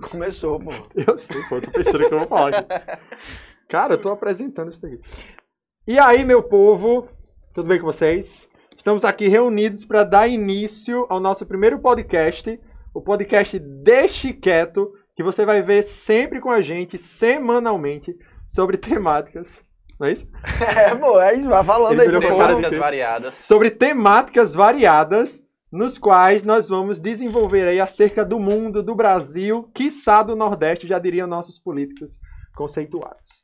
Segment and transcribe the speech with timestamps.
[0.00, 0.70] Começou, pô.
[0.94, 2.98] Eu sei, pô, tô pensando que eu vou falar aqui.
[3.68, 5.00] Cara, eu tô apresentando isso daqui.
[5.86, 7.08] E aí, meu povo,
[7.54, 8.48] tudo bem com vocês?
[8.76, 12.60] Estamos aqui reunidos para dar início ao nosso primeiro podcast,
[12.94, 19.64] o podcast Deixe Quieto, que você vai ver sempre com a gente, semanalmente, sobre temáticas.
[19.98, 20.28] Não é isso?
[20.76, 22.20] É, pô, aí vai falando Ele aí.
[22.20, 23.34] Temáticas variadas.
[23.34, 30.22] Sobre temáticas variadas, nos quais nós vamos desenvolver aí acerca do mundo, do Brasil, quiçá
[30.22, 32.18] do Nordeste, já diriam nossos políticos
[32.54, 33.42] conceituados.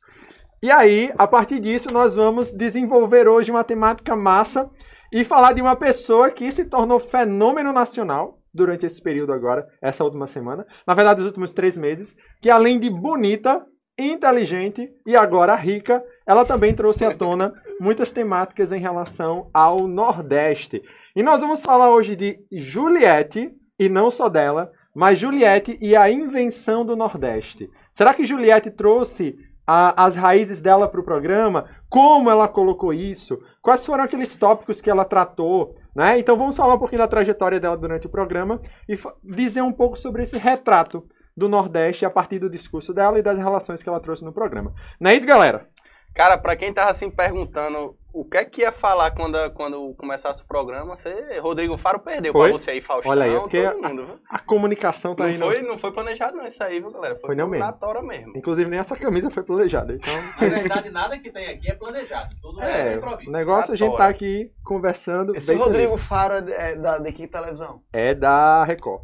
[0.61, 4.69] E aí, a partir disso, nós vamos desenvolver hoje uma temática massa
[5.11, 10.03] e falar de uma pessoa que se tornou fenômeno nacional durante esse período agora, essa
[10.03, 13.65] última semana, na verdade, os últimos três meses, que além de bonita,
[13.97, 20.81] inteligente e agora rica, ela também trouxe à tona muitas temáticas em relação ao Nordeste.
[21.15, 26.09] E nós vamos falar hoje de Juliette, e não só dela, mas Juliette e a
[26.09, 27.69] invenção do Nordeste.
[27.91, 31.65] Será que Juliette trouxe a- as raízes dela para o programa?
[31.89, 33.41] Como ela colocou isso?
[33.61, 35.75] Quais foram aqueles tópicos que ela tratou?
[35.95, 36.19] Né?
[36.19, 39.97] Então vamos falar um pouquinho da trajetória dela durante o programa e dizer um pouco
[39.97, 43.99] sobre esse retrato do Nordeste a partir do discurso dela e das relações que ela
[43.99, 44.73] trouxe no programa.
[44.99, 45.67] Não é isso, galera?
[46.15, 50.43] Cara, pra quem tava assim perguntando o que é que ia falar quando, quando começasse
[50.43, 52.49] o programa, você, Rodrigo Faro perdeu Foi?
[52.49, 54.19] pra você aí, Faustão, Olha aí, porque todo mundo, viu?
[54.29, 55.37] A comunicação tá Não aí.
[55.39, 57.17] foi, não foi planejado não isso aí, viu, galera?
[57.19, 57.73] Foi não mesmo.
[57.79, 58.31] tora mesmo.
[58.37, 59.95] Inclusive, nem essa camisa foi planejada.
[59.95, 62.35] Então, Na verdade, nada que tem aqui é planejado.
[62.39, 63.29] Tudo é, é, improviso.
[63.29, 65.35] o negócio é a gente tá aqui conversando.
[65.35, 66.05] Esse Rodrigo feliz.
[66.05, 67.81] Faro é de- é da, de que televisão?
[67.91, 69.01] É da Record.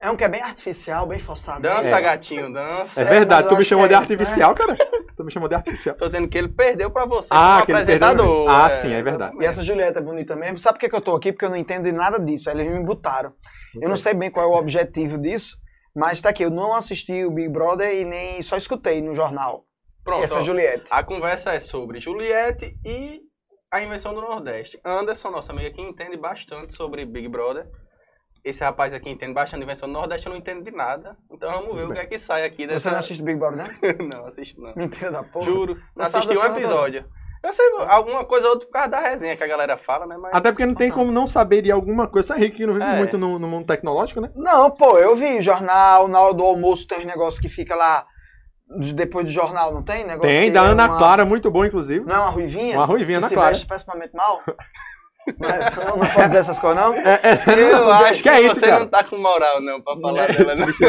[0.00, 1.62] É um que é bem artificial, bem forçado.
[1.62, 2.00] Dança, É.
[2.00, 3.00] gatinho, dança.
[3.00, 4.76] É, É, verdade, tu me chamou de é isso, artificial, cara?
[5.26, 5.96] Me chamou de artificial.
[5.96, 8.48] Tô dizendo que ele perdeu pra você Ah, como que apresentador.
[8.48, 9.36] Ah, sim, é verdade.
[9.40, 10.56] E essa Julieta é bonita mesmo.
[10.58, 11.32] Sabe por que, que eu tô aqui?
[11.32, 12.48] Porque eu não entendo de nada disso.
[12.48, 13.32] Aí Eles me botaram.
[13.80, 15.56] Eu não sei bem qual é o objetivo disso,
[15.94, 16.44] mas tá aqui.
[16.44, 19.64] Eu não assisti o Big Brother e nem só escutei no jornal.
[20.04, 20.84] Pronto, essa ó, Juliette.
[20.92, 23.20] a conversa é sobre Juliette e
[23.72, 24.78] a invenção do Nordeste.
[24.84, 27.66] Anderson, nosso amigo aqui, entende bastante sobre Big Brother.
[28.48, 31.16] Esse rapaz aqui entende bastante de invenção do Nordeste, eu não entendo de nada.
[31.30, 32.78] Então vamos ver Muito o que é que sai aqui dessa...
[32.80, 33.76] Você não assiste Big Brother, né?
[34.08, 34.72] não, assisto não.
[34.76, 35.44] Mentira da porra.
[35.46, 37.04] Juro, Não assisti um episódio.
[37.42, 40.16] Eu sei alguma coisa ou outra por causa da resenha que a galera fala, né?
[40.16, 42.34] Mas Até porque não tem como não saber de alguma coisa.
[42.34, 42.96] Essa Rick que não vive É.
[42.98, 44.30] muito no, no mundo tecnológico, né?
[44.36, 48.06] Não, pô, eu vi jornal, na hora do almoço tem uns negócios que fica lá
[48.78, 50.04] de- depois do jornal, não tem?
[50.04, 52.04] Negócio Tem, da é Ana uma- Clara, muito bom, inclusive.
[52.04, 52.76] Não é uma ruivinha?
[52.78, 53.50] Uma ruivinha, Ana se Clara.
[53.50, 54.40] veste pessimamente mal?
[55.38, 56.94] Mas não, não pode dizer essas coisas, não?
[56.94, 58.78] É, é, eu acho que, que é isso, você cara?
[58.80, 60.66] não tá com moral, não, pra falar dela, né?
[60.66, 60.84] Por quê?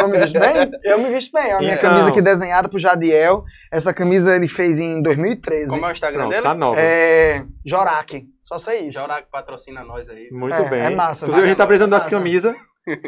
[0.00, 0.70] Eu me visto bem?
[0.84, 1.52] Eu me visto bem.
[1.52, 1.90] A minha Então.
[1.90, 3.44] camisa aqui desenhada por Jadiel.
[3.72, 5.70] Essa camisa ele fez em 2013.
[5.70, 6.42] Como é o Instagram Pronto, dele?
[6.42, 6.80] tá nova.
[6.80, 7.44] É.
[7.64, 8.24] Jorac.
[8.42, 8.98] Só sei isso.
[9.00, 10.28] Jorac patrocina nós aí.
[10.30, 10.80] Muito É, bem.
[10.80, 12.54] é massa, Inclusive, a gente tá precisando das camisas,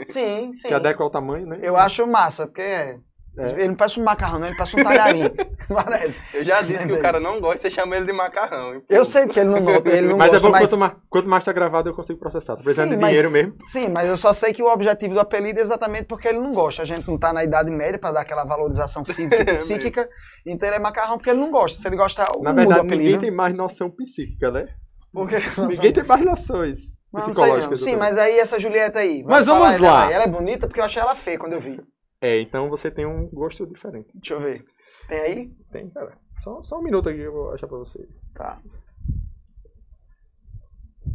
[0.04, 0.69] Sim, sim.
[0.69, 1.59] que adequa ao tamanho, né?
[1.62, 2.99] Eu acho massa, porque
[3.38, 3.43] é.
[3.43, 3.50] É.
[3.53, 5.22] Ele não parece um macarrão, não, ele parece um talharim.
[5.72, 6.20] Parece.
[6.34, 8.75] Eu já disse que o cara não gosta, você chama ele de macarrão.
[8.75, 8.82] hein?
[8.91, 9.56] Eu sei que ele não
[9.87, 10.69] ele não mas gosta, é bom mas...
[10.69, 12.54] quanto mais, quanto mais tá gravado, eu consigo processar.
[12.56, 13.54] Tô precisando Sim, de mas- dinheiro mesmo.
[13.62, 16.53] Sim, mas eu só sei que o objetivo do apelido é exatamente porque ele não
[16.53, 16.82] gosta.
[16.82, 20.09] A gente não tá na idade média pra dar aquela valorização física e É psíquica.
[20.44, 21.78] então ele é macarrão porque ele não gosta.
[21.78, 23.03] Se ele gostar, Na muda verdade, o apelido.
[23.04, 24.66] ninguém tem mais noção psíquica, né?
[25.12, 26.78] Porque Ninguém tem mais noções
[27.12, 27.32] Não, não sei não.
[27.34, 27.81] psicológicas.
[27.82, 29.22] Sim, mas aí essa Julieta aí.
[29.25, 30.10] Mas vamos lá.
[30.12, 31.81] Ela é bonita porque eu achei ela feia quando eu vi.
[32.22, 34.09] É, então você tem um gosto diferente.
[34.15, 34.65] Deixa eu ver.
[35.09, 35.50] Tem aí?
[35.72, 36.16] Tem, cara.
[36.38, 38.09] Só, só um minuto aqui que eu vou achar pra você.
[38.34, 38.59] Tá.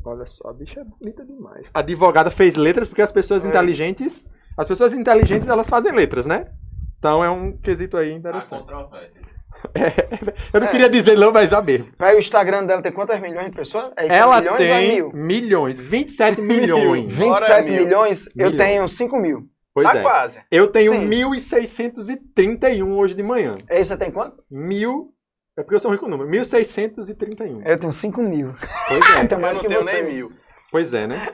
[0.05, 1.69] Olha só, a bicha é bonita demais.
[1.73, 3.47] A advogada fez letras porque as pessoas É.
[3.47, 4.27] inteligentes.
[4.57, 6.51] As pessoas inteligentes, elas fazem letras, né?
[6.97, 8.61] Então é um quesito aí interessante.
[8.61, 9.37] controvérsias.
[10.53, 10.71] Eu não É.
[10.71, 11.89] queria dizer não, mas a mesmo.
[11.99, 13.91] Aí o Instagram dela tem quantas milhões de pessoas?
[13.97, 15.11] É isso, Ela milhões ou é tem mil?
[15.13, 17.05] milhões, 27 milhões.
[17.15, 17.73] 27 Bora, mil.
[17.85, 18.57] milhões, eu Milhões.
[18.57, 19.49] tenho 5 mil.
[19.77, 20.01] Pois tá é.
[20.01, 20.39] quase.
[20.49, 21.07] Eu tenho Sim.
[21.07, 23.57] 1.631 hoje de manhã.
[23.69, 24.43] Aí você tem quanto?
[24.49, 25.13] Mil.
[25.55, 26.27] É porque eu sou rico com número.
[26.29, 27.61] 1.631.
[27.63, 28.55] Eu tenho 5 mil.
[28.87, 29.21] Pois é.
[29.21, 30.01] Então, Eu mais não que tenho você.
[30.01, 30.31] nem mil.
[30.71, 31.27] Pois é, né?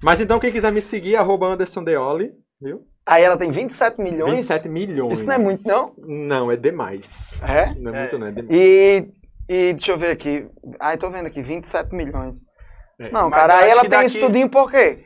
[0.00, 2.30] Mas então, quem quiser me seguir, arroba Anderson Deoli,
[2.60, 2.86] viu?
[3.04, 4.34] Aí ela tem 27 milhões.
[4.34, 5.18] 27 milhões.
[5.18, 5.92] Isso não é muito, não?
[5.98, 7.40] Não, é demais.
[7.42, 7.74] É?
[7.80, 8.00] Não é, É.
[8.02, 8.50] muito, não, é demais.
[8.56, 9.08] E,
[9.48, 10.46] e deixa eu ver aqui.
[10.80, 12.40] Ai, tô vendo aqui, 27 milhões.
[13.00, 13.10] É.
[13.10, 15.04] Não, Mas cara, eu aí ela tem daqui- isso tudinho por quê?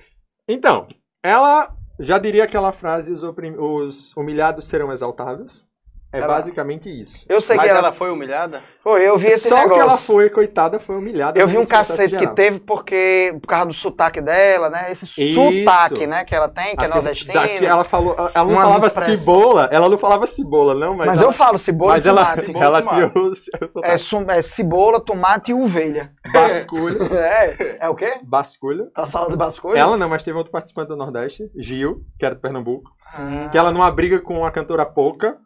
[0.49, 0.87] Então,
[1.23, 5.70] ela já diria aquela frase: os, os humilhados serão exaltados.
[6.13, 7.25] É Ela- basicamente isso.
[7.29, 7.79] Eu sei Mas que ela...
[7.79, 8.61] ela foi humilhada?
[8.83, 9.75] Foi, eu vi esse Só negócio.
[9.75, 11.39] que ela foi, coitada, foi humilhada.
[11.39, 14.91] Eu vi um nesse processo cacete que teve porque, por causa do sotaque dela, né?
[14.91, 15.35] Esse Isso.
[15.35, 17.35] sotaque, né, que ela tem, que é Acho nordestina.
[17.35, 19.19] daqui ela falou, ela não falava expressões.
[19.21, 22.25] cebola, ela não falava cebola, não, mas, Mas, ela, eu falo cebola mas e ela,
[22.25, 22.47] tomate.
[22.47, 23.09] Cebola e ela tomate.
[23.13, 26.11] tirou o É, sum- é cebola, tomate e ovelha.
[26.33, 28.15] Basculho, É, é o quê?
[28.25, 28.87] basculho.
[28.95, 29.77] Tá falando de basculho?
[29.77, 33.49] Ela não, mas teve outro participante do Nordeste, Gil, que era de Pernambuco, Sim.
[33.53, 35.37] que ela numa briga com a cantora Pouca,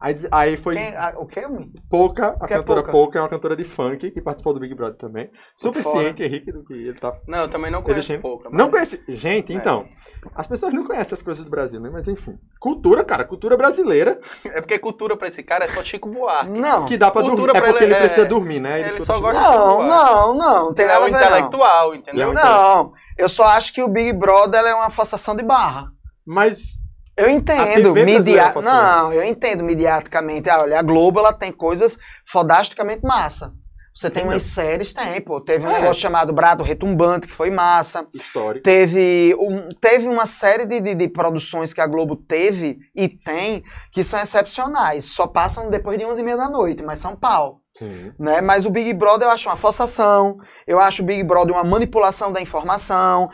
[0.00, 1.70] aí, aí foi Quem, a- o quê, mãe?
[1.90, 2.92] Pouca, a que é cantora Pouca?
[2.92, 5.30] Pouca é uma cantora de funk que participou do Big Brother também.
[5.54, 8.22] Super ciente, Henrique, do que ele tá Não, eu também não conheço Existindo?
[8.22, 8.48] pouca.
[8.50, 9.02] Não mas- conhece.
[9.08, 9.56] Gente, É.
[9.56, 9.86] então.
[10.34, 11.90] As pessoas não conhecem as coisas do Brasil, né?
[11.92, 12.36] Mas enfim.
[12.58, 14.18] Cultura, cara, cultura brasileira.
[14.46, 16.50] É porque cultura pra esse cara é só Chico Buarque.
[16.58, 16.86] Não.
[16.86, 17.58] Que dá pra Cultura dormir.
[17.58, 18.80] É pra porque ele ele é- precisa dormir, né?
[18.80, 19.56] ele escuta só gosta Buarque.
[19.56, 20.64] Não, não, não.
[20.66, 21.18] Não tem é nada o não.
[21.20, 22.30] intelectual, entendeu?
[22.30, 25.86] Ele é Não, eu só acho que o Big Brother é uma forçação de barra.
[26.26, 26.78] Mas.
[27.18, 28.52] Eu entendo, media...
[28.52, 28.62] passou.
[28.62, 30.48] não, eu entendo mediaticamente.
[30.48, 33.52] Ah, olha, a Globo ela tem coisas fodasticamente massa.
[33.94, 34.34] Você tem Entendeu?
[34.34, 35.40] umas séries, tem, pô.
[35.40, 35.80] Teve um É.
[35.80, 38.06] negócio chamado Brado Retumbante, que foi massa.
[38.14, 38.62] Histórico.
[38.62, 43.64] Teve, um, teve uma série de, de, de produções que a Globo teve e tem
[43.90, 45.06] que são excepcionais.
[45.06, 47.60] Só passam depois de 11 e meia da noite, mas são pau.
[47.76, 48.12] Sim.
[48.20, 48.40] Né?
[48.40, 52.30] Mas o Big Brother eu acho uma forçação, eu acho o Big Brother uma manipulação
[52.30, 53.28] da informação.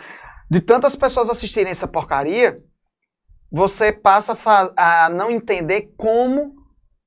[0.50, 2.58] De tantas pessoas assistirem essa porcaria,
[3.54, 4.36] você passa
[4.76, 6.56] a, não entender como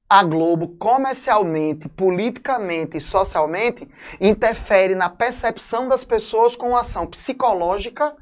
[0.09, 3.85] a Globo, comercialmente, politicamente e socialmente,
[4.21, 8.15] interfere na percepção das pessoas com a ação psicológica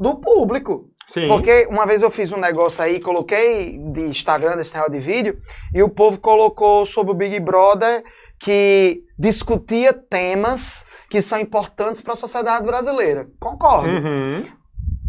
[0.00, 0.90] do público.
[1.06, 1.28] Sim.
[1.28, 5.38] Porque uma vez eu fiz um negócio aí, coloquei de Instagram, desse negócio de vídeo,
[5.72, 8.02] e o povo colocou sobre o Big Brother
[8.40, 13.28] que discutia temas que são importantes para a sociedade brasileira.
[13.38, 13.90] Concordo.
[13.90, 14.44] Uhum.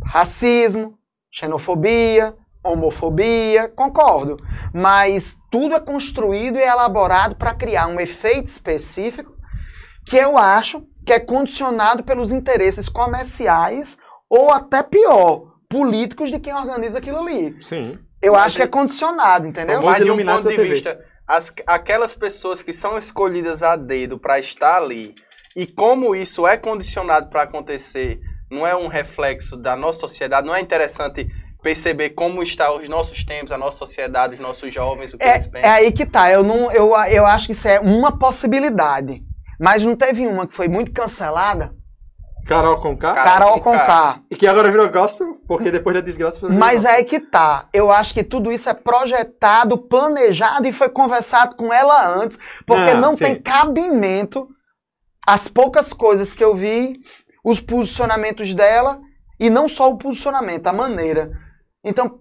[0.05, 0.95] Racismo,
[1.35, 2.33] xenofobia,
[2.63, 4.37] homofobia, concordo.
[4.73, 9.33] Mas tudo é construído e elaborado para criar um efeito específico
[10.05, 13.97] que eu acho que é condicionado pelos interesses comerciais
[14.29, 17.55] ou até pior, políticos de quem organiza aquilo ali.
[17.61, 17.99] Sim.
[18.21, 19.81] Eu Mas acho que é condicionado, entendeu?
[19.81, 20.69] Mas de um ponto de TV.
[20.69, 25.13] vista, as- aquelas pessoas que são escolhidas a dedo para estar ali
[25.55, 28.19] e como isso é condicionado para acontecer,
[28.55, 31.27] não é um reflexo da nossa sociedade, não é interessante
[31.61, 35.45] perceber como está os nossos tempos, a nossa sociedade, os nossos jovens, o que eles
[35.45, 35.69] É, pensam.
[35.69, 36.31] é aí que tá.
[36.31, 39.21] Eu, não, eu, eu acho que isso é uma possibilidade.
[39.59, 41.73] Mas não teve uma que foi muito cancelada?
[42.47, 43.13] Carol com K.
[43.15, 43.59] Carol.
[43.59, 44.19] K.
[44.29, 47.67] E que agora virou gospel, porque depois da desgraça foi Mas é aí que tá.
[47.73, 52.37] Eu acho que tudo isso é projetado, planejado e foi conversado com ela antes,
[52.67, 53.23] porque Não, não sim.
[53.23, 54.47] tem cabimento
[55.25, 56.99] as poucas coisas que eu vi,
[57.45, 58.99] os posicionamentos dela
[59.39, 61.31] e não só o posicionamento, a maneira.
[61.83, 62.19] Então,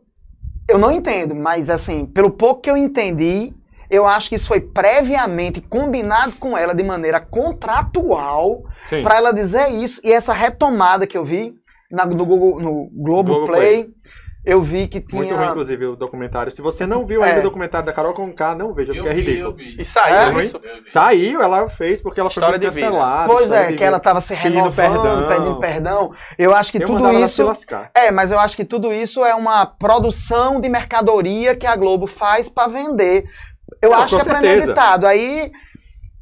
[0.68, 3.54] eu não entendo, mas assim, pelo pouco que eu entendi,
[3.90, 8.62] eu acho que isso foi previamente combinado com ela de maneira contratual
[9.02, 10.00] para ela dizer isso.
[10.04, 11.54] E essa retomada que eu vi
[11.90, 13.88] na- no Google, no Globo Play,
[14.44, 16.52] eu vi que tinha Muito ruim, inclusive, o documentário.
[16.52, 17.40] Se você não viu ainda É.
[17.40, 19.50] o documentário da Carol com K, não veja, porque Eu é vi, ridículo.
[19.50, 19.76] eu vi.
[19.80, 20.44] E saiu É?
[20.44, 20.56] isso.
[20.62, 20.90] Eu vi.
[20.90, 22.86] Saiu, ela fez porque ela História foi muito de vida.
[22.90, 23.32] cancelada.
[23.32, 25.28] Pois é, de que ela estava se Pedindo renovando, perdão.
[25.28, 26.12] pedindo perdão.
[26.38, 27.52] Eu acho que Eu tudo mandava ela se isso.
[27.94, 32.06] É, mas eu acho que tudo isso é uma produção de mercadoria que a Globo
[32.06, 33.24] faz para vender.
[33.80, 34.40] Eu Não, acho que é certeza.
[34.56, 35.06] premeditado.
[35.06, 35.50] Aí,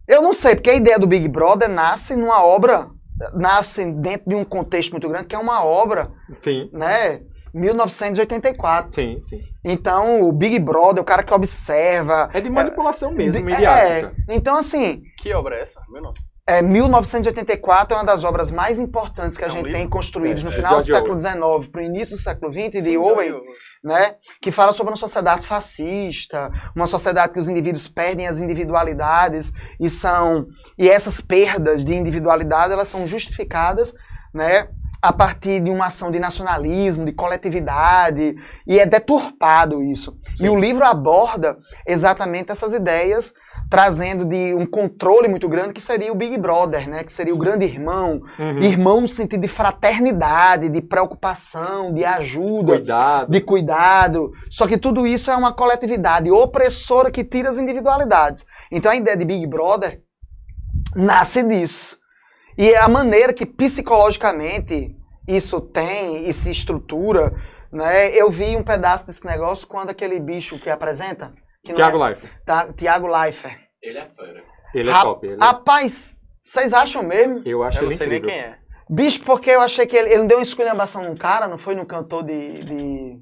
[0.06, 2.88] eu não sei, porque a ideia do Big Brother nasce numa obra,
[3.34, 6.10] nasce dentro de um contexto muito grande, que é uma obra,
[6.40, 7.20] Sim, né?
[7.54, 8.94] 1984.
[8.94, 9.40] sim, sim.
[9.64, 12.28] Então, o Big Brother, o cara que observa.
[12.32, 14.12] É de manipulação mesmo, de- mediática.
[14.28, 15.80] é, então, assim, Que obra é essa?
[15.88, 16.20] Meu nossa.
[16.48, 19.78] é, 1984 é uma das obras mais importantes que a É um gente livro?
[19.80, 22.70] tem construídas É, no é, final do século XIX para o início do século XX,
[22.72, 23.42] de Sim, Orwell, eu-
[23.84, 29.52] né, que fala sobre uma sociedade fascista, uma sociedade que os indivíduos perdem as individualidades
[29.80, 30.46] e são
[30.78, 33.92] e essas perdas de individualidade elas são justificadas,
[34.34, 34.68] né,
[35.02, 40.16] a partir de uma ação de nacionalismo, de coletividade e é deturpado isso.
[40.40, 43.34] E o livro aborda exatamente essas ideias
[43.68, 47.38] trazendo de um controle muito grande que seria o Big Brother, né, que seria o
[47.38, 48.58] grande irmão, Uhum.
[48.60, 53.30] irmão no sentido de fraternidade, de preocupação, de ajuda, Cuidado.
[53.30, 54.30] de cuidado.
[54.50, 58.44] Só que tudo isso é uma coletividade opressora que tira as individualidades.
[58.70, 60.00] Então a ideia de Big Brother
[60.94, 61.96] nasce disso.
[62.56, 67.32] E é a maneira que psicologicamente isso tem e se estrutura,
[67.70, 68.08] né?
[68.14, 71.32] Eu vi um pedaço desse negócio quando aquele bicho que apresenta,
[71.64, 72.28] que não Thiago é, Life.
[72.44, 73.58] tá, Tiago Leifert.
[73.82, 74.44] Ele é fera.
[74.74, 75.26] Ele é Ra- top.
[75.26, 77.42] Ele é- Rapaz, vocês acham mesmo?
[77.46, 78.42] Eu acho Eu não sei nem incrível.
[78.42, 78.58] quem é.
[78.90, 81.74] Bicho, porque eu achei que ele, ele não deu uma esculhambação num cara, não foi
[81.74, 83.18] no cantor de, de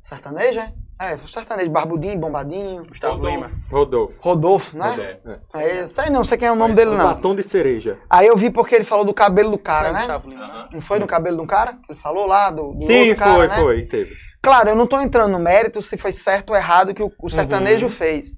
[0.00, 0.72] sertanejo, é?
[1.02, 2.84] É, o sertanejo barbudinho, bombadinho.
[2.86, 3.36] Gustavo Rodolfo.
[3.36, 3.50] Lima.
[3.68, 4.14] Rodolfo.
[4.20, 4.90] Rodolfo, né?
[4.90, 5.80] Rodolfo, é.
[5.80, 7.06] É, sei não, sei quem é o nome Mas dele o não.
[7.06, 7.98] Batom de cereja.
[8.08, 9.98] Aí eu vi porque ele falou do cabelo do cara, Será né?
[10.00, 10.44] Gustavo Lima?
[10.44, 10.68] Aham.
[10.72, 11.76] Não foi no cabelo um cara?
[11.88, 13.56] Ele falou lá do, do Sim, outro cara, foi, né?
[13.56, 14.14] foi, teve.
[14.40, 17.28] Claro, eu não tô entrando no mérito se foi certo ou errado que o, o
[17.28, 18.32] sertanejo fez.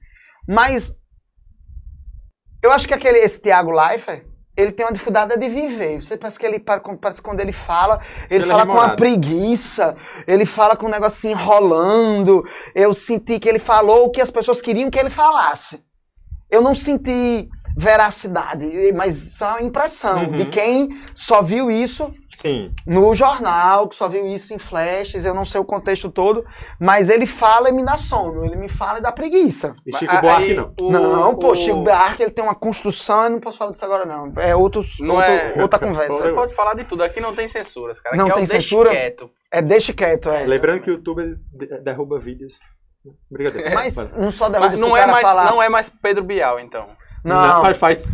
[0.49, 0.95] Mas
[2.63, 4.25] eu acho que aquele, esse Thiago Leifert,
[4.57, 6.01] ele tem uma dificuldade de viver.
[6.01, 9.97] Você parece que ele, parece quando ele fala, ele Ele é fala com uma preguiça,
[10.27, 12.45] ele fala com um negocinho enrolando.
[12.75, 15.85] Eu senti que ele falou o que as pessoas queriam que ele falasse.
[16.49, 20.33] Eu não senti veracidade, mas isso é uma impressão Uhum.
[20.33, 22.73] de quem só viu isso Sim.
[22.87, 26.45] no jornal, que só viu isso em flashes, eu não sei o contexto todo,
[26.81, 29.75] mas ele fala e me dá sono, ele me fala e dá preguiça.
[29.87, 30.73] E Chico aí Buarque não.
[30.81, 33.85] o- não, pô, o- Chico Buarque ele tem uma construção, eu não posso falar disso
[33.85, 36.17] agora não, é outros, Não outro- é- outra conversa.
[36.23, 38.17] Você pode falar de tudo, aqui não tem censuras, cara.
[38.17, 38.91] Não aqui tem é o deixe censura?
[38.91, 39.31] quieto.
[39.51, 40.45] É deixa quieto, é.
[40.47, 42.55] Lembrando que o YouTube de- derruba vídeos.
[43.31, 43.75] Brincadeira.
[43.75, 45.45] Mas não só derruba Mas não é, mais, falar.
[45.51, 46.89] não é mais Pedro Bial, então.
[47.25, 48.13] Não, Mas faz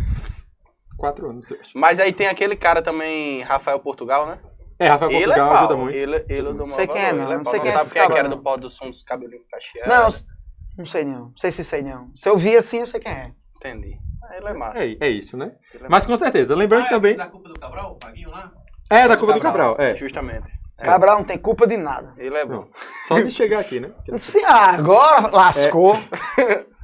[0.97, 1.77] quatro anos, eu acho.
[1.77, 4.39] Mas aí tem aquele cara também, Rafael Portugal, né?
[4.79, 5.57] É, Rafael ele Portugal é pau.
[5.59, 5.95] ajuda muito.
[5.95, 7.25] Ele, ele eu dou Sei maior quem é, não.
[7.25, 7.51] ele Não pau.
[7.51, 8.37] sei quem é sabe esse quem é que era não.
[8.37, 10.25] do pó do som dos cabelinhos cacheados?
[10.27, 12.09] não, não sei não, não sei se sei não.
[12.15, 13.31] Se eu vi assim, eu sei quem é.
[13.57, 13.97] Entendi.
[14.23, 14.83] Ah, Ele é massa.
[14.85, 15.51] É, é isso, né?
[15.75, 16.55] É Mas com certeza.
[16.55, 17.15] Lembrando Ah, que é também.
[17.15, 18.51] Da culpa do Cabral, o Paguinho lá?
[18.89, 19.87] É, da Cuba do Cabral, Cabral.
[19.91, 19.95] É.
[19.95, 20.49] Justamente.
[20.79, 20.83] É.
[20.85, 22.13] Cabral não tem culpa de nada.
[22.17, 22.53] Ele é bom.
[22.53, 22.69] Não.
[23.07, 23.91] Só de chegar aqui, né?
[24.17, 25.95] Se agora lascou.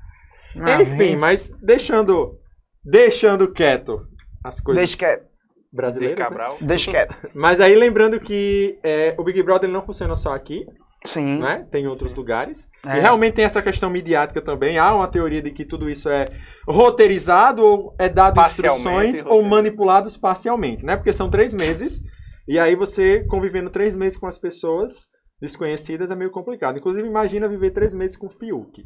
[0.61, 2.37] Ah, Enfim, mas deixando.
[2.83, 4.07] Deixando quieto
[4.43, 5.25] as coisas Deixa quieto,
[5.73, 6.17] brasileiras.
[6.17, 6.25] né?
[6.25, 6.57] Cabral.
[6.61, 7.15] deixa quieto.
[7.35, 10.65] Mas aí lembrando que é, o Big Brother não funciona só aqui,
[11.03, 11.39] Sim.
[11.39, 11.67] né?
[11.69, 12.65] Tem em outros lugares.
[12.85, 12.97] É.
[12.97, 14.77] E realmente tem essa questão midiática também.
[14.77, 16.27] Há uma teoria de que tudo isso é
[16.65, 20.95] roteirizado ou é dado instruções ou manipulados parcialmente, né?
[20.95, 22.01] Porque são três meses
[22.47, 25.07] e aí você convivendo três meses com as pessoas
[25.41, 26.77] desconhecidas é meio complicado.
[26.77, 28.85] Inclusive imagina viver três meses com o Fiuk.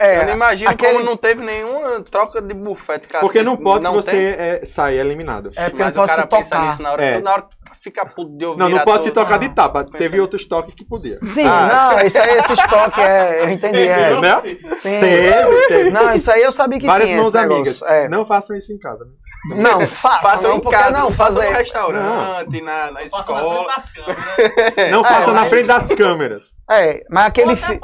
[0.00, 3.20] É, eu não imagino aquele- como não teve nenhuma troca de bufete, cacete.
[3.26, 5.50] Porque não pode não você é, sair eliminado.
[5.56, 6.68] É porque Mas não o pode cara se pensa tocar.
[6.68, 7.20] nisso na hora, É.
[7.20, 8.60] na hora que fica puto de ouvir.
[8.60, 9.54] Não, não pode se tocar de não.
[9.56, 9.82] tapa.
[9.82, 11.18] Pensa- Teve outros toques que podia.
[11.26, 11.90] Sim, Ah.
[11.96, 13.42] não, isso aí, esse estoque é.
[13.42, 13.76] Eu entendi.
[13.76, 14.10] É.
[14.12, 14.40] É, né?
[14.76, 15.00] Sim.
[15.00, 15.90] Teve, teve.
[15.90, 17.82] Não, isso aí eu sabia que Várias tinha mãos esse amigas.
[17.82, 18.08] É.
[18.08, 19.04] Não façam isso em casa.
[19.04, 19.10] né?
[19.56, 23.24] Não, faça, Faça não, em casa, não, não faça no restaurante, na, na Passa na
[23.24, 23.66] frente escola.
[23.66, 24.90] das câmeras.
[24.92, 26.42] Não façam na frente das câmeras.
[26.70, 27.80] É, mas aquele Ou até.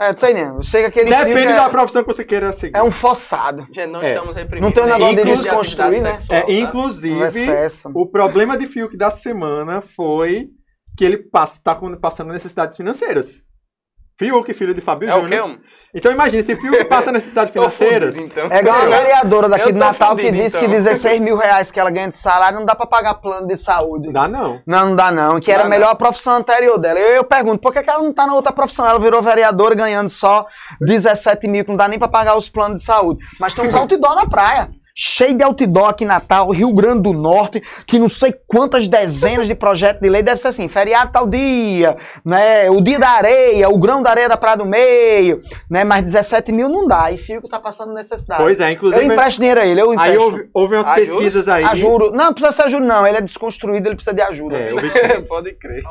[0.00, 0.42] É, não sei nem.
[0.44, 2.76] Eu sei que aquele Depende é, da profissão que você queira seguir.
[2.76, 3.64] é um forçado.
[3.72, 4.14] Gente, não É.
[4.14, 4.66] estamos reprimindo.
[4.66, 6.18] Não tem um negócio de desconstruir, né?
[6.18, 7.90] sexual, É, inclusive, excesso.
[7.94, 10.48] o problema de Fiuk da semana foi
[10.96, 13.42] que ele passa, tá passando necessidades financeiras.
[14.18, 15.40] Fiuk, filho de Fábio É o quê?
[15.94, 18.48] Então imagine, se Fiuk passa necessidades financeiras, fudido, então.
[18.50, 20.62] É igual a vereadora daqui de Natal que disse então.
[20.62, 23.56] que 16 mil reais que ela ganha de salário não dá pra pagar plano de
[23.56, 24.06] saúde.
[24.06, 24.60] não dá não.
[24.66, 25.38] Não, não dá não.
[25.38, 26.98] Que era Dá a melhor profissão anterior dela.
[26.98, 28.86] Eu, eu pergunto, por que, que ela não tá na outra profissão?
[28.86, 30.46] Ela virou vereadora ganhando só
[30.80, 33.24] 17 mil, que não dá nem pra pagar os planos de saúde.
[33.38, 34.68] Mas temos outdoor na praia.
[34.96, 39.48] Cheio de outdoor aqui em Natal, Rio Grande do Norte, que não sei quantas dezenas
[39.48, 43.68] de projetos de lei, deve ser assim, feriado tal dia, né, o dia da areia,
[43.68, 47.18] o grão da areia da Praia do Meio, né, mas 17 mil não dá, e
[47.18, 48.40] Fico tá passando necessidade.
[48.40, 49.04] Pois é, eu inclusive.
[49.04, 50.12] empresto dinheiro a ele, eu empresto.
[50.12, 51.64] Aí houve, houve umas Ah, pesquisas aí.
[51.64, 52.10] A juro.
[52.12, 54.56] Não, não precisa ser juro não, ele é desconstruído, ele precisa de ajuda.
[54.56, 54.94] É, o bicho-
[55.26, 55.82] Pode crer.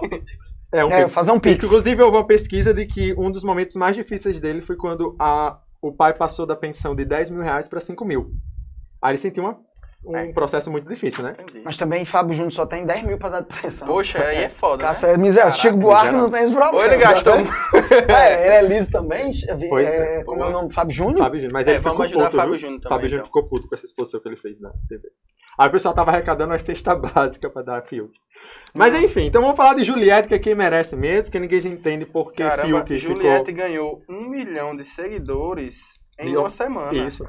[0.74, 1.66] é, um É, fazer um pix.
[1.66, 5.58] Inclusive, houve uma pesquisa de que um dos momentos mais difíceis dele foi quando a,
[5.82, 8.32] o pai passou da pensão de 10 mil reais para 5 mil.
[9.04, 9.58] Aí ele sentiu uma-
[10.06, 10.34] um É.
[10.34, 11.34] processo muito difícil, né?
[11.40, 11.62] Entendi.
[11.64, 13.88] Mas também Fábio Júnior só tem 10 mil pra dar de pressão.
[13.88, 15.14] Poxa, aí é foda, Cássio né?
[15.14, 15.52] é miserável.
[15.52, 16.78] Caraca, Chico Buarque não tem esse problema.
[16.78, 17.34] Ou ele gastou...
[18.10, 19.32] É, ele é liso também.
[19.70, 20.24] Pois é, é.
[20.24, 20.74] como é o nome?
[20.74, 21.20] Fábio Júnior?
[21.20, 21.54] Fábio Júnior.
[21.54, 22.60] Mas É, ele vamos ficou ajudar puto, Fábio?
[22.60, 23.42] Júnior também, Fábio Júnior então.
[23.42, 25.08] ficou puto com essa exposição que ele fez na TV.
[25.58, 28.12] Aí o pessoal tava arrecadando uma cesta básica pra dar a Fiuk.
[28.74, 32.06] Mas enfim, então vamos falar de Juliette, que é quem merece mesmo, porque ninguém entende
[32.06, 36.90] por que Caramba, Fiuk Juliette ganhou um milhão de seguidores em uma semana.
[36.90, 37.08] ficou...
[37.08, 37.28] Isso.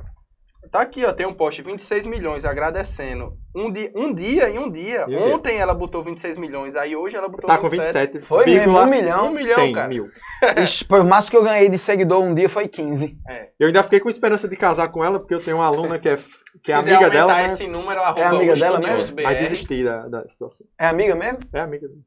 [0.74, 3.38] Tá aqui, ó, tem um post, 26 milhões, agradecendo.
[3.54, 5.02] Um dia, um dia em um dia.
[5.02, 5.34] Em um dia.
[5.36, 8.14] Ontem ela botou 26 milhões, aí hoje ela botou Tá com 27.
[8.14, 8.26] 27.
[8.26, 9.28] Foi mesmo, um milhão.
[9.28, 9.86] Um milhão, 100 cara.
[9.86, 10.08] mil.
[10.90, 13.16] O máximo que eu ganhei de seguidor um dia foi 15.
[13.56, 16.08] Eu ainda fiquei com esperança de casar com ela, porque eu tenho uma aluna que
[16.08, 16.24] é, que
[16.58, 17.46] Se é amiga aumentar dela, né?
[17.46, 19.14] esse número, arroba amiga o dela mesmo?
[19.14, 19.22] BR.
[19.22, 20.66] mas desisti da, da situação.
[20.76, 21.38] É amiga mesmo?
[21.52, 22.00] É amiga dela.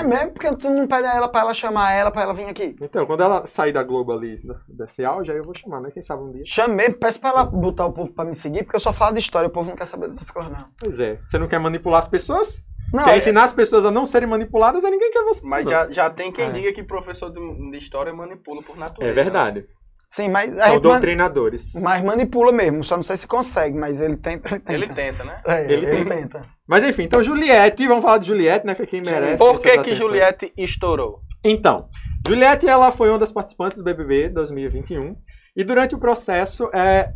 [0.00, 2.44] É mesmo, porque tu não pede a ela pra ela chamar ela pra ela vir
[2.48, 2.74] aqui.
[2.80, 5.90] Então, quando ela sair da Globo ali, desse auge, aí eu vou chamar, né?
[5.92, 6.42] Quem sabe um dia.
[6.46, 9.12] Chame mesmo, peço pra ela botar o povo pra me seguir, porque eu só falo
[9.14, 10.66] de história, o povo não quer saber dessas coisas, não.
[10.78, 11.18] Pois é.
[11.26, 12.62] Você não quer manipular as pessoas?
[12.92, 15.40] Não, quer é- ensinar as pessoas a não serem manipuladas, aí ninguém quer você.
[15.44, 15.70] Mas não.
[15.72, 16.50] já, já tem quem É.
[16.50, 19.30] diga que professor de, de história manipula por É natureza.
[19.30, 19.64] né?
[20.08, 21.72] Sim, mas a man- doutrinadores.
[21.82, 24.60] mas manipula mesmo, só não sei se consegue, mas ele tenta.
[24.72, 25.40] Ele tenta, né?
[25.46, 26.14] É, Ele ele, tenta.
[26.14, 26.42] tenta.
[26.66, 28.74] Mas enfim, então Juliette, vamos falar de Juliette, né?
[28.74, 29.38] Que é quem merece.
[29.38, 29.94] Por que que.
[29.94, 31.20] Juliette estourou?
[31.44, 31.88] Então,
[32.26, 35.14] Juliette, ela foi uma das participantes do BBB 2021.
[35.56, 37.12] E durante o processo, é,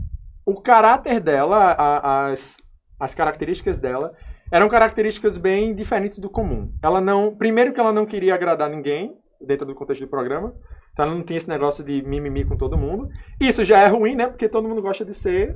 [0.47, 2.57] o caráter dela, a- as,
[3.00, 4.12] as características dela,
[4.52, 6.71] eram características bem diferentes do comum.
[6.83, 10.54] Ela não, primeiro que ela não queria agradar ninguém dentro do contexto do programa,
[10.99, 13.09] então ela não tinha esse negócio de mimimi com todo mundo.
[13.40, 14.26] Isso já é ruim, né?
[14.26, 15.55] Porque todo mundo gosta de ser.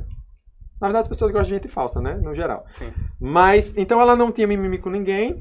[0.81, 2.15] Na verdade, as pessoas gostam de gente falsa, né?
[2.15, 2.65] No geral.
[2.71, 2.93] Sim.
[3.21, 5.41] Mas, então ela não tinha mimimi com ninguém.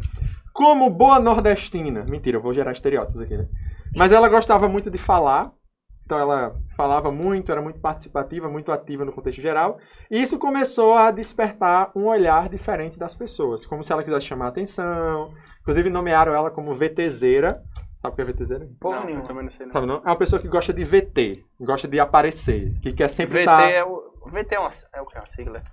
[0.53, 2.03] Como boa nordestina.
[2.03, 3.47] Mentira, eu vou gerar estereótipos aqui, né?
[3.95, 5.51] Mas ela gostava muito de falar.
[6.03, 9.77] Então ela falava muito, era muito participativa, muito ativa no contexto geral.
[10.09, 13.67] E isso começou a despertar um olhar diferente das pessoas.
[13.67, 15.31] Como se ela quisesse chamar a atenção.
[15.61, 17.61] Inclusive nomearam ela como VTZera.
[18.01, 18.67] Sabe o que é VTZera?
[18.79, 19.27] Porra não, eu nenhuma.
[19.27, 19.73] também não sei não.
[19.73, 19.97] Sabe não?
[19.97, 21.45] É uma pessoa que gosta de VT.
[21.59, 22.79] Gosta de aparecer.
[22.81, 23.69] Que quer sempre VT estar...
[23.69, 24.11] é o.
[24.25, 25.17] VT é, uma, é o que?
[25.19, 25.63] Uma sigla?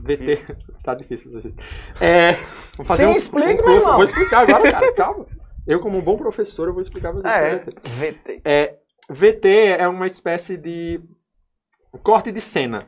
[0.00, 0.46] VT.
[0.84, 1.32] tá difícil.
[1.40, 1.56] gente.
[2.00, 2.34] É,
[2.76, 3.96] vou fazer Sim, um, explica, um meu irmão.
[3.96, 4.94] Vou explicar agora, cara.
[4.94, 5.26] Calma.
[5.66, 7.52] Eu, como um bom professor, eu vou explicar pra vocês.
[7.52, 8.12] É, que é VT.
[8.12, 8.42] VT.
[8.44, 8.78] É,
[9.10, 9.48] VT
[9.80, 11.02] é uma espécie de
[12.04, 12.86] corte de cena.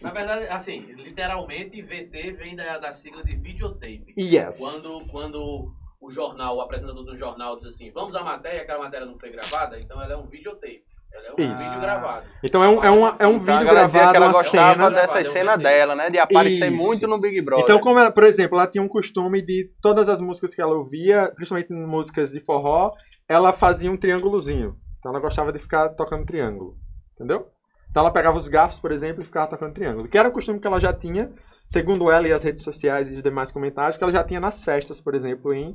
[0.00, 4.14] Na verdade, assim, literalmente, VT vem da, da sigla de videotape.
[4.16, 4.58] Yes.
[4.58, 9.06] Quando, quando o jornal, o apresentador do jornal diz assim, vamos à matéria, aquela matéria
[9.06, 10.82] não foi gravada, então ela é um videotape.
[11.14, 11.62] Ela é um Isso.
[11.62, 12.26] vídeo gravado.
[12.42, 14.32] Então é um, é uma, é um Então vídeo ela dizia gravado, que ela uma
[14.32, 14.90] gostava cena.
[14.90, 16.10] dessa Gravado, cena dela, né?
[16.10, 16.82] De aparecer Isso.
[16.82, 17.64] muito no Big Brother.
[17.64, 20.74] Então, como ela, por exemplo, ela tinha um costume de todas as músicas que ela
[20.74, 22.90] ouvia, principalmente músicas de forró,
[23.28, 24.74] ela fazia um triângulozinho.
[24.98, 26.76] Então ela gostava de ficar tocando triângulo.
[27.14, 27.46] Entendeu?
[27.90, 30.08] Então ela pegava os garfos, por exemplo, e ficava tocando triângulo.
[30.08, 31.30] Que era um costume que ela já tinha,
[31.72, 34.62] segundo ela e as redes sociais e os demais comentários, que ela já tinha nas
[34.62, 35.74] festas, por exemplo, em,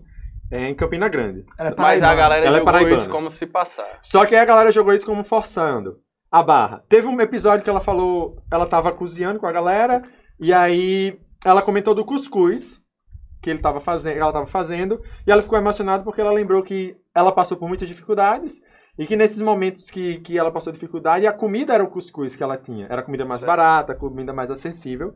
[0.52, 1.44] eh, em Campina Grande.
[1.58, 2.98] É Mas a galera Ela é jogou paraibana.
[2.98, 3.98] isso como se passar.
[4.04, 6.00] Só que aí a galera jogou isso como forçando
[6.32, 6.84] a barra.
[6.88, 10.04] Teve um episódio que ela falou, ela tava cozinhando com a galera,
[10.40, 12.80] e aí ela comentou do cuscuz
[13.42, 16.96] que ele tava fazendo, ela tava fazendo, e ela ficou emocionada porque ela lembrou que
[17.14, 18.62] ela passou por muitas dificuldades
[18.98, 22.44] e que nesses momentos que, que ela passou dificuldade, a comida era o cuscuz que
[22.44, 22.88] ela tinha.
[22.90, 23.48] Era a comida mais Certo.
[23.48, 25.14] barata, a comida mais acessível.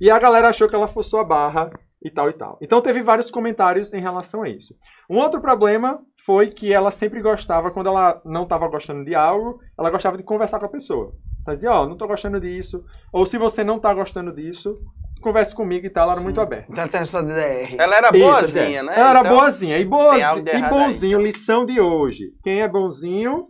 [0.00, 1.70] E a galera achou que ela forçou a barra
[2.02, 2.58] e tal e tal.
[2.60, 4.74] Então teve vários comentários em relação a isso.
[5.10, 9.58] Um outro problema foi que ela sempre gostava, quando ela não estava gostando de algo,
[9.78, 11.12] ela gostava de conversar com a pessoa.
[11.46, 12.84] Ela dizia, ó, não tô gostando disso.
[13.12, 14.78] Ou se você não tá gostando disso,
[15.24, 16.04] converse comigo e tal.
[16.04, 16.66] Ela era muito aberta.
[16.70, 17.74] Então ela tem essa DR.
[17.78, 18.82] Ela era Isso, boazinha, é.
[18.82, 18.92] né?
[18.96, 19.76] Ela era Então, boazinha.
[19.76, 20.22] E, tem boazi...
[20.22, 21.22] algo de e errado aí, bonzinho, então.
[21.26, 22.24] lição de hoje.
[22.42, 23.48] Quem é bonzinho,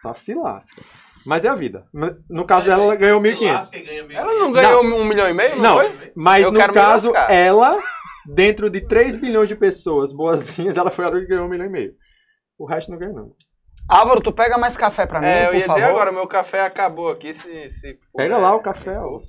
[0.00, 0.82] só se lasca.
[1.24, 1.84] Mas é a vida.
[2.28, 3.52] No- caso dela, ela ganhou Se 1.500.
[3.52, 4.16] lasca e ganha 1.500.
[4.16, 6.12] Ela não ganhou um milhão e meio, não, Não, foi?
[6.16, 7.78] mas Eu no caso, ela,
[8.26, 11.70] dentro de 3 bilhões de pessoas boazinhas, ela foi a que ganhou um milhão e
[11.70, 11.92] meio.
[12.58, 13.30] O resto não ganhou, não.
[13.88, 15.74] Álvaro, tu pega mais café pra mim, É, eu por ia favor.
[15.80, 17.32] dizer agora, meu café acabou aqui.
[17.34, 19.20] Se, se Pega lá o café, ó.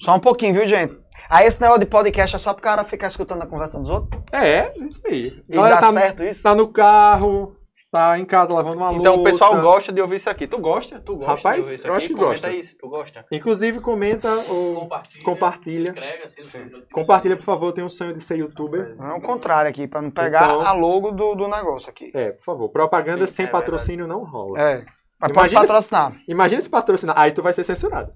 [0.00, 0.96] Só um pouquinho, viu, gente?
[1.28, 4.22] Aí esse negócio de podcast é só pro cara ficar escutando a conversa dos outros?
[4.32, 5.42] É, isso aí.
[5.48, 6.42] E Galera dá tá, certo isso?
[6.42, 7.54] tá no carro,
[7.92, 9.00] tá em casa lavando uma louça.
[9.00, 10.46] Então o pessoal gosta de ouvir isso aqui.
[10.46, 11.00] Tu gosta?
[11.00, 11.96] Tu gosta Rapaz, de ouvir isso eu aqui?
[12.04, 12.52] acho que Comenta gosta.
[12.52, 12.76] isso.
[12.78, 13.26] Tu gosta?
[13.32, 15.24] Inclusive, comenta ou Compartilha.
[15.24, 15.84] Compartilha.
[15.84, 17.66] Se inscreve, assim, no seu- compartilha, por favor.
[17.66, 18.96] Eu tenho um sonho de ser youtuber.
[19.00, 22.10] É o contrário aqui, pra não pegar Então- a logo do, do negócio aqui.
[22.14, 22.68] É, por favor.
[22.70, 24.60] Propaganda Sim, sem é patrocínio não rola.
[24.60, 24.84] É.
[25.20, 26.16] Mas pode Imagina se- patrocinar.
[26.26, 27.18] Imagina se patrocinar.
[27.18, 28.10] Aí tu vai ser censurado.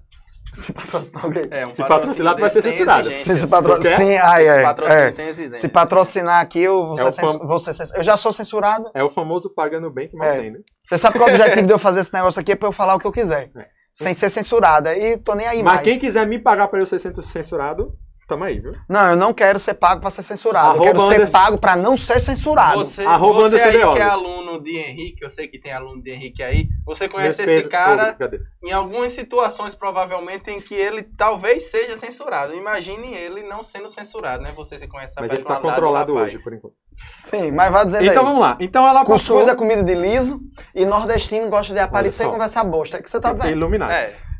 [0.55, 1.43] Se patrocinar alguém.
[1.51, 3.11] É, um Se patrocinado, vai ser censurado.
[3.11, 3.75] Se, se patro...
[3.75, 3.97] Tu quer?
[3.97, 5.11] Sim, ai, ai, patrocínio é.
[5.11, 5.59] tem exigências.
[5.59, 8.89] Se patrocinar aqui, eu vou É ser fam- vou ser censu- Eu já sou censurado.
[8.93, 10.39] É o famoso pagando bem que mal É.
[10.39, 10.59] tem, né?
[10.85, 12.95] Você sabe que o objetivo de eu fazer esse negócio aqui é pra eu falar
[12.95, 13.51] o que eu quiser.
[13.55, 13.65] É.
[13.93, 14.87] Sem ser censurado.
[14.89, 15.83] Aí tô nem aí Mas mais.
[15.85, 17.93] quem quiser me pagar pra eu ser cen- censurado,
[18.27, 18.73] tamo aí, viu?
[18.89, 20.69] Não, eu não quero ser pago pra ser censurado.
[20.71, 22.77] Arroba eu quero ser Anderson- pago pra não ser censurado.
[22.83, 23.95] Você, Arroba você Anderson aí Deola.
[23.95, 27.43] que é aluno de Henrique, eu sei que tem aluno de Henrique aí, você conhece
[27.43, 28.17] esse cara
[28.63, 32.53] em algumas situações, provavelmente, em que ele talvez seja censurado.
[32.53, 34.51] Imagine ele não sendo censurado, né?
[34.55, 36.73] Você se conhece a Mas ele tá controlado hoje, por enquanto.
[37.21, 38.25] Sim, mas vai dizendo Então aí.
[38.25, 38.57] vamos lá.
[38.59, 39.35] Então ela passou...
[39.37, 40.39] Cuscuz é comida de liso
[40.73, 42.97] e nordestino gosta de aparecer e conversar bosta.
[42.97, 43.51] É o que você tá dizendo.
[43.51, 43.95] Iluminados.
[43.95, 44.34] É.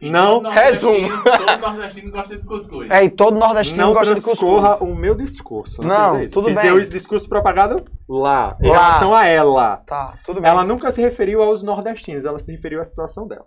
[0.00, 0.98] Não, Todo resumo.
[1.08, 2.90] nordestino- Todo nordestino gosta de cuscuz.
[2.90, 4.90] É, e todo nordestino não gosta de transcorra cuscuz.
[4.90, 5.82] o meu discurso.
[5.82, 6.32] Não, isso.
[6.32, 6.54] tudo bem.
[6.56, 8.76] dizer o discurso propagado lá, em Lá.
[8.76, 9.76] relação a ela.
[9.86, 10.50] Tá, tudo bem.
[10.50, 13.44] Ela nunca se referiu aos nordestinos, ela se referiu à situação dela.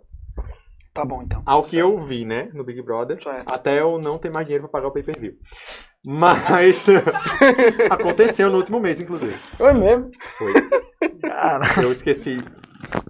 [0.93, 1.41] Tá bom, então.
[1.45, 3.21] Ao que eu vi, né, no Big Brother.
[3.21, 3.51] Certo.
[3.53, 5.33] Até eu não ter mais dinheiro pra pagar o pay-per-view.
[6.05, 6.88] Mas
[7.89, 9.36] aconteceu no último mês, inclusive.
[9.57, 10.10] Foi mesmo.
[10.38, 10.53] Foi.
[11.21, 11.81] Cara.
[11.81, 12.38] Eu esqueci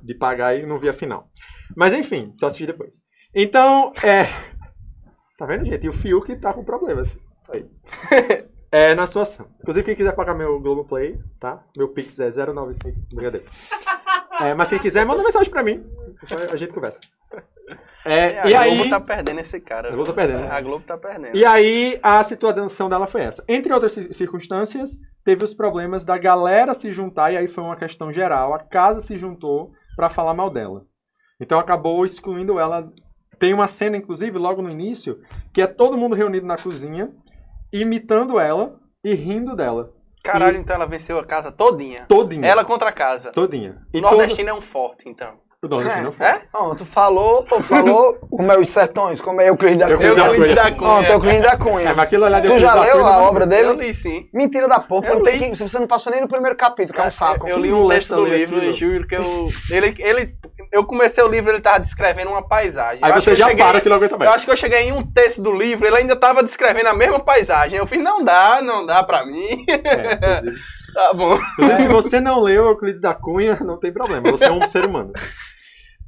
[0.01, 1.27] de pagar e não vi a final.
[1.75, 2.95] Mas enfim, só assisti depois.
[3.33, 4.23] Então, é.
[5.37, 5.85] Tá vendo, gente?
[5.85, 7.19] E o Fiuk tá com problemas.
[7.49, 7.65] Aí.
[8.69, 9.47] É na situação.
[9.61, 11.63] Inclusive, quem quiser pagar meu Globoplay, tá?
[11.77, 12.99] Meu Pix é 095.
[13.13, 13.45] Brincadeira.
[14.41, 15.85] É, mas quem quiser, manda mensagem pra mim.
[16.51, 16.99] A gente conversa.
[18.03, 19.87] É, a e Globo aí, tá perdendo esse cara.
[19.87, 20.49] A Globo tá perdendo, né?
[20.51, 21.37] A Globo tá perdendo.
[21.37, 23.41] e aí a situação dela foi essa.
[23.47, 27.77] Entre outras ci- circunstâncias, teve os problemas da galera se juntar, e aí foi uma
[27.77, 28.53] questão geral.
[28.53, 30.85] A casa se juntou pra falar mal dela.
[31.39, 32.91] Então acabou excluindo ela.
[33.39, 35.21] Tem uma cena, inclusive, logo no início,
[35.53, 37.11] que é todo mundo reunido na cozinha,
[37.71, 39.93] imitando ela e rindo dela.
[40.23, 42.05] Caralho, então ela venceu a casa todinha.
[42.07, 42.45] Todinha.
[42.45, 43.31] Ela contra a casa.
[43.31, 43.85] Todinha.
[43.93, 45.39] O E nordestino é um forte, então.
[45.63, 46.11] O nordestino É.
[46.11, 46.25] foi.
[46.27, 46.41] É?
[46.53, 50.23] Não, tu falou, tu falou como é os sertões, como é Euclides da Euclides Cunha.
[50.23, 51.03] da Euclides da Não, Cunha.
[51.03, 51.89] tem Euclides da É, Cunha.
[51.95, 53.73] mas aquilo olhar de Tu já leu Cunha a não- obra Eu dele?
[53.73, 54.29] li, sim.
[54.31, 56.93] Mentira da porra, Eu não tem que- se você não passou nem no primeiro capítulo,
[56.93, 57.47] que é um saco.
[57.47, 58.71] Eu li Não um leste texto do livro aquilo.
[58.71, 59.47] e juro que eu.
[59.71, 60.35] Ele, ele,
[60.71, 62.99] eu comecei o livro ele tava descrevendo uma paisagem.
[63.01, 64.29] Aí Eu acho você que eu já cheguei- para que não aguenta mais.
[64.29, 66.93] Eu acho que eu cheguei em um texto do livro, ele ainda tava descrevendo a
[66.93, 67.79] mesma paisagem.
[67.79, 69.65] Eu fiz, não dá, não dá pra mim.
[69.67, 70.41] É.
[70.97, 71.37] tá bom.
[71.77, 75.13] Se você não leu Euclides da Cunha, não tem problema, você é um ser humano.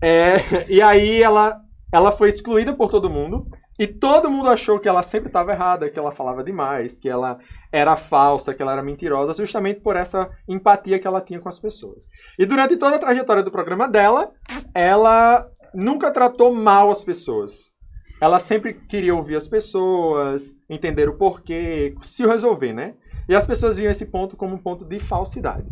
[0.01, 1.59] É, e aí ela,
[1.93, 3.45] ela foi excluída por todo mundo,
[3.77, 7.37] e todo mundo achou que ela sempre estava errada, que ela falava demais, que ela
[7.71, 11.59] era falsa, que ela era mentirosa, justamente por essa empatia que ela tinha com as
[11.59, 12.07] pessoas.
[12.37, 14.31] E durante toda a trajetória do programa dela,
[14.73, 17.71] ela nunca tratou mal as pessoas.
[18.19, 22.95] Ela sempre queria ouvir as pessoas, entender o porquê, se resolver, né?
[23.29, 25.67] E as pessoas viam esse ponto como um ponto de falsidade.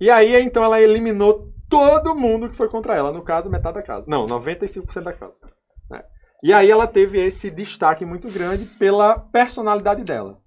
[0.00, 3.12] E aí, então, ela eliminou todo mundo que foi contra ela.
[3.12, 4.06] No caso, metade da casa.
[4.08, 5.40] Não, 95% da casa.
[5.90, 6.02] né?
[6.42, 10.38] E aí ela teve esse destaque muito grande pela personalidade dela.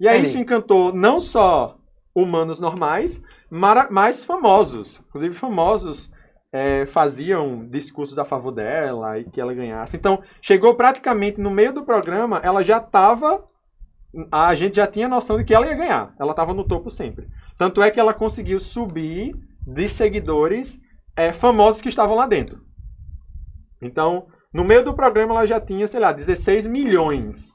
[0.00, 0.28] E aí Entendi.
[0.30, 1.76] isso encantou não só
[2.14, 5.02] humanos normais, mas famosos.
[5.08, 6.10] Inclusive, famosos
[6.52, 9.96] é, faziam discursos a favor dela e que ela ganhasse.
[9.96, 13.44] Então, chegou praticamente no meio do programa, ela já estava.
[14.30, 16.14] A gente já tinha noção de que ela ia ganhar.
[16.20, 17.26] Ela estava no topo sempre.
[17.56, 19.34] Tanto é que ela conseguiu subir
[19.66, 20.78] de seguidores
[21.16, 22.60] é, famosos que estavam lá dentro.
[23.80, 27.52] Então, no meio do programa, ela já tinha, sei lá, 16 milhões.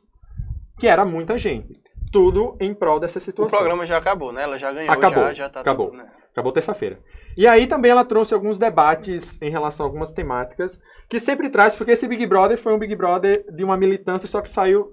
[0.79, 1.79] Que era muita gente.
[2.11, 3.57] Tudo em prol dessa O situação.
[3.57, 4.43] programa já acabou, né?
[4.43, 5.87] Ela já ganhou, Acabou, já, já tá acabou.
[5.87, 6.09] tudo, né?
[6.31, 6.99] Acabou terça-feira.
[7.35, 11.75] E aí também ela trouxe alguns debates em relação a algumas temáticas que sempre traz,
[11.75, 14.91] porque esse Big Brother foi um Big Brother de uma militância, só que saiu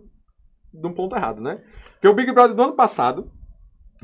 [0.75, 1.59] de um ponto errado, né?
[1.93, 3.31] Porque o Big Brother do ano passado,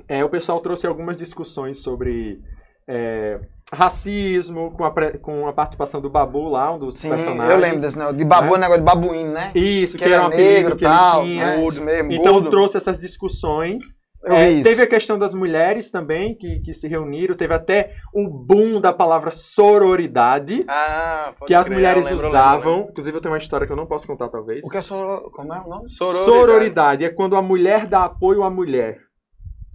[0.09, 2.41] é, o pessoal trouxe algumas discussões sobre
[2.89, 3.41] é,
[3.73, 7.51] racismo, com a, pre- com a participação do Babu lá, um dos Sim, negócios.
[7.51, 8.17] eu lembro desse negócio.
[8.17, 8.59] De babu, Né?
[8.61, 9.53] negócio de babuíno, né?
[9.55, 11.47] Isso, que, ele era um é apelido negro que e tal, ele tinha.
[11.47, 11.65] né?
[11.67, 12.51] Isso mesmo, Então gordo.
[12.51, 13.83] trouxe essas discussões.
[14.23, 14.63] Eu É, vi isso.
[14.65, 17.35] teve a questão das mulheres também, que, que se reuniram.
[17.37, 22.73] Teve até o boom da palavra sororidade, Ah, que as crer, mulheres lembro, usavam.
[22.77, 22.91] lembro.
[22.91, 24.65] Inclusive, eu tenho uma história que eu não posso contar, talvez.
[24.65, 25.31] O que é soro...
[25.31, 25.89] Como é o nome?
[25.89, 26.25] Sororidade.
[26.31, 28.99] Sororidade é quando a mulher dá apoio à mulher.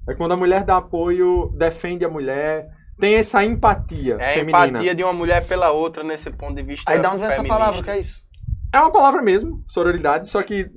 [0.08, 2.68] É quando a mulher dá apoio, defende a mulher.
[3.00, 4.68] Tem essa empatia É a feminina.
[4.68, 7.36] empatia de uma mulher pela outra nesse ponto de vista Aí dá onde vem essa
[7.38, 7.58] feminista.
[7.60, 8.25] palavra, que é isso?
[8.76, 10.70] É uma palavra mesmo, sororidade, só que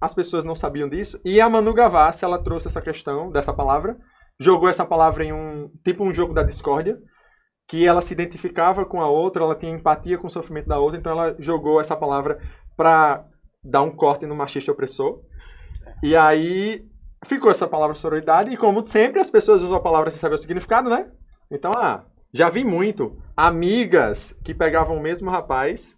[0.00, 1.20] as pessoas não sabiam disso.
[1.24, 3.96] E a Manu Gavassi, ela trouxe essa questão dessa palavra,
[4.40, 6.98] jogou essa palavra em um tipo um jogo da discórdia,
[7.68, 10.98] que ela se identificava com a outra, ela tinha empatia com o sofrimento da outra,
[10.98, 12.40] então ela jogou essa palavra
[12.76, 13.24] pra
[13.62, 15.20] dar um corte no machista opressor.
[16.02, 16.84] E aí
[17.24, 20.38] ficou essa palavra sororidade, e como sempre, as pessoas usam a palavra sem saber o
[20.38, 21.08] significado, né?
[21.48, 25.96] Então, ah, já vi muito amigas que pegavam o mesmo rapaz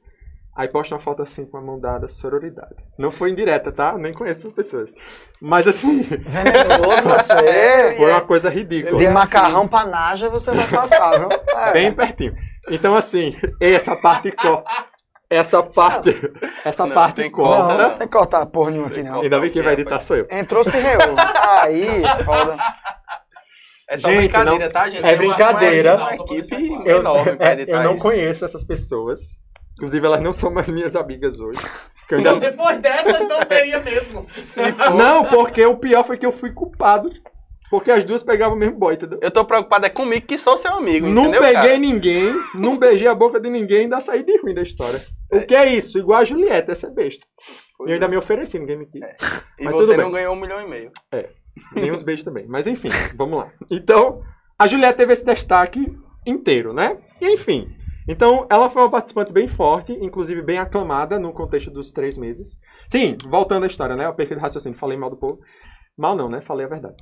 [0.57, 2.75] Aí posta uma foto assim com a mão dada, sororidade.
[2.99, 3.99] Não foi indireta, tá?
[3.99, 4.95] Nem conheço essas pessoas.
[5.40, 7.95] Mas assim, Venenoso você.
[7.99, 8.99] foi uma coisa ridícula.
[8.99, 9.14] De é assim.
[9.14, 11.29] macarrão pra naja você vai passar, viu?
[11.57, 11.73] É.
[11.73, 12.35] Bem pertinho.
[12.71, 14.33] Então, assim, essa parte.
[15.29, 16.14] Essa parte.
[16.64, 17.59] Essa Não, parte tem corta.
[17.59, 17.83] Não, corta.
[17.88, 19.21] não tem que cortar porra nenhuma aqui, não.
[19.21, 20.27] Ainda bem que quem vai editar sou eu.
[20.31, 21.16] Entrou, se reou.
[21.61, 21.87] Aí,
[22.25, 22.57] foda.
[23.88, 25.05] É só Gente, brincadeira, tá, gente?
[25.05, 25.97] é Tem uma- brincadeira.
[25.97, 28.03] Uma equipe Eu, enorme pra é, editar eu não isso.
[28.03, 29.19] conheço essas pessoas.
[29.77, 31.61] Inclusive, elas não são mais minhas amigas hoje.
[32.11, 34.27] Ainda- Depois dessas, não seria mesmo.
[34.37, 37.09] Se fosse- Não, porque o pior foi que eu fui culpado.
[37.69, 39.19] Porque as duas pegavam o mesmo boy, entendeu?
[39.21, 41.79] Eu tô preocupado é comigo que sou seu amigo, Não entendeu, peguei cara?
[41.79, 45.05] ninguém, não beijei a boca de ninguém, ainda saí de ruim da história.
[45.33, 45.99] O que é isso?
[45.99, 47.27] Igual a Julieta, essa é besta.
[47.77, 48.09] Pois E eu ainda é.
[48.09, 49.03] me ofereci, ninguém me quis.
[49.59, 50.93] E mas você não ganhou um milhão e meio.
[51.75, 52.47] Nem os beijos também.
[52.47, 53.51] Mas enfim, vamos lá.
[53.69, 54.23] Então,
[54.57, 55.93] a Julieta teve esse destaque
[56.25, 56.97] inteiro, né?
[57.21, 57.69] E enfim.
[58.09, 62.59] Então, ela foi uma participante bem forte, inclusive bem aclamada no contexto dos três meses.
[62.88, 64.09] Sim, voltando à história, né?
[64.09, 64.79] O perfil de raciocínio.
[64.79, 65.40] Falei mal do povo.
[65.99, 66.40] Mal não, né?
[66.40, 66.95] Falei a verdade.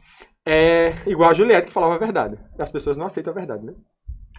[0.46, 2.38] É igual a Julieta que falava a verdade.
[2.58, 3.72] As pessoas não aceitam a verdade, né?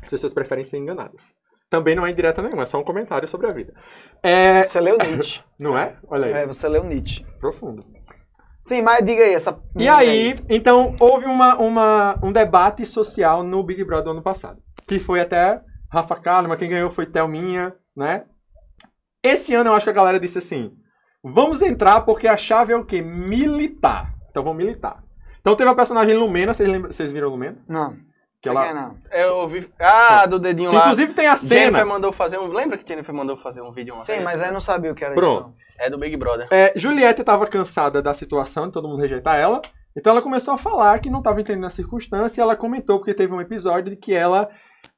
[0.01, 1.34] As pessoas preferem ser enganadas.
[1.69, 3.73] Também não é indireta nenhuma, é só um comentário sobre a vida.
[4.23, 5.41] É, Você leu Nietzsche.
[5.60, 5.97] não é?
[6.08, 7.25] Olha aí, É, você leu Nietzsche.
[7.39, 7.84] profundo.
[8.62, 9.60] Sim, mas diga aí, essa.
[9.78, 14.60] E aí, então, houve uma, uma- um debate social no Big Brother do ano passado.
[14.88, 15.60] Que foi até
[15.95, 18.25] Rafa Kalimann, quem ganhou foi Thelminha, né?
[19.23, 20.71] Esse ano eu acho que a galera disse assim:
[21.23, 23.01] vamos entrar porque a chave é o quê?
[23.01, 24.13] Militar.
[24.29, 25.03] Então vamos militar.
[25.39, 27.58] Então teve a personagem Lumena, vocês, lembram, vocês viram Lumena?
[27.67, 27.95] Não.
[28.41, 28.97] Que Não ela, não.
[29.12, 29.67] Eu ouvi.
[29.79, 30.81] Ah, do dedinho lá.
[30.81, 31.62] Inclusive tem a cena.
[31.62, 32.47] Jennifer mandou fazer um.
[32.47, 34.23] Lembra que Jennifer mandou fazer um vídeo uma Sim, vez?
[34.23, 35.55] mas aí não sabia o que era Pronto.
[35.58, 35.67] isso.
[35.79, 36.47] É do Big Brother.
[36.51, 39.62] É, Juliette estava cansada da situação de todo mundo rejeitar ela.
[39.97, 43.13] Então ela começou a falar que não estava entendendo a circunstância e ela comentou, porque
[43.13, 44.49] teve um episódio de que ela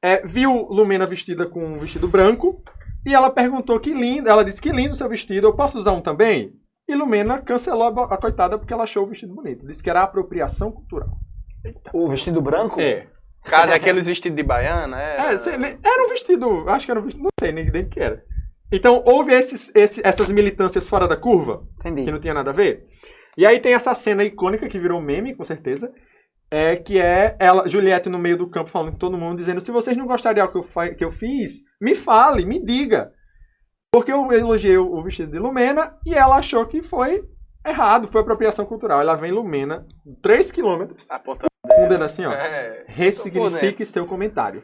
[0.02, 2.62] é, viu Lumena vestida com um vestido branco
[3.06, 6.00] e ela perguntou que lindo, ela disse que lindo seu vestido, eu posso usar um
[6.00, 6.52] também?
[6.88, 9.66] E Lumena cancelou a, coitada porque ela achou o vestido bonito.
[9.66, 11.10] Disse que era apropriação cultural.
[11.92, 12.80] O vestido branco?
[12.80, 13.06] É.
[13.44, 15.34] Cara, daqueles vestidos de baiana, é.
[15.34, 18.00] É, cê- era um vestido, acho que era um vestido, não sei nem nem que
[18.00, 18.22] era.
[18.72, 22.04] Então houve esses, esse- essas militâncias fora da curva, Entendi.
[22.04, 22.86] que não tinha nada a ver.
[23.36, 25.92] E aí tem essa cena icônica que virou meme, com certeza,
[26.50, 29.70] é que é ela, Juliette no meio do campo falando com todo mundo, dizendo: se
[29.70, 33.12] vocês não gostarem de algo que eu, fa- que eu fiz, me fale, me diga.
[33.92, 37.22] Porque eu elogiei o, o vestido de Lumena e ela achou que foi
[37.66, 39.00] errado, foi apropriação cultural.
[39.00, 39.86] Ela vem Lumena,
[40.22, 41.48] 3 quilômetros, Apontando.
[41.64, 42.30] o dedo assim, ó.
[42.32, 42.84] É.
[42.86, 44.62] Ressignifique seu comentário.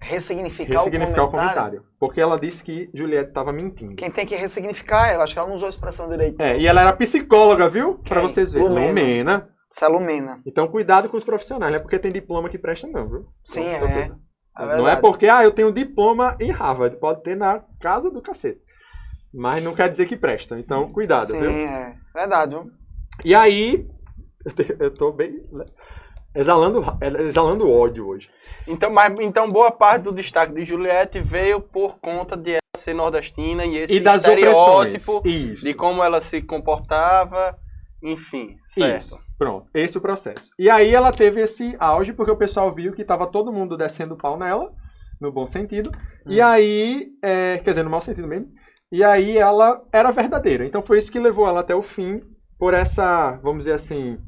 [0.00, 1.82] Ressignificar, Ressignificar o comentário.
[1.98, 3.94] Porque ela disse que Juliette estava mentindo.
[3.96, 5.24] Quem tem que ressignificar é ela.
[5.24, 6.40] Acho que ela não usou a expressão direito.
[6.40, 7.94] É, e ela era psicóloga, viu?
[8.06, 8.28] Pra Quem?
[8.28, 8.68] vocês verem.
[8.68, 8.88] Lumena.
[8.88, 9.48] Lumena.
[9.72, 10.40] Essa é a Lumena.
[10.46, 13.26] Então cuidado com os profissionais, não é porque tem diploma que presta não, viu?
[13.44, 14.10] Sim, é.
[14.58, 16.96] É não é porque, ah, eu tenho diploma em Harvard.
[16.98, 18.60] Pode ter na casa do cacete.
[19.32, 20.58] Mas não quer dizer que presta.
[20.58, 21.50] Então, cuidado, Sim, viu?
[21.50, 21.94] é.
[22.14, 22.70] Verdade, viu?
[23.22, 23.86] E aí,
[24.80, 25.42] eu tô bem
[26.34, 26.82] exalando,
[27.20, 28.30] exalando ódio hoje.
[28.66, 32.94] Então, mas, então, boa parte do destaque de Juliette veio por conta de ela ser
[32.94, 34.94] nordestina e esse e das opressões.
[34.96, 37.58] estereótipo de como ela se comportava,
[38.02, 39.02] enfim, certo.
[39.02, 39.26] Isso.
[39.38, 40.50] Pronto, esse é o processo.
[40.58, 44.16] E aí ela teve esse auge porque o pessoal viu que tava todo mundo descendo
[44.16, 44.72] pau nela,
[45.20, 45.90] no bom sentido.
[46.26, 48.48] E aí, é, quer dizer, no mau sentido mesmo.
[48.90, 50.64] E aí ela era verdadeira.
[50.64, 52.16] Então foi isso que levou ela até o fim
[52.58, 54.18] por essa, vamos dizer assim,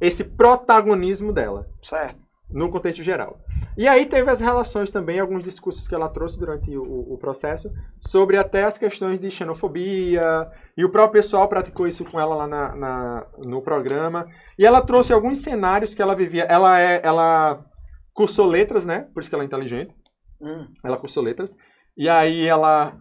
[0.00, 2.18] esse protagonismo dela Certo.
[2.50, 3.38] no contexto geral.
[3.76, 7.70] E aí teve as relações também, alguns discursos que ela trouxe durante o, o processo,
[8.00, 12.46] sobre até as questões de xenofobia, e o próprio pessoal praticou isso com ela lá
[12.46, 14.26] na, na- no programa.
[14.58, 16.44] E ela trouxe alguns cenários que ela vivia.
[16.44, 17.64] Ela é, ela
[18.12, 19.08] cursou letras, né?
[19.14, 19.94] Por isso que ela é inteligente.
[20.40, 20.66] Hum.
[20.84, 21.56] Ela cursou letras.
[21.96, 22.96] E aí ela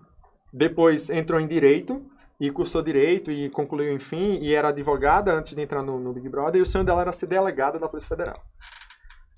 [0.53, 2.05] depois entrou em direito
[2.39, 6.29] e cursou direito e concluiu, enfim, e era advogada antes de entrar no, no Big
[6.29, 6.60] Brother.
[6.60, 8.39] E o sonho dela era ser delegada da Polícia Federal.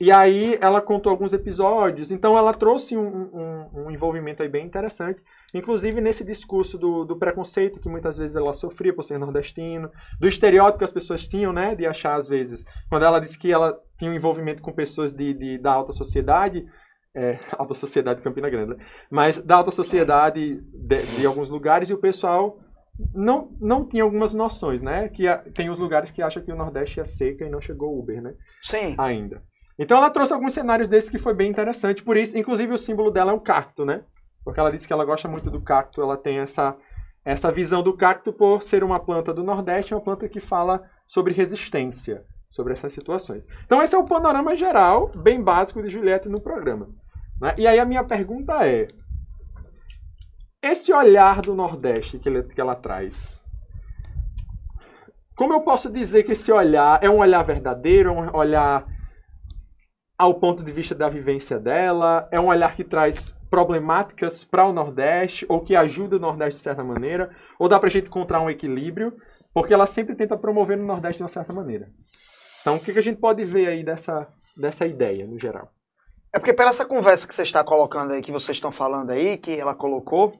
[0.03, 4.65] E aí ela contou alguns episódios, então ela trouxe um, um- um envolvimento aí bem
[4.65, 5.21] interessante,
[5.53, 10.27] inclusive nesse discurso do, do preconceito que muitas vezes ela sofria por ser nordestino, do
[10.27, 13.77] estereótipo que as pessoas tinham, né, de achar às vezes, quando ela disse que ela
[13.99, 16.65] tinha um envolvimento com pessoas de, de- da alta sociedade,
[17.15, 18.83] é, alta sociedade de Campina Grande, né?
[19.11, 22.57] mas da alta sociedade de, de alguns lugares e o pessoal
[23.13, 26.55] não, não tinha algumas noções, né, que a- tem os lugares que acham que o
[26.55, 28.33] Nordeste é seca e não chegou o Uber, né,
[28.63, 28.95] Sim.
[28.97, 29.43] ainda.
[29.79, 32.03] Então ela trouxe alguns cenários desses que foi bem interessante.
[32.03, 34.03] Por isso, inclusive, o símbolo dela é um cacto, né?
[34.43, 36.01] Porque ela disse que ela gosta muito do cacto.
[36.01, 36.75] Ela tem essa,
[37.25, 41.33] essa visão do cacto por ser uma planta do Nordeste, uma planta que fala sobre
[41.33, 43.47] resistência, sobre essas situações.
[43.65, 46.89] Então esse é o panorama geral, bem básico de Juliette no programa.
[47.39, 47.53] né?
[47.57, 48.87] E aí a minha pergunta é:
[50.61, 53.43] esse olhar do Nordeste que, ele- que ela traz,
[55.35, 58.85] como eu posso dizer que esse olhar é um olhar verdadeiro, é um olhar
[60.21, 62.27] ao ponto de vista da vivência dela?
[62.31, 66.63] É um olhar que traz problemáticas para o Nordeste ou que ajuda o Nordeste de
[66.63, 67.31] certa maneira?
[67.57, 69.17] Ou dá para a gente encontrar um equilíbrio?
[69.51, 71.89] Porque ela sempre tenta promover no Nordeste de uma certa maneira.
[72.61, 75.71] Então, o que, que a gente pode ver aí dessa, dessa ideia, no geral?
[76.31, 79.39] É porque pela essa conversa que você está colocando aí, que vocês estão falando aí,
[79.39, 80.39] que ela colocou,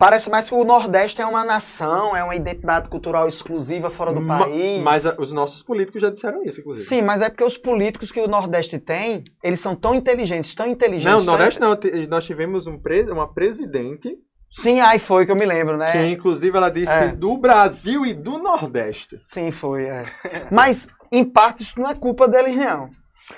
[0.00, 4.20] parece mais que o Nordeste é uma nação, é uma identidade cultural exclusiva fora do
[4.20, 4.82] Ma- país.
[4.82, 6.88] Mas a- os nossos políticos já disseram isso, inclusive.
[6.88, 10.64] Sim, mas é porque os políticos que o Nordeste tem, eles são tão inteligentes, tão
[10.66, 11.18] Não, inteligentes.
[11.20, 11.78] no tão- Nordeste não.
[12.08, 14.16] Nós tivemos um pre- uma presidente
[14.50, 15.92] Sim, aí foi que eu me lembro, né?
[15.92, 17.08] que, inclusive, ela disse É.
[17.08, 19.20] do Brasil e do Nordeste.
[19.22, 19.84] Sim, foi.
[19.84, 20.02] é.
[20.50, 22.88] Mas, em parte, isso não é culpa deles, não.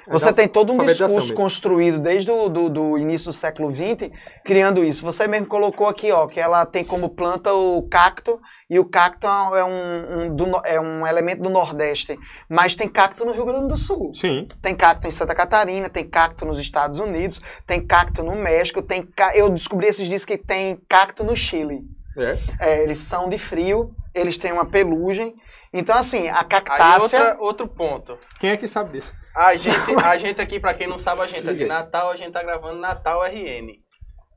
[0.09, 1.37] Você da tem todo um alfabetização discurso mesmo.
[1.43, 4.11] construído desde o do, do início do século XX,
[4.45, 5.03] criando isso.
[5.05, 9.27] Você mesmo colocou aqui, ó, que ela tem como planta o cacto, e o cacto
[9.27, 12.19] é um, um do é um elemento do Nordeste.
[12.49, 14.13] Mas tem cacto no Rio Grande do Sul.
[14.15, 14.49] Sim.
[14.63, 19.03] Tem cacto em Santa Catarina, tem cacto nos Estados Unidos, tem cacto no México, tem
[19.03, 21.83] ca- eu descobri esses dias que tem cacto no Chile.
[22.17, 22.39] É.
[22.61, 25.35] É, eles são de frio, eles têm uma pelugem.
[25.73, 27.19] Então, assim, a Aí cactácea.
[27.21, 28.19] outra, outro ponto.
[28.39, 29.13] Quem é que sabe disso?
[29.35, 31.67] A gente, a gente aqui, pra quem não sabe, a gente é de Ninguém.
[31.69, 33.81] Natal, a gente tá gravando Natal RN.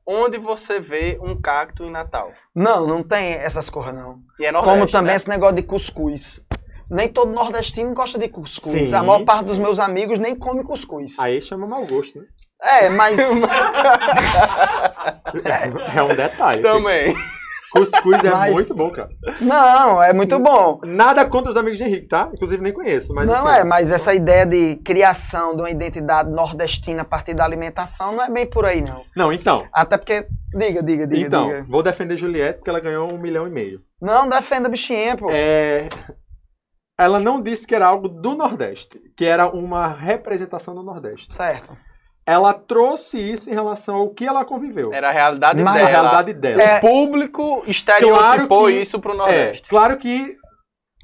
[0.06, 2.32] onde você vê um cacto em Natal.
[2.54, 4.20] Não, não tem essas coisas, não.
[4.38, 5.16] E é Nordeste, Como também né?
[5.16, 6.46] esse negócio de cuscuz.
[6.88, 8.90] Nem todo nordestino gosta de cuscuz.
[8.90, 11.18] Sim, a maior parte dos meus amigos nem come cuscuz.
[11.18, 12.24] Aí chama mau gosto, né?
[12.62, 13.18] É, mas.
[15.94, 16.62] É um detalhe.
[16.62, 17.14] Também.
[17.78, 19.08] Cuscuz é Mas- muito bom, cara.
[19.40, 20.80] não, é muito bom.
[20.84, 22.28] Nada contra os amigos de Henrique, tá?
[22.32, 26.30] Inclusive nem conheço, mas não assim, é, mas essa ideia de criação de uma identidade
[26.30, 29.04] nordestina a partir da alimentação não é bem por aí, não.
[29.14, 29.66] Não, então.
[29.72, 30.26] Até porque.
[30.54, 31.26] Diga, diga, diga.
[31.26, 31.66] então, diga.
[31.68, 33.80] vou defender Juliette porque ela ganhou um milhão e meio.
[34.00, 35.28] Não, defenda a bichinha, pô.
[35.30, 35.88] É,
[36.98, 41.34] Ela não disse que era algo do Nordeste, que era uma representação do Nordeste.
[41.34, 41.76] Certo.
[42.26, 44.92] Ela trouxe isso em relação ao que ela conviveu.
[44.92, 45.90] Era a realidade Mas- a dela.
[46.10, 46.62] realidade dela.
[46.62, 49.68] É, O público estereotipou Claro que- isso pro É, Nordeste.
[49.68, 50.34] claro que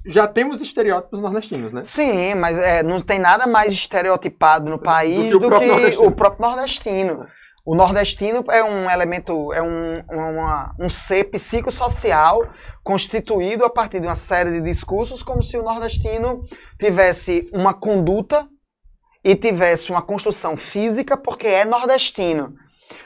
[0.04, 1.80] já temos estereótipos nordestinos, né?
[1.80, 5.68] Sim, mas é, não tem nada mais estereotipado no país que do o que, próprio
[5.68, 6.08] nordestino.
[6.08, 7.26] o próprio nordestino.
[7.64, 12.40] O nordestino é um elemento, é um, uma- um ser psicossocial
[12.82, 16.42] constituído a partir de uma série de discursos, como se o nordestino
[16.80, 18.48] tivesse uma conduta
[19.24, 22.54] e tivesse uma construção física, porque é nordestino.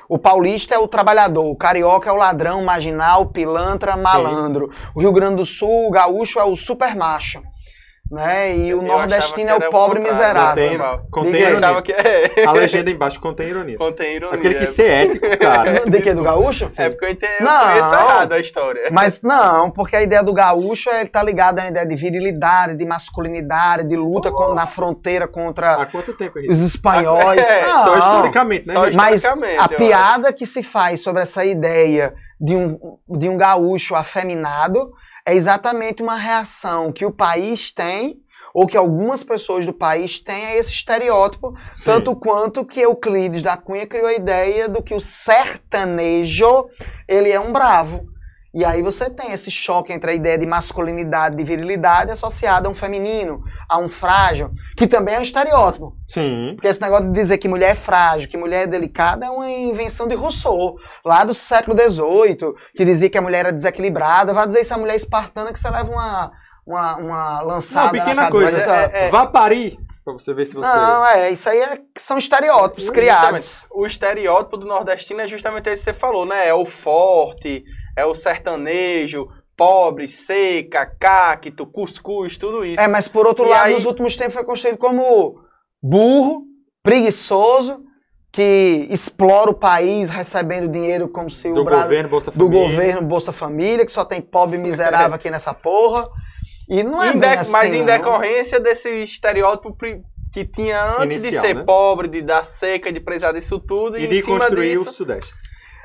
[0.09, 4.71] O paulista é o trabalhador, o carioca é o ladrão, marginal, pilantra, malandro.
[4.95, 7.43] O Rio Grande do Sul, o gaúcho é o super macho.
[8.11, 8.57] Né?
[8.57, 11.01] E o Eu nordestino é que o pobre miserável.
[11.11, 11.41] Contém.
[11.41, 11.83] Eu ironia.
[11.83, 12.45] que é.
[12.47, 13.77] A legenda embaixo contém ironia.
[13.77, 14.39] Contém ironia.
[14.39, 14.67] Aquele que é.
[14.67, 15.81] ser ético, cara.
[15.91, 16.15] De que?
[16.15, 16.69] Do gaúcho?
[16.77, 17.61] É porque eu, entendi, eu Não.
[17.69, 18.89] conheço errado a história.
[18.93, 22.85] Mas não, porque a ideia do gaúcho é tá ligada à ideia de virilidade, de
[22.85, 26.53] masculinidade, de luta com- na fronteira contra Há quanto tempo, Henrique?
[26.53, 27.41] os espanhóis.
[27.41, 28.75] É, Não, Só historicamente, né?
[28.75, 28.87] Só?
[28.95, 34.93] Mas a piada que se faz sobre essa ideia de um, de um gaúcho afeminado
[35.27, 38.23] é exatamente uma reação que o país tem,
[38.55, 43.57] ou que algumas pessoas do país têm, a esse estereótipo, tanto quanto que Euclides da
[43.57, 46.69] Cunha criou a ideia do que o sertanejo,
[47.07, 48.07] ele é um bravo.
[48.55, 52.71] E aí você tem esse choque entre a ideia de masculinidade, de virilidade associada a
[52.71, 55.95] um feminino, a um frágil, que também é um estereótipo.
[56.09, 56.53] Sim.
[56.55, 59.51] Porque esse negócio de dizer que mulher é frágil, que mulher é delicada, é uma
[59.51, 64.33] invenção de Rousseau, lá do século XVIII, que dizia que a mulher era desequilibrada.
[64.33, 66.33] Vai dizer isso a mulher espartana que você leva uma,
[66.67, 68.75] uma, uma lançada Não, pequena na coisa.
[68.75, 70.67] é- é- Vá parir pra você ver se você...
[70.67, 73.67] Não, é, isso aí é, são estereótipos criados.
[73.73, 76.47] O estereótipo do nordestino é justamente esse que você falou, né?
[76.49, 77.65] É o forte,
[77.97, 82.81] é o sertanejo, pobre, seca, cacto, cuscuz, tudo isso.
[82.81, 85.41] É, mas por outro E lado, aí- nos últimos tempos foi construído como
[85.83, 86.43] burro,
[86.83, 87.81] preguiçoso,
[88.33, 91.85] que explora o país recebendo dinheiro como se do o Brasil...
[91.85, 92.63] governo, Bolsa do Família.
[92.69, 96.07] governo Bolsa Família, que só tem pobre miserável aqui nessa porra.
[96.69, 97.87] E não é Em de- assim, mas em não.
[97.87, 100.03] decorrência desse estereótipo pri-
[100.35, 101.65] que tinha antes Inicial, de ser né?
[101.65, 104.89] pobre, de dar seca, de precisar disso tudo, e, E em de cima construir disso.
[104.91, 105.33] o Sudeste.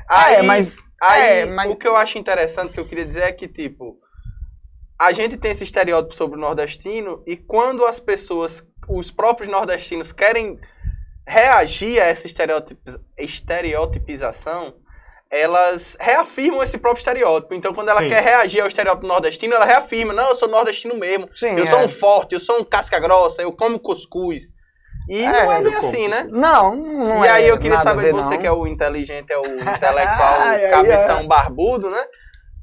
[0.10, 3.24] Aí, é, mas, aí é, mas- o que eu acho interessante que eu queria dizer
[3.24, 3.98] é que, tipo,
[5.00, 10.12] a gente tem esse estereótipo sobre o nordestino e quando as pessoas, os próprios nordestinos
[10.12, 10.60] querem
[11.28, 12.80] reagir a essa estereotip-
[13.18, 14.76] estereotipização,
[15.30, 17.54] elas reafirmam esse próprio estereótipo.
[17.54, 18.10] Então, quando ela Sim.
[18.10, 21.30] quer reagir ao estereótipo nordestino, ela reafirma, não, eu sou nordestino mesmo.
[21.34, 21.66] sim, Eu é.
[21.68, 24.52] sou um forte, eu sou um casca grossa, eu como cuscuz.
[25.12, 26.26] E É, não é bem assim, né?
[26.32, 28.38] Não, não e é aí eu queria saber de você não.
[28.38, 32.02] que é o inteligente, é o intelectual, ai, cabeção barbudo, né?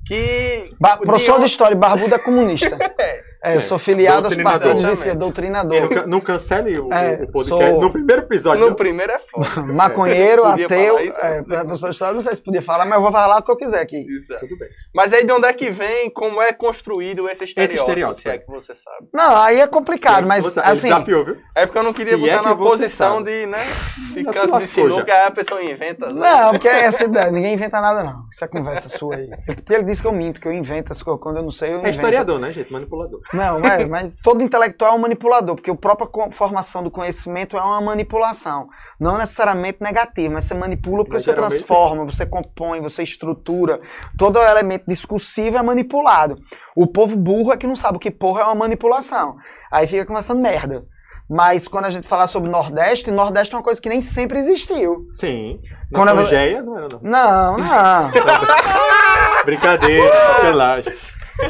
[0.06, 0.70] Que.
[0.80, 2.78] Ba professor de história, barbudo é comunista.
[3.42, 5.80] É, eu sou filiado aos partidos de esquerda, doutrinador.
[5.82, 7.48] Não, can- não cancele o, É, o podcast.
[7.48, 8.60] sou- No primeiro episódio.
[8.60, 8.74] No não.
[8.76, 9.62] primeiro é foda.
[9.72, 11.20] Maconheiro, ateu, isso?
[11.20, 13.50] é, professor de história, não sei se podia falar, mas eu vou falar o que
[13.50, 14.04] eu quiser aqui.
[14.32, 14.36] É.
[14.38, 14.68] Tudo bem.
[14.94, 18.34] Mas aí de onde é que vem, como é construído esse estereótipo, estereótipo, se é
[18.34, 18.38] é.
[18.38, 19.08] que você sabe.
[19.14, 21.36] Não, aí é complicado, Sim, mas você- assim, Desafiou, viu?
[21.54, 23.30] É porque eu não queria Se botar é que na posição sabe.
[23.40, 23.64] de, né,
[24.14, 26.06] de canto de sinuca, aí a pessoa inventa.
[26.06, 26.18] sabe?
[26.18, 28.24] Não, porque é essa ideia, ninguém inventa nada, não.
[28.32, 29.28] Isso é conversa sua aí.
[29.46, 31.22] Porque ele disse que eu minto, que eu invento as coisas.
[31.22, 31.86] Quando eu não sei, eu invento.
[31.86, 32.72] É historiador, né, gente?
[32.72, 33.20] Manipulador.
[33.32, 37.60] Não, é, mas todo intelectual é um manipulador, porque a própria formação do conhecimento é
[37.60, 38.68] uma manipulação.
[38.98, 43.80] Não necessariamente negativa, mas você manipula porque Mas você transforma, você compõe, você estrutura.
[44.16, 46.36] Todo elemento discursivo é manipulado.
[46.74, 49.36] O povo burro é que não sabe o que porra é uma manipulação.
[49.70, 50.84] Aí fica conversando merda.
[51.30, 55.06] Mas quando a gente falar sobre Nordeste, Nordeste é uma coisa que nem sempre existiu.
[55.16, 55.60] Sim.
[55.90, 57.00] Na Quando eu- Pangeia, não era, não.
[57.02, 58.10] Não, não.
[59.44, 60.94] Brincadeira, sacanagem.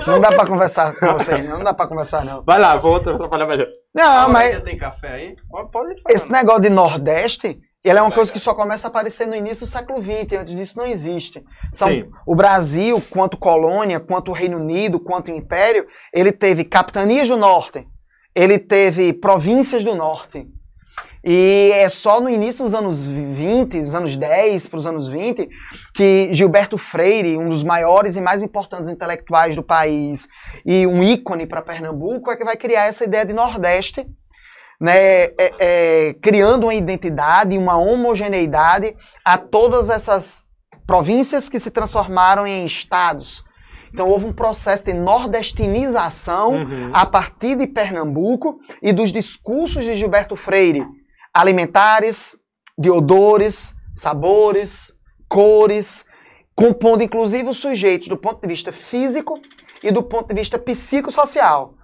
[0.07, 1.59] Não dá pra conversar com vocês, não.
[1.59, 2.42] Não dá pra conversar, não.
[2.44, 3.66] Vai lá, volta pra trabalhar melhor.
[3.94, 5.37] Não, mas tem café aí?
[5.51, 6.14] Pode- Pode falar.
[6.14, 9.66] esse negócio de Nordeste, ele é uma coisa que só começa a aparecer no início
[9.66, 10.33] do século XX.
[10.40, 11.43] Antes disso não existe.
[11.72, 12.09] São, Sim.
[12.26, 17.86] o Brasil, quanto colônia, quanto Reino Unido, quanto Império, ele teve capitanias do Norte.
[18.34, 20.47] Ele teve províncias do Norte.
[21.31, 25.47] E é só no início dos anos 20, dos anos 10 para os anos 20,
[25.93, 30.26] que Gilberto Freire, um dos maiores e mais importantes intelectuais do país
[30.64, 34.07] e um ícone para Pernambuco, é que vai criar essa ideia de Nordeste,
[34.81, 40.47] né, é, é, criando uma identidade e uma homogeneidade a todas essas
[40.87, 43.45] províncias que se transformaram em estados.
[43.93, 46.91] Então houve um processo de nordestinização Uhum.
[46.95, 50.87] a partir de Pernambuco e dos discursos de Gilberto Freire,
[51.39, 52.36] alimentares,
[52.76, 54.93] de odores, sabores,
[55.28, 56.05] cores,
[56.53, 59.34] compondo inclusive os sujeitos do ponto de vista físico
[59.80, 61.74] e do ponto de vista psicossocial.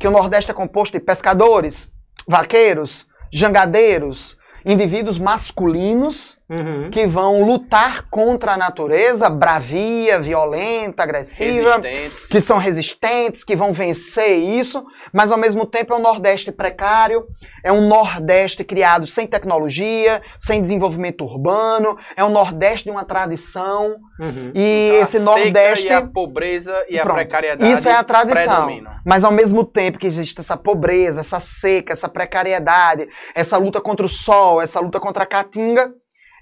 [0.00, 1.92] Que o Nordeste é composto de pescadores,
[2.26, 6.90] vaqueiros, jangadeiros, indivíduos masculinos Uhum.
[6.92, 12.28] que vão lutar contra a natureza bravia, violenta, agressiva, Resistentes.
[12.28, 17.26] que são resistentes, que vão vencer isso, mas ao mesmo tempo é um Nordeste precário,
[17.64, 23.96] é um Nordeste criado sem tecnologia, sem desenvolvimento urbano, é um Nordeste de uma tradição,
[24.20, 24.52] Uhum.
[24.54, 25.88] e A esse Nordeste.
[25.88, 27.16] E a pobreza e a Pronto.
[27.16, 28.44] precariedade Isso é a tradição.
[28.44, 28.92] predominam.
[29.04, 34.06] Mas ao mesmo tempo que existe essa pobreza, essa seca, essa precariedade, essa luta contra
[34.06, 35.92] o sol, essa luta contra a caatinga,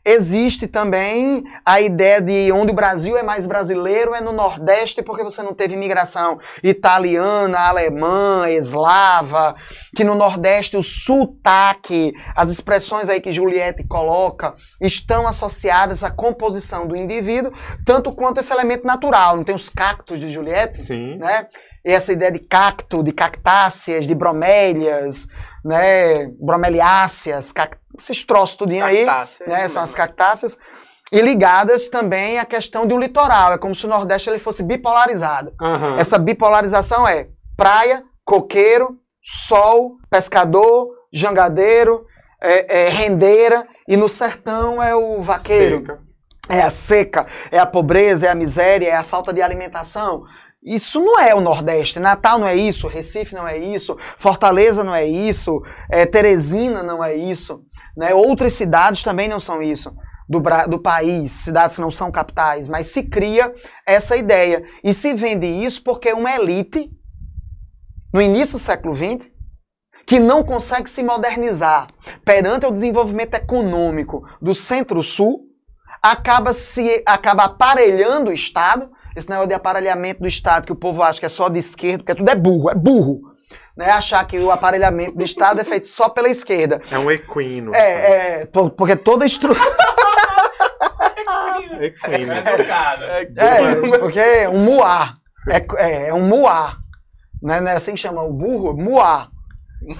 [0.04, 5.24] existe também a ideia de onde o Brasil é mais brasileiro é no Nordeste, porque
[5.24, 9.54] você não teve imigração italiana, alemã, eslava,
[9.96, 16.86] que no Nordeste o sotaque, as expressões aí que Juliette coloca, estão associadas à composição
[16.86, 17.52] do indivíduo,
[17.84, 19.36] tanto quanto esse elemento natural.
[19.36, 20.82] Não tem os cactos de Juliette?
[20.82, 21.16] Sim.
[21.16, 21.46] né?
[21.84, 25.26] E essa ideia de cacto, de cactáceas, de bromélias,
[25.64, 26.26] né?
[26.40, 27.76] Bromeliáceas, cac...
[27.98, 29.06] esses troços tudinho aí,
[29.46, 29.68] né?
[29.68, 30.58] São as cactáceas.
[31.12, 33.52] E ligadas também à questão do litoral.
[33.52, 35.52] É como se o Nordeste ele fosse bipolarizado.
[35.60, 35.96] Aham.
[35.98, 42.04] Essa bipolarização é praia, coqueiro, sol, pescador, jangadeiro,
[42.40, 45.80] é, é, rendeira, e no sertão é o vaqueiro.
[45.80, 46.04] Seca.
[46.46, 50.24] É a seca, é a pobreza, é a miséria, é a falta de alimentação.
[50.64, 52.00] Isso não é o Nordeste.
[52.00, 57.04] Natal não é isso, Recife não é isso, Fortaleza não é isso, é, Teresina não
[57.04, 57.62] é isso.
[57.94, 58.14] Né?
[58.14, 59.94] Outras cidades também não são isso.
[60.26, 60.40] Do,
[60.70, 63.52] do país, cidades que não são capitais, mas se cria
[63.86, 64.64] essa ideia.
[64.82, 66.90] E se vende isso porque uma elite,
[68.10, 69.28] no início do século XX,
[70.06, 71.88] que não consegue se modernizar
[72.24, 75.40] perante o desenvolvimento econômico do Centro-Sul,
[76.02, 78.90] acaba se acaba aparelhando o Estado.
[79.16, 81.98] Esse negócio de aparelhamento do Estado que o povo acha que é só de esquerda,
[81.98, 83.20] porque tudo é burro, é burro.
[83.76, 83.90] Né?
[83.90, 86.80] Achar que o aparelhamento do Estado é feito só pela esquerda.
[86.90, 87.74] É um equino.
[87.74, 89.60] É, é porque toda estrutura.
[91.80, 92.32] Equino.
[92.32, 93.04] Educado.
[93.04, 95.16] É, porque um muá.
[95.48, 96.76] É, é, é um muá.
[97.42, 97.60] Né?
[97.60, 98.74] Não é assim que chama o burro?
[98.74, 99.28] Muá.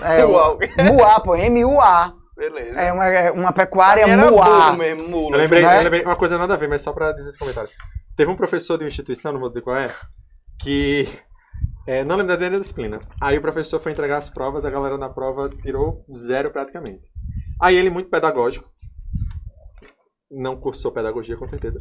[0.02, 0.58] É, Uau.
[0.92, 2.14] muá, pô, M-U-A.
[2.36, 2.80] Beleza.
[2.80, 4.72] É uma, é uma pecuária muá.
[4.72, 5.36] mesmo, mula.
[5.36, 5.78] Eu lembrei, né?
[5.78, 7.70] eu lembrei uma coisa nada a ver, mas só pra dizer esse comentário.
[8.16, 9.92] Teve um professor de uma instituição, não vou dizer qual é,
[10.60, 11.08] que
[11.86, 12.98] é, não lembro da disciplina.
[13.20, 17.02] Aí o professor foi entregar as provas, a galera na prova tirou zero praticamente.
[17.60, 18.68] Aí ele, muito pedagógico,
[20.30, 21.78] não cursou pedagogia com certeza.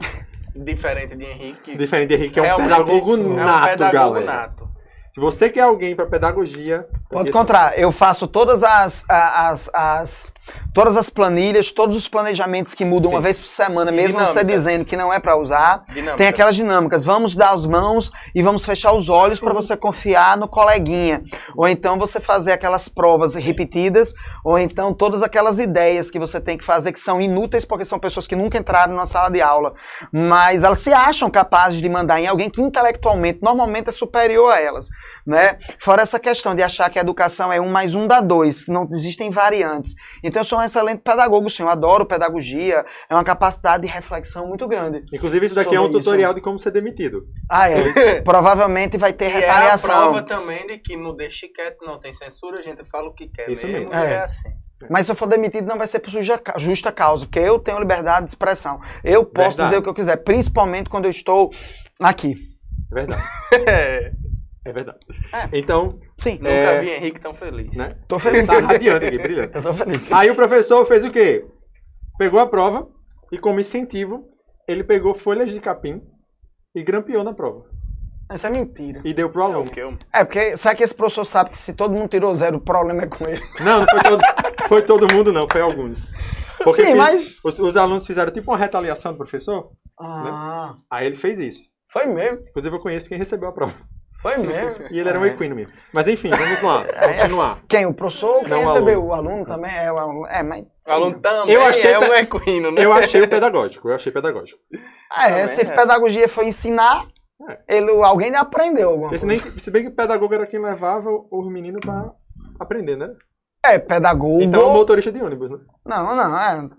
[0.55, 1.77] Diferente de Henrique.
[1.77, 4.25] Diferente de Henrique, que é um pedagogo é um nato, pedagogo galera.
[4.25, 4.72] nato.
[5.13, 7.77] Se você quer alguém pra pedagogia, Pode esse- encontrar.
[7.77, 10.33] Eu faço todas as, as, as-
[10.73, 13.15] todas as planilhas, todos os planejamentos que mudam Sim.
[13.15, 14.47] uma vez por semana, E mesmo você dinâmicas.
[14.47, 15.83] dizendo que não é para usar.
[15.89, 16.17] Dinâmica.
[16.17, 17.03] Tem aquelas dinâmicas.
[17.05, 21.21] Vamos dar as mãos e vamos fechar os olhos para você confiar no coleguinha.
[21.55, 26.57] Ou então você fazer aquelas provas repetidas, ou então todas aquelas ideias que você tem
[26.57, 29.75] que fazer que são inúteis porque são pessoas que nunca entraram na sala de aula,
[30.11, 34.59] mas elas se acham capazes de mandar em alguém que intelectualmente normalmente é superior a
[34.59, 34.89] elas,
[35.25, 35.57] né?
[35.79, 38.71] Fora essa questão de achar que a educação é um mais um dá dois, que
[38.71, 39.93] não existem variantes.
[40.23, 44.47] Então eu sou um excelente pedagogo, sim, eu adoro pedagogia, é uma capacidade de reflexão
[44.47, 45.03] muito grande.
[45.13, 45.99] Inclusive, isso daqui é um isso.
[45.99, 47.23] tutorial de como ser demitido.
[47.49, 48.21] Ah, é.
[48.21, 49.89] Provavelmente vai ter E é a retaliação.
[49.89, 53.27] prova também de que no Deixe Quieto não tem censura, a gente fala o que
[53.27, 53.95] quer Isso mesmo, mesmo.
[53.95, 54.13] É.
[54.13, 54.49] é assim.
[54.89, 57.79] Mas se eu for demitido, não vai ser por suja- justa causa, porque eu tenho
[57.79, 58.81] liberdade de expressão.
[59.01, 59.69] Eu posso Verdade.
[59.69, 61.49] dizer o que eu quiser, principalmente quando eu estou
[62.01, 62.35] aqui.
[62.91, 63.23] É verdade.
[64.65, 64.69] É.
[64.69, 64.99] É verdade.
[65.33, 65.49] É.
[65.57, 66.81] Então, Sim, Nunca É.
[66.81, 67.75] vi Henrique tão feliz.
[67.75, 67.97] né?
[68.07, 68.45] tô feliz.
[68.47, 69.55] Tá radiante aqui, brilhante.
[69.55, 70.11] Eu tô feliz.
[70.11, 71.45] Aí o professor fez o quê?
[72.17, 72.87] Pegou a prova
[73.31, 74.23] e, como incentivo,
[74.67, 76.01] ele pegou folhas de capim
[76.75, 77.65] e grampeou na prova.
[78.33, 79.01] Isso é mentira.
[79.03, 79.69] E deu pro É aluno.
[79.69, 79.97] que eu...
[80.13, 83.03] É, porque sabe que esse professor sabe que se todo mundo tirou zero, o problema
[83.03, 83.41] é com ele.
[83.59, 84.21] Não, não foi todo,
[84.67, 86.11] foi todo mundo, não, foi alguns.
[86.57, 91.05] Porque Sim, fiz- mas- os, os alunos fizeram tipo uma retaliação do professor, Ah, aí
[91.07, 91.69] ele fez isso.
[91.91, 92.39] foi mesmo.
[92.49, 93.73] Inclusive, eu conheço quem recebeu a prova.
[94.23, 94.85] Foi mesmo.
[94.89, 95.27] E ele era um É.
[95.27, 95.71] equino mesmo.
[95.93, 96.83] Mas enfim, vamos lá.
[96.95, 97.13] É.
[97.21, 97.59] Continuar.
[97.67, 97.85] Quem?
[97.85, 98.93] O professor ou quem Não, o recebeu?
[99.01, 99.09] aluno.
[99.09, 99.71] O aluno também?
[99.77, 100.25] É, o aluno.
[100.27, 100.65] É, mas.
[100.87, 102.83] O aluno também Eu achei é um equino, né?
[102.83, 104.59] Eu achei o pedagógico, eu achei pedagógico.
[105.11, 105.65] Ah, é, se é.
[105.65, 107.05] pedagogia foi ensinar,
[107.67, 109.43] ele, alguém aprendeu alguma Esse coisa.
[109.45, 112.09] nem, se bem que o pedagogo era quem levava os meninos pra
[112.59, 113.09] aprender, né?
[113.65, 114.41] É, pedagogo.
[114.41, 115.57] Então é motorista de ônibus, né?
[115.85, 116.69] Não, não, é.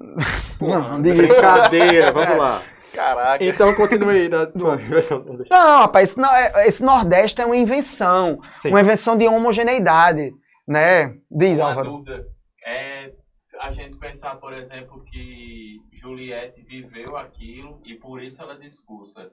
[0.61, 1.33] Não, diga isso.
[1.35, 2.61] Brincadeira, vamos lá.
[2.95, 3.45] Caraca.
[3.45, 4.77] Então continue aí da sua.
[5.51, 8.39] Não, rapaz, é- esse Nordeste é uma invenção.
[8.57, 8.69] Sim.
[8.71, 10.33] Uma invenção de homogeneidade,
[10.67, 11.17] né?
[11.31, 11.91] Diz, Uma Álvaro.
[11.91, 12.27] dúvida
[12.67, 13.13] é
[13.61, 19.31] a gente pensar, por exemplo, que Juliette viveu aquilo e por isso ela discursa.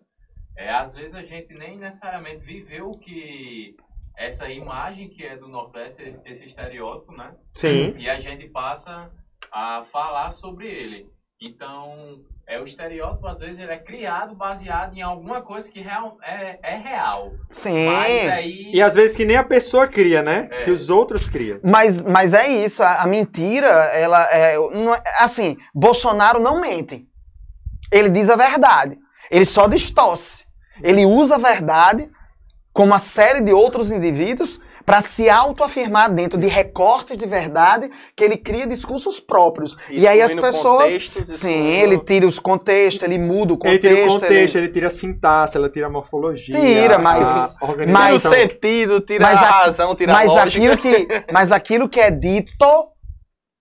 [0.58, 3.76] É, às vezes a gente nem necessariamente viveu o que
[4.18, 7.34] essa imagem que é do Nordeste, esse estereótipo, né?
[7.56, 7.94] Sim.
[7.98, 9.10] E a gente passa
[9.52, 11.08] a falar sobre ele.
[11.42, 12.22] Então,
[12.52, 16.60] é o estereótipo, às vezes, ele é criado baseado em alguma coisa que real, é,
[16.62, 17.32] é real.
[17.50, 17.86] Sim.
[17.86, 18.72] Mas aí.
[18.74, 20.50] E às vezes que nem a pessoa cria, né?
[20.52, 20.66] É.
[20.66, 21.62] Que os outros criam.
[21.64, 27.08] Mas, mas é isso, a, a mentira, ela é, não é- Assim, Bolsonaro não mente.
[27.90, 28.98] Ele diz a verdade.
[29.30, 30.46] Ele só distorce.
[30.84, 32.10] Ele usa a verdade,
[32.74, 34.60] como uma série de outros indivíduos,
[34.92, 39.78] para se autoafirmar dentro de recortes de verdade que ele cria discursos próprios.
[39.90, 40.84] e aí as Excluindo pessoas.
[40.84, 43.80] contextos, Sim, excluindo- ele tira os contextos, ele muda o ele contexto.
[43.88, 46.60] tira o contexto, ele- ele tira a sintaxe, ela tira a morfologia.
[46.60, 47.26] Tira, mas-
[47.62, 50.58] a Tira o sentido, tira Mas a a- razão, tira mas a lógica.
[50.58, 52.90] aquilo que mas aquilo que é dito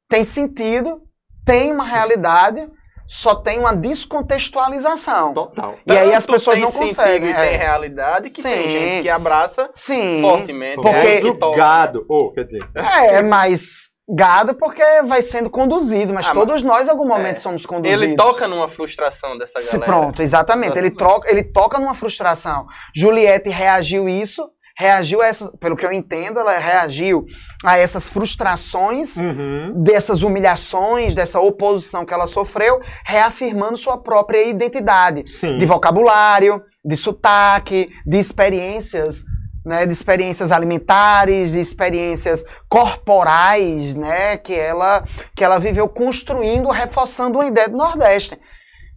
[0.09, 1.01] tem sentido,
[1.47, 2.69] tem uma realidade,
[3.13, 5.35] só tem uma descontextualização.
[5.35, 5.75] Total.
[5.85, 7.31] E aí as Tanto pessoas tem não conseguem.
[7.31, 7.57] E tem é.
[7.57, 8.69] realidade que tem Sim.
[8.71, 10.21] gente que abraça Sim.
[10.23, 10.77] fortemente.
[10.77, 16.33] Porque- né, gado, ou quer dizer, É, mas gado porque vai sendo conduzido, mas Ah,
[16.35, 17.41] todos nós em algum momento é.
[17.41, 18.03] somos conduzidos.
[18.03, 19.93] Ele toca numa frustração dessa Se galera.
[19.93, 20.79] pronto, exatamente.
[20.79, 22.67] Ele, troca, ele toca numa frustração.
[22.95, 24.49] Juliette reagiu isso,
[24.81, 27.27] reagiu a essa, pelo que eu entendo, ela reagiu
[27.63, 35.31] a essas frustrações uhum, dessas humilhações, dessa oposição que ela sofreu, reafirmando sua própria identidade
[35.31, 35.59] sim.
[35.59, 39.23] de vocabulário, de sotaque, de experiências,
[39.67, 45.05] né, de experiências alimentares, de experiências corporais, né, que ela
[45.37, 48.41] que ela viveu construindo, reforçando uma ideia do Nordeste.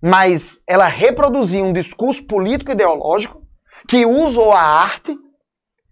[0.01, 3.41] Mas ela reproduziu um discurso político ideológico
[3.87, 5.17] que usou a arte,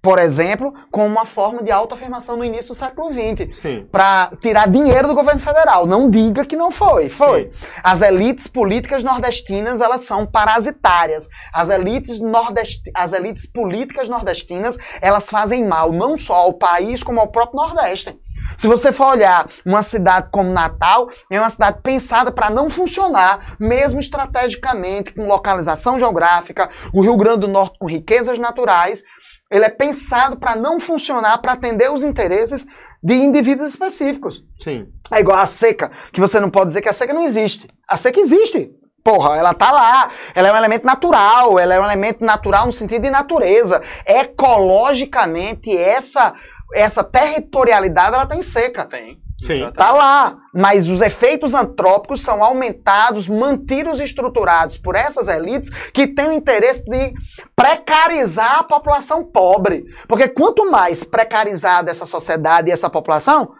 [0.02, 3.88] por exemplo, como uma forma de autoafirmação no início do século XX Sim.
[3.92, 5.86] para tirar dinheiro do governo federal.
[5.86, 7.08] Não diga que não foi.
[7.08, 7.52] Foi.
[7.84, 11.30] As elites políticas nordestinas, elas são parasitárias.
[11.54, 17.20] As elites, nordesti as elites políticas nordestinas, elas fazem mal não só ao país, como
[17.20, 18.18] ao próprio Nordeste.
[18.58, 23.56] Se você for olhar uma cidade como Natal, é uma cidade pensada para não funcionar,
[23.60, 29.04] mesmo estrategicamente, com localização geográfica, o Rio Grande do Norte com riquezas naturais,
[29.52, 32.66] ele é pensado para não funcionar, para atender os interesses
[33.04, 34.44] de indivíduos específicos.
[34.60, 34.88] Sim.
[35.12, 37.68] É igual a seca, que você não pode dizer que a seca não existe.
[37.88, 38.72] A seca existe.
[39.04, 40.12] Porra, ela tá lá.
[40.36, 41.60] Ela é um elemento natural.
[41.60, 43.82] Ela é um elemento natural no sentido de natureza.
[44.06, 46.34] Ecologicamente, essa,
[46.74, 48.86] essa territorialidade ela tem seca.
[48.86, 49.20] Tem.
[49.42, 49.72] Sim.
[49.72, 50.38] Tá lá.
[50.54, 56.34] Mas os efeitos antrópicos são aumentados, mantidos e estruturados por essas elites que têm o
[56.34, 57.14] interesse de
[57.56, 59.86] precarizar a população pobre.
[60.08, 63.54] Porque quanto mais precarizada essa sociedade e essa população,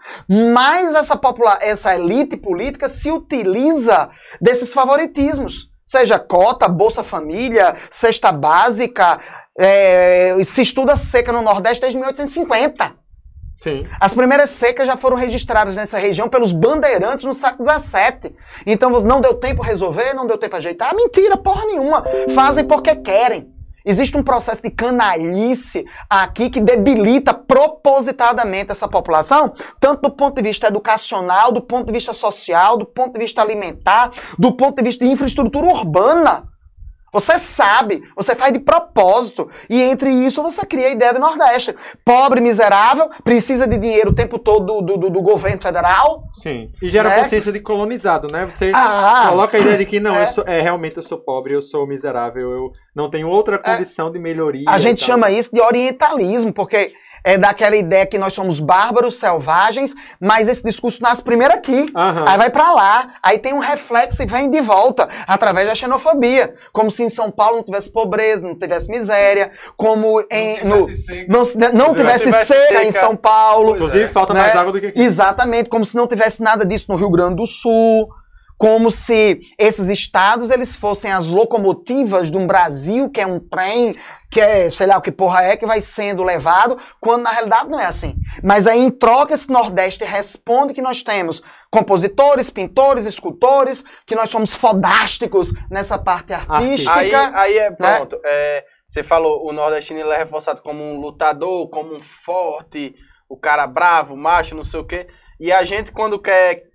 [0.54, 4.10] mais essa, popula essa elite política se utiliza
[4.40, 5.72] desses favoritismos.
[5.86, 9.20] Seja cota, Bolsa Família, cesta básica.
[9.60, 13.02] é, se estuda seca no Nordeste desde 1850.
[13.62, 13.86] Sim.
[14.00, 18.36] As primeiras secas já foram registradas nessa região pelos bandeirantes no século XVII.
[18.66, 20.96] Então não deu tempo resolver, não deu tempo ajeitar.
[20.96, 22.04] Mentira, porra nenhuma.
[22.34, 23.54] Fazem porque querem.
[23.86, 30.48] Existe um processo de canalice aqui que debilita propositadamente essa população, tanto do ponto de
[30.48, 34.84] vista educacional, do ponto de vista social, do ponto de vista alimentar, do ponto de
[34.84, 36.51] vista de infraestrutura urbana.
[37.12, 39.50] Você sabe, você faz de propósito.
[39.70, 41.76] E entre isso você cria a ideia do Nordeste.
[42.06, 46.24] Pobre, miserável, precisa de dinheiro o tempo todo do, do, do governo federal.
[46.36, 46.72] Sim.
[46.82, 47.20] E gera Né?
[47.20, 48.46] consciência de colonizado, né?
[48.46, 50.24] Você Ah, coloca a ideia de que não, é.
[50.24, 54.12] eu sou, é, realmente eu sou pobre, eu sou miserável, eu não tenho outra condição
[54.12, 54.66] de melhoria.
[54.68, 56.94] a gente chama isso de orientalismo, porque
[57.24, 61.88] é daquela ideia que nós somos bárbaros, selvagens, mas esse discurso nasce primeiro aqui.
[61.96, 62.26] Aham.
[62.28, 66.54] Aí vai pra lá, aí tem um reflexo e vem de volta, através da xenofobia.
[66.72, 70.88] Como se em São Paulo não tivesse pobreza, não tivesse miséria, como em, no,
[71.28, 73.06] não, se- não tivesse tivesse seca em seca.
[73.06, 73.76] São Paulo.
[73.76, 74.42] Inclusive, falta Né?
[74.42, 75.02] mais água do que aqui.
[75.02, 78.10] Exatamente, como se não tivesse nada disso no Rio Grande do Sul,
[78.62, 83.96] como se esses estados eles fossem as locomotivas de um Brasil que é um trem,
[84.30, 87.72] que é, sei lá o que porra é, que vai sendo levado, quando na realidade
[87.72, 88.14] não é assim.
[88.44, 91.42] Mas aí em troca esse Nordeste responde que nós temos
[91.72, 96.94] compositores, pintores, escultores, que nós somos fodásticos nessa parte artística.
[96.94, 97.76] Aí, aí é né?
[97.76, 98.16] pronto.
[98.24, 102.94] É, você falou, o nordestino ele é reforçado como um lutador, como um forte,
[103.28, 105.08] o cara bravo, macho, não sei o quê.
[105.40, 106.70] E a gente, quando quer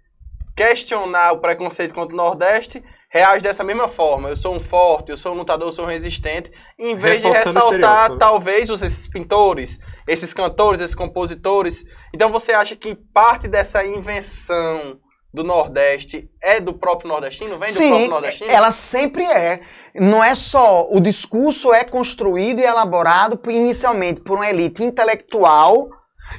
[0.57, 4.31] questionar o preconceito contra o Nordeste, reage dessa mesma forma.
[4.31, 6.51] Eu sou um forte, eu sou um lutador, eu sou um resistente.
[6.79, 8.17] Em vez de Reforçando o ressaltar, né?
[8.19, 9.79] talvez, os- esses pintores,
[10.09, 11.85] esses cantores, esses compositores.
[12.15, 14.99] Então você acha que parte dessa invenção
[15.33, 17.59] do Nordeste é do próprio nordestino?
[17.59, 18.51] Vem do próprio Sim, nordestino?
[18.51, 19.61] ela sempre é.
[19.95, 20.89] Não é só.
[20.91, 25.91] O discurso é construído e elaborado inicialmente por uma elite intelectual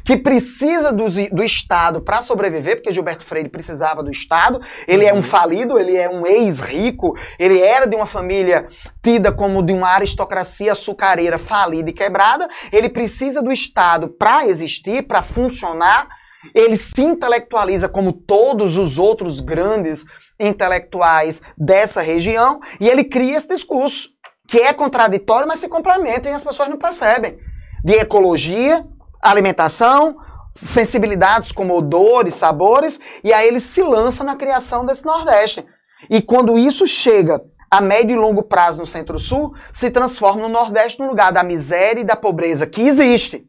[0.03, 4.61] que precisa do, do Estado para sobreviver, porque Gilberto Freire precisava do Estado.
[4.87, 8.67] Ele é um falido, ele é um ex-rico, ele era de uma família
[9.01, 12.47] tida como de uma aristocracia açucareira falida e quebrada.
[12.71, 16.07] Ele precisa do Estado para existir, para funcionar.
[16.53, 20.05] Ele se intelectualiza como todos os outros grandes
[20.39, 24.09] intelectuais dessa região e ele cria esse discurso
[24.47, 27.37] que é contraditório, mas se complementa e as pessoas não percebem.
[27.83, 28.85] De ecologia,
[29.21, 30.17] alimentação,
[30.51, 35.65] sensibilidades como odores, sabores, e aí ele se lança na criação desse Nordeste.
[36.09, 40.99] E quando isso chega a médio e longo prazo no Centro-Sul, se transforma no Nordeste
[40.99, 43.45] no lugar da miséria e da pobreza que existe.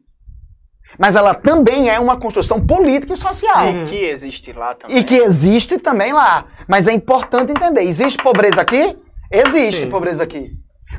[0.97, 3.69] Mas ela também é uma construção política e social.
[3.69, 4.97] E que existe lá também.
[4.97, 6.45] E que existe também lá.
[6.67, 8.97] Mas é importante entender: existe pobreza aqui?
[9.31, 9.89] Existe Sim.
[9.89, 10.51] pobreza aqui.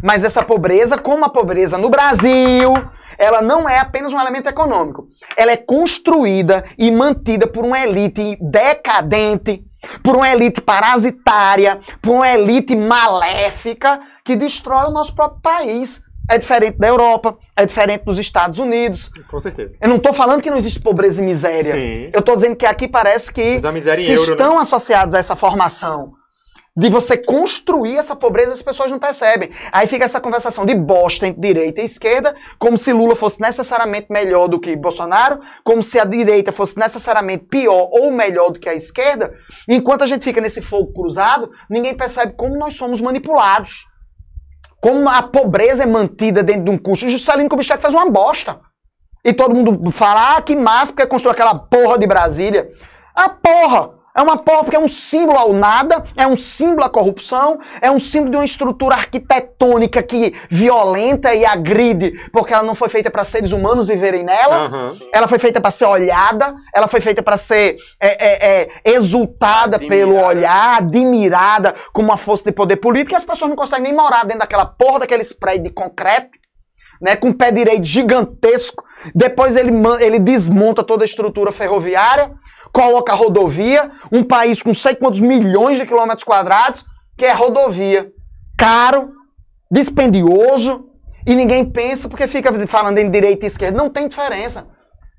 [0.03, 2.72] Mas essa pobreza, como a pobreza no Brasil,
[3.18, 5.09] ela não é apenas um elemento econômico.
[5.36, 9.62] Ela é construída e mantida por uma elite decadente,
[10.03, 16.03] por uma elite parasitária, por uma elite maléfica que destrói o nosso próprio país.
[16.30, 19.11] É diferente da Europa, é diferente dos Estados Unidos.
[19.28, 19.74] Com certeza.
[19.80, 21.72] Eu não estou falando que não existe pobreza e miséria.
[21.74, 22.11] Sim.
[22.12, 24.32] Eu estou dizendo que aqui parece que Mas a miséria se euro, né?
[24.32, 26.12] estão associados a essa formação
[26.77, 29.51] de você construir essa pobreza, as pessoas não percebem.
[29.73, 34.07] Aí fica essa conversação de bosta entre direita e esquerda, como se Lula fosse necessariamente
[34.09, 38.68] melhor do que Bolsonaro, como se a direita fosse necessariamente pior ou melhor do que
[38.68, 39.35] a esquerda.
[39.68, 43.87] Enquanto a gente fica nesse fogo cruzado, ninguém percebe como nós somos manipulados.
[44.81, 47.07] Como a pobreza é mantida dentro de um custo.
[47.07, 48.61] O Juscelino Kubitschek faz uma bosta.
[49.23, 52.71] E todo mundo fala, ah, que massa, porque construiu aquela porra de Brasília.
[53.14, 53.99] A porra!
[54.16, 57.90] É uma porra porque é um símbolo ao nada, é um símbolo à corrupção, é
[57.90, 63.11] um símbolo de uma estrutura arquitetônica que violenta e agride, porque ela não foi feita
[63.11, 64.66] para seres humanos viverem nela.
[64.66, 64.88] Aham.
[65.12, 69.76] Ela foi feita para ser olhada, ela foi feita para ser é, é, é, exultada
[69.76, 69.88] Admirada.
[69.88, 73.94] pelo olhar, admirada como uma força de poder político, e as pessoas não conseguem nem
[73.94, 76.38] morar dentro daquela porra daqueles prédios de concreto,
[77.00, 78.84] né, com pé direito gigantesco.
[79.14, 82.32] Depois ele, ele desmonta toda a estrutura ferroviária,
[82.73, 86.85] coloca a rodovia, um país com sei quantos milhões de quilômetros quadrados,
[87.16, 88.11] que é rodovia.
[88.57, 89.12] Caro,
[89.71, 90.87] dispendioso,
[91.27, 93.77] e ninguém pensa porque fica falando em direita e esquerda.
[93.77, 94.66] Não tem diferença.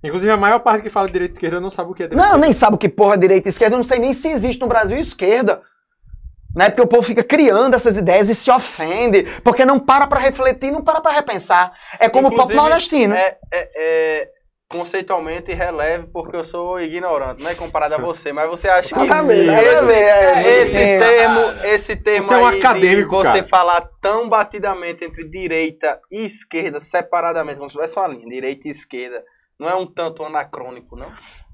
[0.03, 2.29] Inclusive, a maior parte que fala direita e esquerda não sabe o que é direita.
[2.29, 3.75] Não, nem sabe o que porra é direita e esquerda.
[3.75, 5.61] Eu não sei nem se existe no Brasil esquerda.
[6.55, 6.69] Né?
[6.69, 9.23] Porque o povo fica criando essas ideias e se ofende.
[9.43, 11.71] Porque não para pra refletir, não para pra repensar.
[11.99, 13.13] É como o Inclusive, pop nordestino.
[13.13, 14.31] É, é- é
[14.71, 18.95] conceitualmente releve porque eu sou ignorante, não é comparado a você, mas você acha que
[19.05, 20.99] Nada a ver, nada a esse, ver, é, esse é.
[20.99, 23.47] termo, esse termo Você é um aí de acadêmico, você cara.
[23.47, 28.71] falar tão batidamente entre direita e esquerda separadamente, como se tivesse uma linha, direita e
[28.71, 29.21] esquerda,
[29.59, 31.11] não é um tanto anacrônico, não?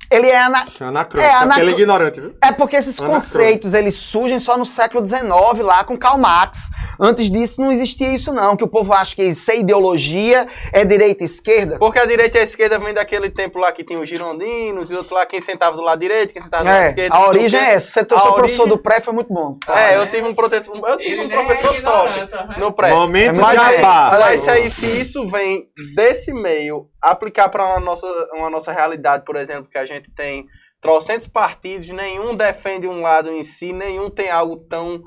[0.09, 0.65] Ele é ana...
[0.80, 1.20] É anacrônico.
[1.30, 2.34] É, É, anacro- Ele é ignorante, viu?
[2.41, 3.26] É porque esses Anacrônico.
[3.28, 5.22] conceitos eles surgem só no século XIX
[5.61, 6.70] lá com Karl Marx.
[7.00, 11.24] Antes disso não existia isso não, que o povo acha que ser ideologia é direita
[11.24, 11.78] e esquerda.
[11.78, 14.95] Porque a direita e a esquerda vem daquele tempo lá que tinha os girondinos e
[14.95, 17.14] outro lá quem sentava do lado direito, quem sentava do lado É, esquerdo.
[17.14, 17.91] a origem é essa.
[17.91, 19.58] Você A seu professor origem- do pré foi muito bom.
[19.68, 20.56] É, eu tive um, prote...
[20.56, 22.56] eu tive Ele um é professor ignorante, top né?
[22.58, 22.89] no pré.
[22.91, 28.50] Momento Mas é, Mas aí, se isso vem desse meio, aplicar para uma nossa, uma
[28.50, 30.45] nossa realidade, por exemplo, que a gente tem
[30.82, 35.02] trocentos partidos, nenhum defende um lado em si, nenhum tem algo tão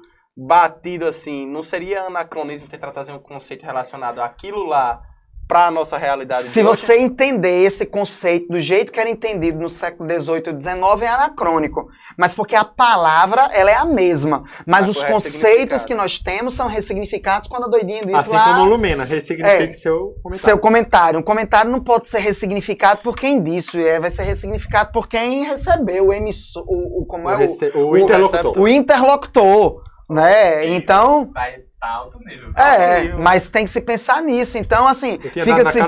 [0.46, 1.46] batido assim.
[1.46, 5.02] Não seria anacronismo tentar trazer um conceito relacionado àquilo lá
[5.46, 6.80] para a nossa realidade Se de hoje?
[6.80, 11.08] você entender esse conceito do jeito que era entendido no século XVIII e XIX, é
[11.08, 11.88] anacrônico.
[12.16, 14.44] Mas porque a palavra, ela é a mesma.
[14.64, 18.44] Mas os conceitos que nós temos são ressignificados quando a doidinha diz Assim lá...
[18.58, 19.74] como Lumena, ressignifique É.
[19.74, 20.38] seu comentário.
[20.38, 21.18] Seu comentário.
[21.18, 25.42] Um comentário não pode ser ressignificado por quem disse, é, vai ser ressignificado por quem
[25.44, 28.56] recebeu, o emissor, o, o- como O, é o o- interlocutor.
[28.58, 30.66] o interlocutor, né?
[30.68, 32.52] Então, Vai tá alto nível.
[32.56, 33.18] é, nível.
[33.20, 34.58] mas tem que se pensar nisso.
[34.58, 35.78] Então, assim, fica se,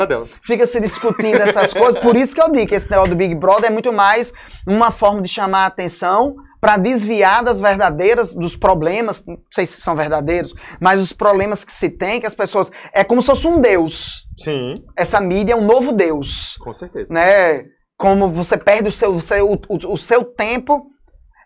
[0.42, 2.00] fica se discutindo essas coisas.
[2.00, 4.32] Por isso que eu digo que esse negócio do Big Brother é muito mais
[4.66, 9.80] uma forma de chamar a atenção para desviar das verdadeiras, dos problemas, não sei se
[9.80, 12.70] são verdadeiros, mas os problemas que se tem, que as pessoas.
[12.94, 14.22] É como se fosse um Deus.
[14.42, 16.56] Sim, Essa mídia é um novo Deus.
[16.58, 17.12] com certeza.
[17.12, 17.64] né?
[17.98, 19.58] Como você perde o seu, o seu, o,
[19.92, 20.86] o seu tempo,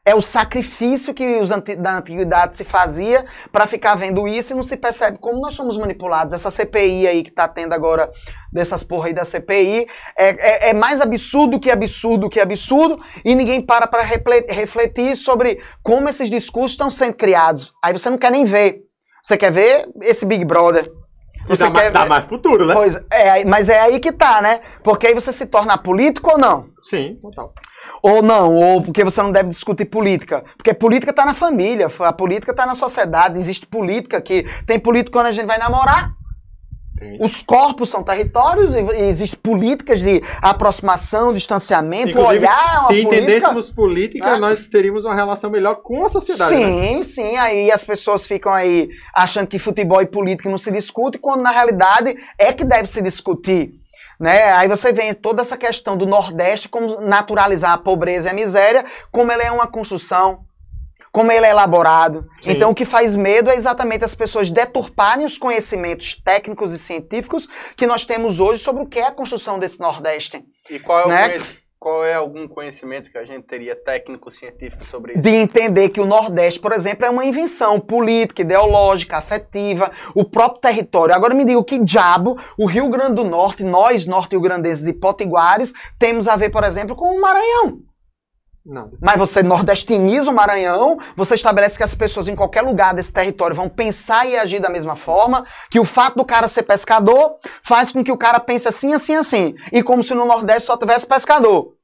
[0.06, 4.56] é o sacrifício que os anti- da antiguidade se fazia para ficar vendo isso e
[4.56, 6.32] não se percebe como nós somos manipulados.
[6.32, 8.10] Essa CPI aí que tá tendo agora,
[8.52, 13.34] dessas porra aí da CPI, é, é, é mais absurdo que absurdo que absurdo e
[13.34, 17.74] ninguém para para refletir sobre como esses discursos estão sendo criados.
[17.82, 18.82] Aí você não quer nem ver.
[19.24, 20.88] Você quer ver esse Big Brother.
[21.48, 22.74] E dá, mais, dá mais futuro, né?
[22.74, 24.60] Pois é, mas é aí que tá, né?
[24.84, 26.68] Porque aí você se torna político ou não?
[26.82, 27.52] Sim, total.
[28.02, 30.44] Ou não, ou porque você não deve discutir política.
[30.56, 34.44] Porque política tá na família, a política tá na sociedade, existe política aqui.
[34.66, 36.16] Tem política quando a gente vai namorar.
[37.20, 43.16] Os corpos são territórios e e existe políticas de aproximação, distanciamento, Inclusive, olhar se política.
[43.16, 44.38] entendêssemos política, né?
[44.38, 46.54] nós teríamos uma relação melhor com a sociedade.
[46.54, 46.60] né?
[46.64, 47.36] Sim, sim.
[47.36, 51.50] Aí as pessoas ficam aí achando que futebol e política não se discute, quando na
[51.50, 53.74] realidade é que deve se discutir.
[54.18, 54.52] Né?
[54.52, 58.84] Aí você vê toda essa questão do Nordeste, como naturalizar a pobreza e a miséria,
[59.12, 60.44] como ela é uma construção,
[61.12, 62.28] como ele é elaborado.
[62.42, 62.50] Sim.
[62.50, 67.48] Então o que faz medo é exatamente as pessoas deturparem os conhecimentos técnicos e científicos
[67.76, 70.44] que nós temos hoje sobre o que é a construção desse Nordeste.
[70.70, 71.38] E qual é, o né?
[71.86, 75.22] Qual é algum conhecimento que a gente teria técnico, científico sobre isso?
[75.22, 80.60] de entender que o Nordeste, por exemplo, é uma invenção política, ideológica, afetiva, o próprio
[80.60, 81.14] território.
[81.14, 85.72] Agora me diga o que diabo o Rio Grande do Norte, nós norte-rio-grandenses e potiguares,
[85.96, 87.78] temos a ver, por exemplo, com o Maranhão.
[88.66, 88.90] Nada.
[89.00, 93.54] Mas você nordestiniza o Maranhão, você estabelece que as pessoas em qualquer lugar desse território
[93.54, 97.92] vão pensar e agir da mesma forma, que o fato do cara ser pescador faz
[97.92, 99.54] com que o cara pense assim, assim, assim.
[99.72, 101.75] E como se no Nordeste só tivesse pescador.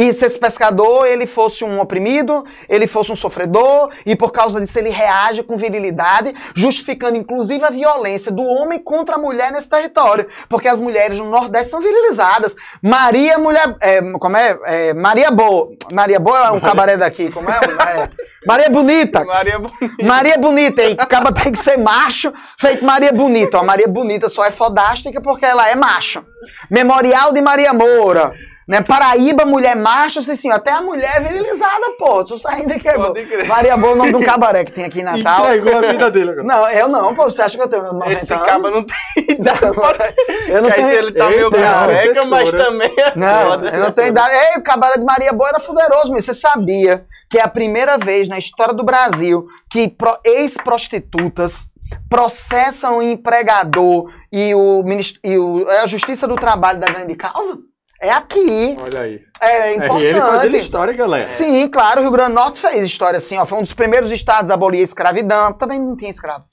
[0.00, 4.58] E se esse pescador ele fosse um oprimido, ele fosse um sofredor, e por causa
[4.58, 9.68] disso ele reage com virilidade, justificando inclusive a violência do homem contra a mulher nesse
[9.68, 10.26] território.
[10.48, 12.56] Porque as mulheres no Nordeste são virilizadas.
[12.82, 13.76] Maria Mulher.
[13.78, 14.58] é, como é?
[14.64, 15.68] É, Maria Boa.
[15.92, 17.58] Maria Boa é um cabaré daqui, como é?
[17.58, 18.08] É,
[18.46, 19.22] Maria Bonita.
[19.22, 20.02] Maria Bonita.
[20.02, 23.58] Maria Bonita, e acaba tem que ser macho, feito Maria Bonita.
[23.58, 26.24] Ó, Maria Bonita só é fodástica porque ela é macho.
[26.70, 28.32] Memorial de Maria Moura.
[28.70, 28.80] Né?
[28.82, 32.22] Paraíba, mulher macho, assim, sim, até a mulher é virilizada, pô.
[32.24, 33.06] Tu ainda que é bom.
[33.08, 33.44] Pode crer.
[33.48, 35.46] Maria Boa é o nome de um cabaré que tem aqui em Natal.
[35.46, 36.46] Entregou a vida dele agora.
[36.46, 37.24] Não, eu não, pô.
[37.24, 38.46] Você acha que eu tenho 90 Esse anos?
[38.46, 38.96] caba não tem
[39.40, 40.88] Não, eu não tenho...
[40.88, 42.64] ele tá meio careca, mas assessoras.
[42.64, 44.34] também é Não, eu não tenho idade.
[44.34, 47.98] Ei, o cabaré de Maria Boa era fuderoso, mas você sabia que é a primeira
[47.98, 51.68] vez na história do Brasil que pro- ex-prostitutas
[52.08, 57.16] processam o empregador e, o, minist- e o- é a Justiça do Trabalho da grande
[57.16, 57.58] causa?
[58.02, 58.76] É aqui.
[58.80, 59.20] Olha aí.
[59.42, 60.56] É fazendo importante.
[60.58, 61.24] história, galera.
[61.26, 63.44] Sim, claro, o Rio Grande do Norte fez história assim, ó.
[63.46, 65.52] Foi um dos primeiros estados a abolir a escravidão.
[65.54, 66.44] Também não tinha escravo.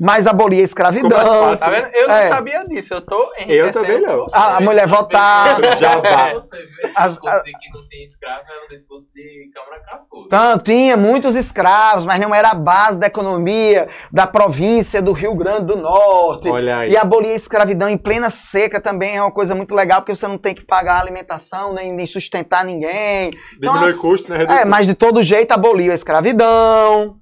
[0.00, 1.56] Mas abolir a escravidão.
[1.56, 1.86] Tá vendo?
[1.94, 2.28] Eu não É.
[2.28, 4.26] sabia disso, eu tô Eu também não.
[4.32, 5.58] A- a mulher votar.
[5.78, 6.34] Já vai.
[6.34, 9.50] Você viu esse As- discurso a- de que não tem escravo, era um discurso de
[9.54, 10.26] Câmara Cascuda.
[10.26, 15.34] Então, tinha muitos escravos, mas não era a base da economia da província do Rio
[15.34, 16.48] Grande do Norte.
[16.48, 16.90] Olha aí.
[16.92, 20.26] E abolir a escravidão em plena seca também é uma coisa muito legal, porque você
[20.26, 23.32] não tem que pagar alimentação, nem, nem sustentar ninguém.
[23.60, 24.38] Diminui custo, né?
[24.38, 27.16] Reduz É, mas de todo jeito aboliu a escravidão.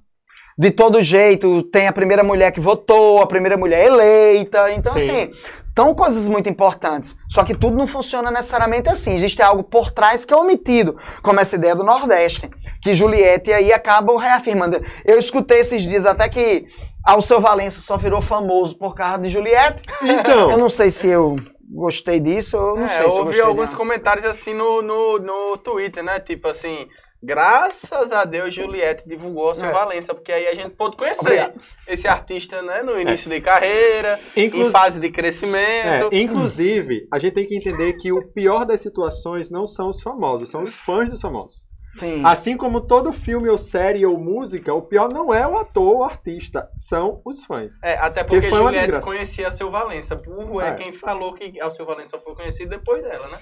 [0.55, 4.71] De todo jeito, tem a primeira mulher que votou, a primeira mulher eleita.
[4.71, 4.99] Então, Sim.
[4.99, 5.31] assim,
[5.75, 7.15] são coisas muito importantes.
[7.27, 9.15] Só que tudo não funciona necessariamente assim.
[9.15, 12.51] Existe algo por trás que é omitido, como essa ideia do Nordeste,
[12.81, 14.79] que Juliette aí acabam reafirmando.
[15.03, 16.67] Eu escutei esses dias até que
[17.03, 19.83] Alceu Valença só virou famoso por causa de Juliette.
[20.01, 21.35] Eu Então, não sei se eu
[21.73, 23.77] gostei disso, eu não É, sei eu se eu ouvi alguns não.
[23.77, 26.19] comentários assim no, no, no Twitter, né?
[26.19, 26.87] Tipo assim,
[27.21, 29.71] graças a Deus Juliette divulgou a sua É.
[29.71, 31.59] Valença, porque aí a gente pôde conhecer Obrigado.
[31.87, 32.83] esse artista, né?
[32.83, 36.09] No início de carreira, inclu- em fase de é, crescimento.
[36.11, 40.49] inclusive, a gente tem que entender que o pior das situações não são os famosos,
[40.49, 41.65] são os fãs dos famosos.
[41.93, 42.21] Sim.
[42.25, 45.97] Assim como todo filme ou série ou música, o pior não é o ator ou
[45.99, 47.77] o artista, são os fãs.
[47.83, 50.15] É, até Porque porque uma Juliette conhecia a Seu Valença.
[50.15, 50.73] Burro é, É.
[50.73, 53.37] quem falou que a Seu Valença foi conhecido depois dela, né?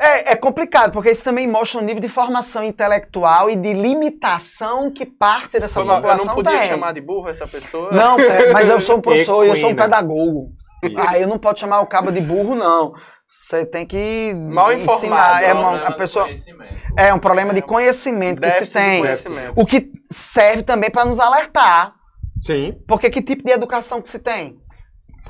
[0.00, 4.90] É, é complicado, porque isso também mostra um nível de formação intelectual e de limitação
[4.92, 6.68] que parte dessa Foi mal, eu população não podia tem.
[6.68, 7.90] chamar de burro essa pessoa.
[7.90, 10.50] Não, é, mas eu sou um professor e eu sou um pedagogo.
[11.08, 12.92] Aí eu não posso chamar o cabo de burro, não.
[13.28, 16.74] Você tem que Mal informado, É, uma- Problema a pessoa, conhecimento.
[16.96, 19.00] é um problema de conhecimento que se de tem.
[19.02, 19.52] conhecimento.
[19.54, 21.94] O que serve também para nos alertar.
[22.42, 22.74] Sim.
[22.88, 24.58] Porque que tipo de educação que se tem?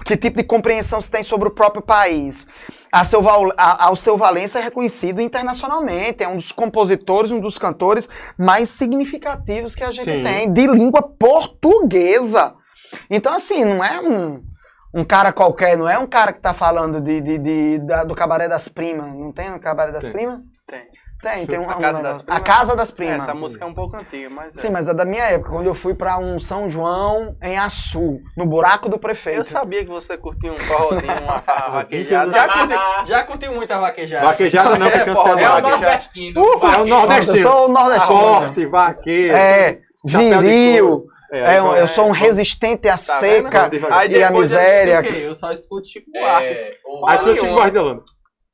[0.05, 2.46] Que tipo de compreensão se tem sobre o próprio país?
[2.92, 7.40] A seu, Val- a- ao seu Valença é reconhecido internacionalmente, é um dos compositores, um
[7.40, 10.22] dos cantores mais significativos que a gente Sim.
[10.22, 12.55] tem, de língua portuguesa.
[13.11, 14.40] Então, assim, não é um,
[14.95, 18.14] um cara qualquer, não é um cara que tá falando de, de- de- da- do
[18.14, 19.07] Cabaré das Primas.
[19.14, 20.09] Não tem no Cabaré das.
[20.09, 20.41] Primas?
[20.66, 20.86] Tem.
[21.20, 22.03] Tem, tem um, A um Casa negócio.
[22.03, 22.43] das A Primas?
[22.45, 23.22] Casa das É, Primas.
[23.24, 24.61] essa música é um pouco antiga, mas é.
[24.61, 28.20] Sim, mas é da minha época, quando eu fui pra um São João em Açu,
[28.36, 29.39] no buraco do prefeito.
[29.39, 32.30] Eu sabia que você curtia um forrozinho, uma vaquejada.
[32.32, 34.26] Já curtiu, já curtiu muito a vaquejada?
[34.26, 35.66] Vaquejada não, é forró cancelado.
[35.68, 36.41] É o nordestino.
[36.41, 36.61] Uh, é o.
[36.61, 37.43] Nossa, eu nordestino.
[37.43, 38.18] sou o nordestino.
[38.20, 39.34] Forte, vaqueiro.
[39.36, 41.07] É, viril.
[41.29, 41.45] Couro.
[41.45, 43.68] É, um- eu sou um é, resistente à Tá seca.
[43.68, 43.87] vendo?
[43.93, 45.01] Aí E a depois miséria.
[45.09, 46.47] Eu, eu só escuto Chico Buarque.
[46.47, 46.79] É,
[47.24, 48.05] que eu Chico Buarque Holanda.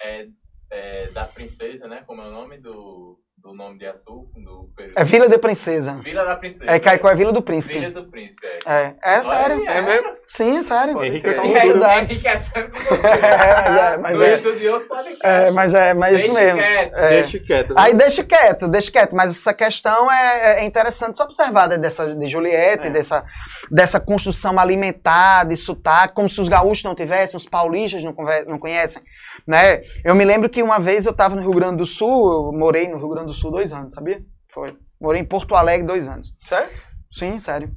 [0.02, 0.26] é,
[0.70, 2.02] é, da princesa, né?
[2.06, 3.13] Como é o nome do,
[3.44, 4.26] do nome de Açu?
[4.34, 4.98] Do período.
[4.98, 6.00] É Vila de Princesa.
[6.02, 6.64] Vila da Princesa.
[6.70, 7.90] É Caicó é Vila do Vila Príncipe.
[7.90, 8.94] do Príncipe, é.
[9.02, 9.60] É, é sério.
[9.60, 10.14] Olha, É mesmo?
[10.26, 10.94] Sim, é sério.
[11.04, 11.60] É duas cultura.
[11.60, 12.12] cidades.
[12.12, 13.06] Enriquecendo com você.
[13.06, 15.20] É, mas Do é- Estudioso Podcast.
[15.26, 16.58] É, mas é, mas é isso mesmo.
[16.58, 16.94] quieto.
[16.96, 17.08] É.
[17.10, 17.68] Deixa quieto.
[17.68, 17.74] né?
[17.78, 22.14] Aí deixa quieto, deixa quieto, mas essa questão é, é interessante se observar né, dessa,
[22.14, 22.90] de Juliette, É.
[22.90, 23.24] dessa,
[23.70, 28.14] dessa construção alimentar, de sotaque, como se os gaúchos não tivessem, os paulistas não,
[28.46, 29.02] não conhecem,
[29.46, 29.82] né?
[30.04, 32.88] Eu me lembro que uma vez eu estava no Rio Grande do Sul, eu morei
[32.88, 34.22] no Rio Grande do Sul dois anos, sabia?
[34.52, 34.76] Foi.
[35.00, 36.34] Morei em Porto Alegre dois anos.
[36.44, 36.68] Sério?
[37.12, 37.70] Sim, sério.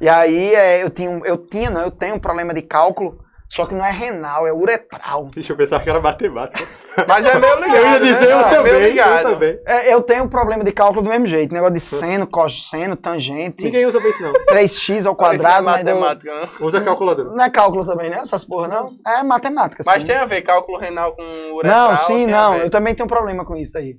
[0.00, 3.23] E aí é, eu tinha, eu tinha, não, eu tenho um problema de cálculo,
[3.54, 5.26] só que não é renal, é uretral.
[5.34, 6.66] Deixa eu pensar que era matemática.
[7.08, 7.74] Mas é meio ligado.
[7.76, 8.32] Eu ia dizer, né?
[8.32, 9.22] eu É também, eu ligado.
[9.32, 9.58] também.
[9.66, 13.64] É, eu tenho um problema de cálculo do mesmo jeito, negócio de seno, cosseno, tangente.
[13.64, 14.32] Ninguém usa pra isso, não.
[14.46, 16.00] 3x ao quadrado, mas Parece deu...
[16.00, 16.66] matemática, não.
[16.66, 17.30] Usa calculadora.
[17.30, 18.18] não é cálculo também, né?
[18.18, 18.92] Essas porra, não?
[19.06, 20.08] É matemática, Mas sim.
[20.08, 21.22] tem a ver cálculo renal com
[21.54, 21.88] uretral?
[21.90, 22.56] Não, sim, não.
[22.58, 23.96] Eu também tenho um problema com isso daí.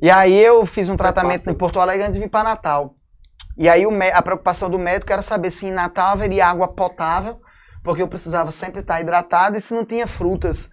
[0.00, 1.50] E aí eu fiz um tratamento passa.
[1.50, 2.94] em Porto Alegre antes de vir para Natal.
[3.58, 7.38] E aí a preocupação do médico era saber se em Natal haveria água potável,
[7.86, 10.68] porque eu precisava sempre estar hidratado e se não tinha frutas.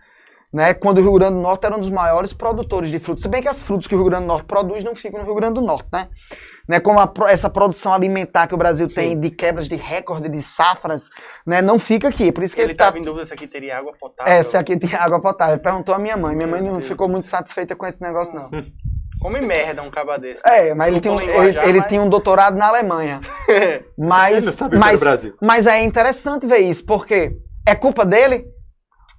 [0.52, 0.74] Né?
[0.74, 3.24] Quando o Rio Grande do Norte era um dos maiores produtores de frutas.
[3.24, 5.26] Se bem que as frutas que o Rio Grande do Norte produz não ficam no
[5.26, 6.10] Rio Grande do Norte, né?
[6.68, 6.80] né?
[6.80, 11.10] Como a essa produção alimentar que o Brasil tem de quebras de recorde de safras,
[11.46, 11.62] né?
[11.62, 12.32] Não fica aqui.
[12.32, 14.32] Por isso que Ele ele tá estava em dúvida se aqui teria água potável.
[14.32, 15.58] é, se aqui tem água potável.
[15.58, 16.36] Perguntou a minha mãe.
[16.36, 18.50] Minha mãe não ficou muito satisfeita com esse negócio, não.
[19.24, 20.42] Come merda um caba desse.
[20.46, 23.22] É, mas ele, tem um, ele, ele mas- tinha um doutorado na Alemanha.
[23.48, 24.46] Ele Mas,
[24.78, 25.34] mas, do Brasil.
[25.42, 27.34] mas é interessante ver isso, porque
[27.66, 28.46] é culpa dele?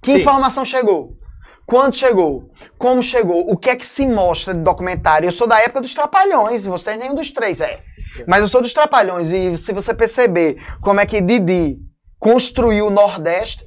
[0.01, 0.17] Que Sim.
[0.19, 1.17] informação chegou?
[1.65, 2.51] Quando chegou?
[2.77, 3.49] Como chegou?
[3.51, 5.25] O que é que se mostra de documentário?
[5.27, 7.79] Eu sou da época dos Trapalhões, vocês nenhum dos três é.
[8.27, 11.79] Mas eu sou dos Trapalhões, e se você perceber como é que Didi
[12.19, 13.63] construiu o Nordeste,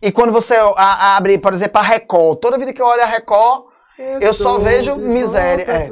[0.00, 3.06] e quando você a- abre, por exemplo, a Record, toda vida que eu olho a
[3.06, 3.70] Record,
[4.20, 5.90] Eu só vejo miséria, é.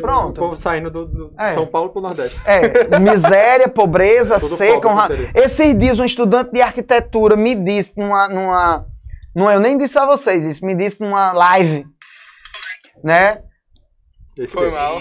[0.00, 0.38] Pronto.
[0.38, 1.52] O povo saindo do, do É.
[1.54, 2.40] São Paulo pro Nordeste.
[2.44, 4.88] É, miséria, pobreza, Tudo seca.
[4.88, 4.96] um.
[5.34, 8.86] Esses dias um estudante de arquitetura me disse numa, numa.
[9.34, 11.86] Não, eu nem disse a vocês isso, me disse numa live.
[13.04, 13.42] Né?
[14.36, 15.00] Esse Foi mal.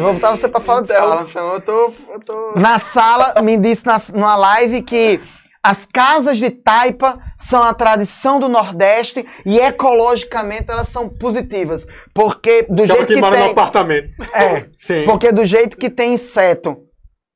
[0.00, 1.14] Vou botar você pra fora de sala.
[1.16, 1.92] Interrupção, eu tô...
[2.10, 2.52] Eu tô...
[2.56, 5.20] Na sala, me disse na, numa live que
[5.62, 11.86] as casas de taipa são a tradição do Nordeste e ecologicamente elas são positivas.
[12.14, 13.52] Porque do Chama jeito que que mora no tem.
[13.52, 14.22] apartamento.
[14.34, 15.04] É, Sim.
[15.04, 16.76] Porque do jeito que tem inseto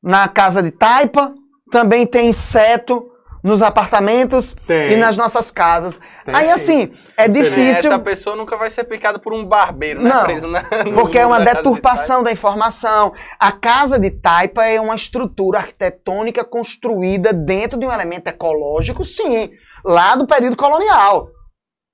[0.03, 1.35] na casa de taipa,
[1.71, 3.12] também tem inseto
[3.43, 4.93] nos apartamentos Tem.
[4.93, 5.99] e nas nossas casas.
[6.25, 6.53] Tem, Aí sim.
[6.53, 10.11] assim, é É, difícil Essa pessoa nunca vai ser picada por um barbeiro, né?
[10.11, 10.63] Não, Preso na,
[10.95, 13.13] porque é uma casa de deturpação da informação.
[13.39, 19.51] A casa de taipa é uma estrutura arquitetônica construída dentro de um elemento ecológico, sim,
[19.85, 21.29] lá do período colonial.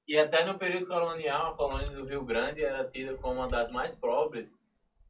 [0.06, 3.70] E até no período colonial, a colônia do Rio Grande era tida como uma das
[3.70, 4.56] mais pobres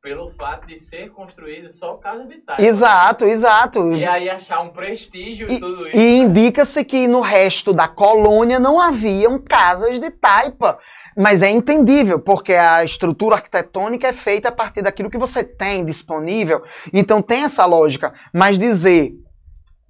[0.03, 2.63] pelo fato de ser construída só casa de taipa.
[2.63, 3.93] Exato, exato.
[3.93, 5.97] E aí achar um prestígio e, tudo isso.
[5.97, 10.79] E indica-se que no resto da colônia não haviam casas de taipa.
[11.17, 15.85] Mas é entendível, porque a estrutura arquitetônica é feita a partir daquilo que você tem
[15.85, 16.63] disponível.
[16.93, 18.13] Então tem essa lógica.
[18.33, 19.13] Mas dizer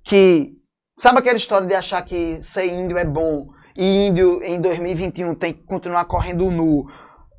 [0.03, 0.55] que.
[0.99, 3.47] Sabe aquela história de achar que ser índio é bom
[3.77, 6.91] e índio em 2021 tem que continuar correndo nu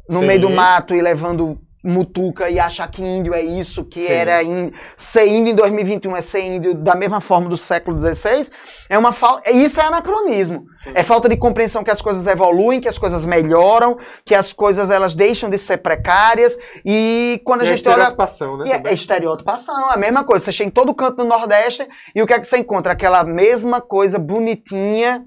[0.07, 0.25] no Sim.
[0.25, 4.11] meio do mato e levando mutuca e achar que índio é isso, que Sim.
[4.11, 4.73] era índio.
[4.97, 8.49] Ser índio em 2021 é ser índio da mesma forma do século XVI,
[8.89, 9.49] é uma falta.
[9.51, 10.65] Isso é anacronismo.
[10.83, 10.91] Sim.
[10.93, 14.89] É falta de compreensão que as coisas evoluem, que as coisas melhoram, que as coisas
[14.89, 16.57] elas deixam de ser precárias.
[16.85, 17.93] E quando a E gente olha.
[17.93, 18.63] estereotipação, né?
[18.67, 18.91] E é, também.
[18.91, 20.45] é estereotipação, a mesma coisa.
[20.45, 22.93] Você chega em todo canto no Nordeste e o que é que você encontra?
[22.93, 25.23] Aquela mesma coisa bonitinha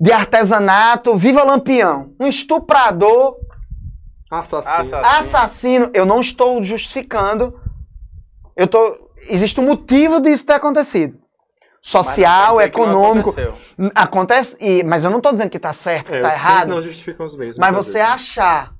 [0.00, 2.12] de artesanato, viva Lampião.
[2.20, 3.36] Um estuprador,
[4.40, 4.74] Assassino.
[4.74, 5.06] Assassino.
[5.06, 5.90] assassino.
[5.92, 7.60] Eu não estou justificando.
[8.56, 9.10] Eu tô.
[9.28, 11.18] Existe um motivo disso ter acontecido.
[11.80, 13.34] Social, econômico.
[13.94, 16.68] Acontece, e, mas eu não estou dizendo que está certo, que É, fins errado.
[16.68, 17.58] não justificam os meios.
[17.58, 18.14] Mas você vezes.
[18.14, 18.72] achar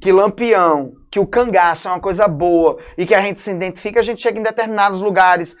[0.00, 4.00] que lampião, que o cangaço é uma coisa boa e que a gente se identifica,
[4.00, 5.56] a gente chega em determinados lugares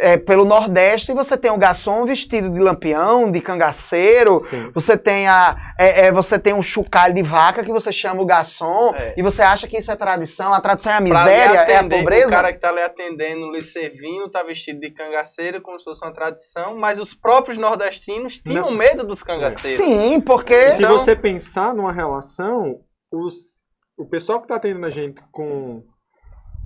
[0.00, 4.40] é, pelo Nordeste e você tem o garçom vestido de lampião, de cangaceiro.
[4.40, 4.70] Sim.
[4.74, 8.24] Você tem, a, é, é, você tem um chocalho de vaca que você chama o
[8.26, 9.14] garçom É.
[9.16, 10.52] e você acha que isso é tradição.
[10.54, 12.28] A tradição é a miséria, é a atender, pobreza.
[12.28, 16.04] O cara que tá lhe atendendo, lhe servindo, tá vestido de cangaceiro, como se fosse
[16.04, 18.76] uma tradição, mas os próprios nordestinos tinham Não.
[18.76, 19.84] medo dos cangaceiros.
[19.84, 20.54] Sim, porque...
[20.54, 22.80] E se Então- você pensar numa relação,
[23.12, 23.60] os,
[23.98, 25.82] o pessoal que tá atendendo a gente com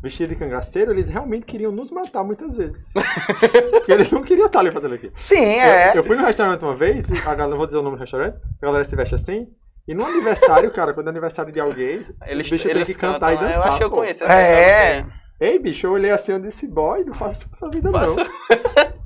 [0.05, 2.93] vestido de cangaceiro, eles realmente queriam nos matar muitas vezes.
[3.73, 5.13] Porque eles não queriam estar ali fazendo aquilo.
[5.17, 5.91] Sim, é.
[5.91, 7.97] Eu, eu fui no restaurante uma vez, e a galera, não vou dizer o nome
[7.97, 9.49] do restaurante, a galera se veste assim.
[9.89, 12.95] E no aniversário, cara, quando é aniversário de alguém, Eles, o bicho tem eles que
[12.95, 13.69] cantar cantam, e Eu dançar.
[13.69, 14.23] acho que eu conheço.
[14.25, 14.95] essa É.
[15.03, 17.91] pessoa Ei, bicho, eu olhei assim e disse, boy, não faço isso com essa vida
[17.91, 17.99] não.
[18.01, 18.31] Faço-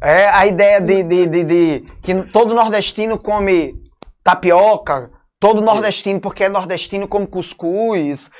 [0.02, 3.74] É a ideia de, de, de, de que todo nordestino come
[4.22, 8.30] tapioca, todo nordestino, porque é nordestino, come cuscuz,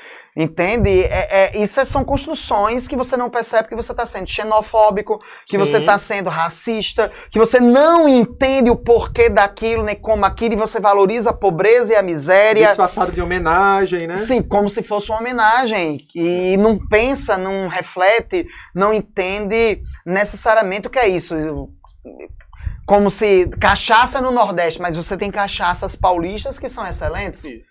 [0.43, 1.03] entende?
[1.03, 5.51] É, é, isso são construções que você não percebe que você está sendo xenofóbico, que
[5.51, 5.57] Sim.
[5.57, 10.57] você está sendo racista, que você não entende o porquê daquilo, nem como aquilo, e
[10.57, 12.67] você valoriza a pobreza e a miséria.
[12.67, 14.15] Disfarçado de homenagem, né?
[14.15, 16.07] Sim, como se fosse uma homenagem.
[16.15, 21.35] E não pensa, não reflete, não entende necessariamente o que é isso.
[22.85, 27.43] Como se cachaça no Nordeste, mas você tem cachaças paulistas que são excelentes.
[27.43, 27.68] Isso.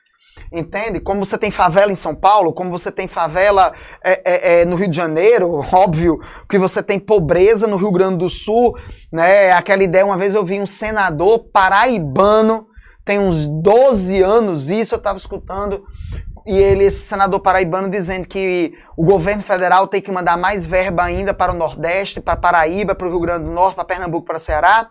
[0.53, 1.01] Entende?
[1.01, 3.73] Como você tem favela em São Paulo, como você tem favela
[4.03, 8.19] é, é, é, no Rio de Janeiro, óbvio, que você tem pobreza no Rio Grande
[8.19, 8.77] do Sul,
[9.13, 9.53] né?
[9.53, 12.67] Aquela ideia, uma vez eu vi um senador paraibano,
[13.05, 15.85] tem uns 12 anos isso, eu estava escutando,
[16.47, 21.05] e ele, esse senador paraibano, dizendo que o governo federal tem que mandar mais verba
[21.05, 24.39] ainda para o Nordeste, para Paraíba, para o Rio Grande do Norte, para Pernambuco, para
[24.39, 24.89] Ceará,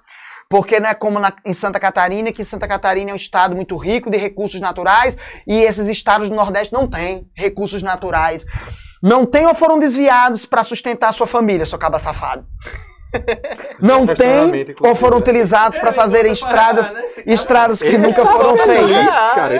[0.49, 3.75] porque não é como na- em Santa Catarina, que Santa Catarina é um estado muito
[3.75, 8.45] rico de recursos naturais e esses estados do Nordeste não têm recursos naturais.
[9.01, 12.45] Não tem ou foram desviados para sustentar a sua família, seu caba safado.
[13.79, 15.21] Não tem ou inclusive, foram né?
[15.23, 17.33] utilizados para fazerem estradas, né, esse cara?
[17.33, 19.07] estradas que Ele nunca tá foram feitas.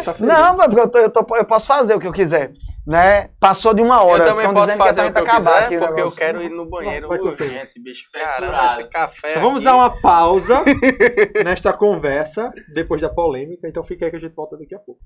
[0.04, 0.16] tá.
[0.20, 2.52] Não, mas porque eu, tô- eu, tô- eu posso fazer o que eu quiser,
[2.86, 3.30] né?
[3.40, 4.24] Passou de uma hora.
[4.24, 6.12] Eu também posso dizendo que fazer pra o que eu gente acabar quiser, porque eu
[6.12, 7.26] quero ir no banheiro tempo.
[7.28, 8.04] urgente, bicho.
[8.14, 10.64] Caramba, esse café Então vamos aqui- dar uma pausa
[11.44, 13.68] nesta conversa, depois da polêmica.
[13.68, 15.00] Então fica aí que a gente volta daqui a pouco.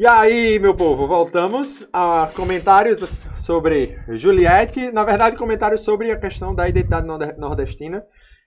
[0.00, 4.90] E aí, meu povo, voltamos a comentários sobre Juliette.
[4.90, 8.02] Na verdade, comentários sobre a questão da identidade norde- nordestina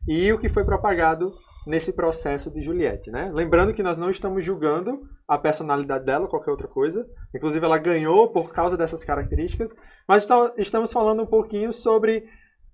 [0.07, 1.31] e o que foi propagado
[1.67, 3.29] nesse processo de Juliette, né?
[3.31, 7.05] Lembrando que nós não estamos julgando a personalidade dela, qualquer outra coisa.
[7.35, 9.75] Inclusive, ela ganhou por causa dessas características.
[10.07, 10.27] Mas
[10.57, 12.25] estamos falando um pouquinho sobre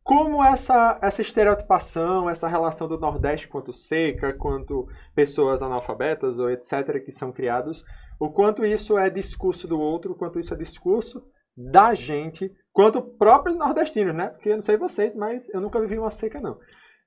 [0.10, 7.00] como essa, essa estereotipação, essa relação do Nordeste quanto seca, quanto pessoas analfabetas ou etc.
[7.06, 7.86] que são criados,
[8.20, 11.22] o quanto isso é discurso do outro, o quanto isso é discurso
[11.56, 14.30] da gente, quanto próprios nordestinos, né?
[14.30, 16.58] Porque eu não sei vocês, mas eu nunca vivi uma seca, não.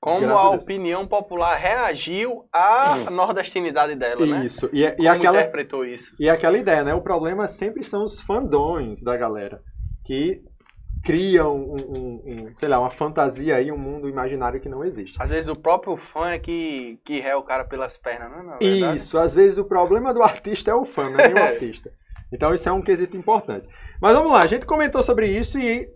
[0.00, 4.46] Como Graças a a opinião popular reagiu à nordestinidade dela, né?
[4.46, 4.70] Isso.
[4.72, 6.14] E, e Como aquela, interpretou isso?
[6.20, 6.94] E é aquela ideia, né?
[6.94, 9.60] O problema sempre são os fandões da galera
[10.04, 10.42] que
[11.02, 15.20] criam um, um- um, sei lá, uma fantasia aí, um mundo imaginário que não existe.
[15.20, 18.42] Às vezes o próprio fã é que, que ré o cara pelas pernas, não é?
[18.44, 18.96] Na verdade?
[18.96, 21.92] Isso, às vezes o problema do artista é o fã, não é nem o artista.
[22.32, 23.68] Então isso é um quesito importante.
[24.00, 25.88] Mas vamos lá, a gente comentou sobre isso e,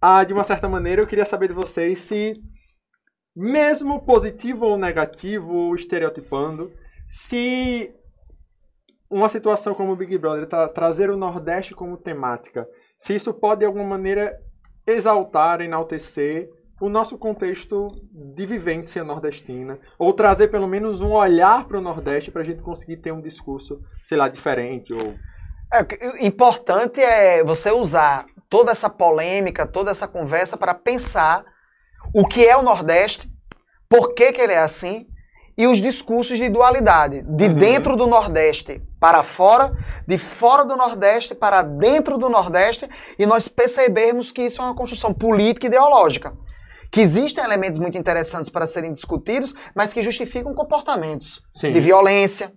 [0.00, 2.34] ah, de uma certa maneira, eu queria saber de vocês se,
[3.34, 6.72] mesmo positivo ou negativo, ou estereotipando,
[7.06, 7.92] se
[9.08, 12.66] uma situação como o Big Brother tá, trazer o Nordeste como temática,
[12.98, 14.36] se isso pode de alguma maneira
[14.86, 21.78] exaltar, enaltecer o nosso contexto de vivência nordestina, ou trazer pelo menos um olhar para
[21.78, 25.14] o Nordeste para a gente conseguir ter um discurso, sei lá, diferente, ou
[25.72, 31.44] É, importante é você usar toda essa polêmica, toda essa conversa para pensar
[32.14, 33.28] o que é o Nordeste,
[33.88, 35.06] por que, que ele é assim
[35.56, 37.54] e os discursos de dualidade, de Uhum.
[37.54, 39.72] dentro do Nordeste para fora,
[40.06, 42.88] de fora do Nordeste para dentro do Nordeste,
[43.18, 46.32] e nós percebermos que isso é uma construção política e ideológica.
[46.92, 51.72] Que existem elementos muito interessantes para serem discutidos, mas que justificam comportamentos Sim.
[51.72, 52.52] de violência,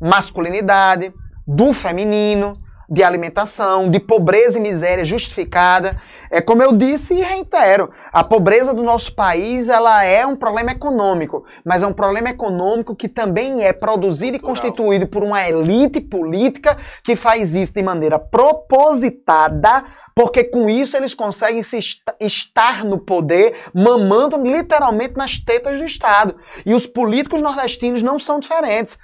[0.00, 1.12] masculinidade,
[1.46, 2.58] do feminino,
[2.88, 6.00] de alimentação, de pobreza e miséria justificada.
[6.30, 10.72] É como eu disse e reitero, a pobreza do nosso país ela é um problema
[10.72, 16.00] econômico, mas é um problema econômico que também é produzido e constituído por uma elite
[16.00, 19.84] política que faz isso de maneira propositada,
[20.14, 25.84] porque com isso eles conseguem se est- estar no poder, mamando literalmente nas tetas do
[25.84, 26.36] Estado.
[26.64, 28.98] E os políticos nordestinos não são diferentes.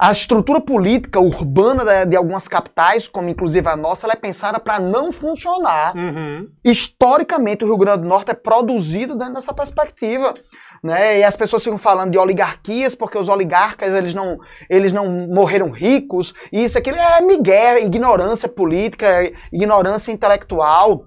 [0.00, 4.80] A estrutura política urbana de algumas capitais, como inclusive a nossa, ela é pensada para
[4.80, 5.94] não funcionar.
[5.94, 6.48] Uhum.
[6.64, 10.32] Historicamente, o Rio Grande do Norte é produzido dentro dessa perspectiva.
[10.82, 11.18] Né?
[11.18, 14.38] E as pessoas ficam falando de oligarquias, porque os oligarcas eles não,
[14.70, 21.04] eles não morreram ricos, e isso aquilo é migué, ignorância política, ignorância intelectual.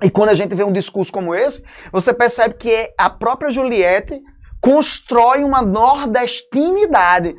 [0.00, 3.50] E quando a gente vê um discurso como esse, você percebe que é a própria
[3.50, 4.22] Juliette
[4.60, 7.34] constrói uma nordestinidade.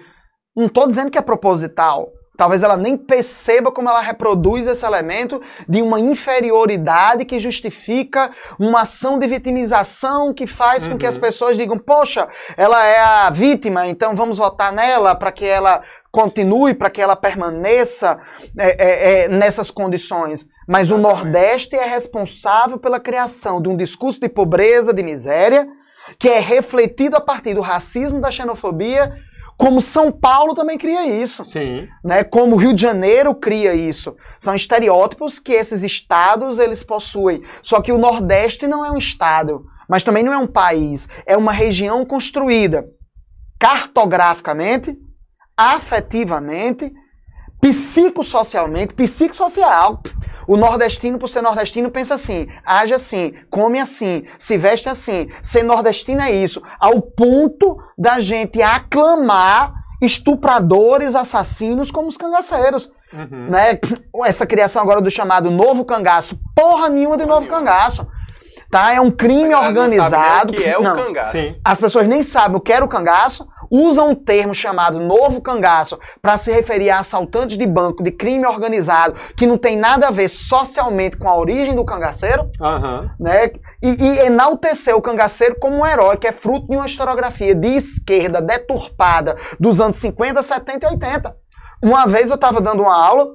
[0.55, 2.11] Não estou dizendo que é proposital.
[2.37, 5.39] Talvez ela nem perceba como ela reproduz esse elemento
[5.69, 11.09] de uma inferioridade que justifica uma ação de vitimização que faz com que Uhum.
[11.09, 12.27] as pessoas digam: poxa,
[12.57, 17.15] ela é a vítima, então vamos votar nela para que ela continue, para que ela
[17.15, 18.19] permaneça
[18.57, 20.47] é, é, é, nessas condições.
[20.67, 20.97] Mas o.
[20.97, 25.67] Nordeste é responsável pela criação de um discurso de pobreza, de miséria,
[26.17, 29.13] que é refletido a partir do racismo, da xenofobia,
[29.57, 31.87] como São Paulo também cria isso Sim.
[32.03, 34.15] né, como o Rio de Janeiro cria isso.
[34.39, 37.43] São estereótipos que esses estados eles possuem.
[37.61, 41.37] Só que o Nordeste não é um estado, mas também não é um país, é
[41.37, 42.85] uma região construída
[43.59, 44.97] cartograficamente,
[45.55, 46.91] afetivamente,
[47.61, 50.01] psicossocialmente, psicossocial.
[50.47, 55.27] O nordestino, por ser nordestino, pensa assim, age assim, come assim, se veste assim.
[55.41, 56.61] Ser nordestino é isso.
[56.79, 62.91] Ao ponto da gente aclamar estupradores, assassinos como os cangaceiros.
[63.13, 63.49] Uhum.
[63.49, 63.79] Né?
[64.25, 66.39] Essa criação agora do chamado novo cangaço.
[66.55, 68.07] Porra nenhuma de novo cangaço.
[68.71, 68.93] Tá?
[68.93, 70.53] É um crime A galera não sabe nem organizado.
[70.53, 70.95] O que é o Não.
[70.95, 71.31] cangaço?
[71.33, 71.55] Sim.
[71.63, 75.99] As pessoas nem sabem o que era o cangaço, usam um termo chamado novo cangaço
[76.21, 80.11] para se referir a assaltantes de banco de crime organizado que não tem nada a
[80.11, 83.09] ver socialmente com a origem do cangaceiro, Aham.
[83.19, 83.51] né?
[83.83, 87.67] E, e enaltecer o cangaceiro como um herói que é fruto de uma historiografia de
[87.75, 91.35] esquerda deturpada dos anos 50, 70 e 80.
[91.83, 93.27] Uma vez eu estava dando uma aula,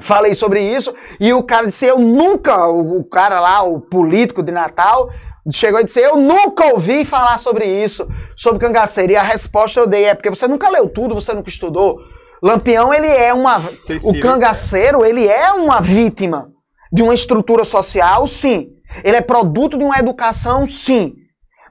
[0.00, 4.42] falei sobre isso, e o cara disse: Eu nunca, o, o cara lá, o político
[4.42, 5.10] de Natal,
[5.50, 9.12] chegou e disse: Eu nunca ouvi falar sobre isso, sobre cangaceiro.
[9.12, 11.98] E a resposta eu dei: É porque você nunca leu tudo, você nunca estudou.
[12.42, 13.58] Lampião, ele é uma.
[13.58, 14.20] O Sensível.
[14.20, 16.50] cangaceiro, ele é uma vítima
[16.92, 18.68] de uma estrutura social, sim.
[19.02, 21.14] Ele é produto de uma educação, sim.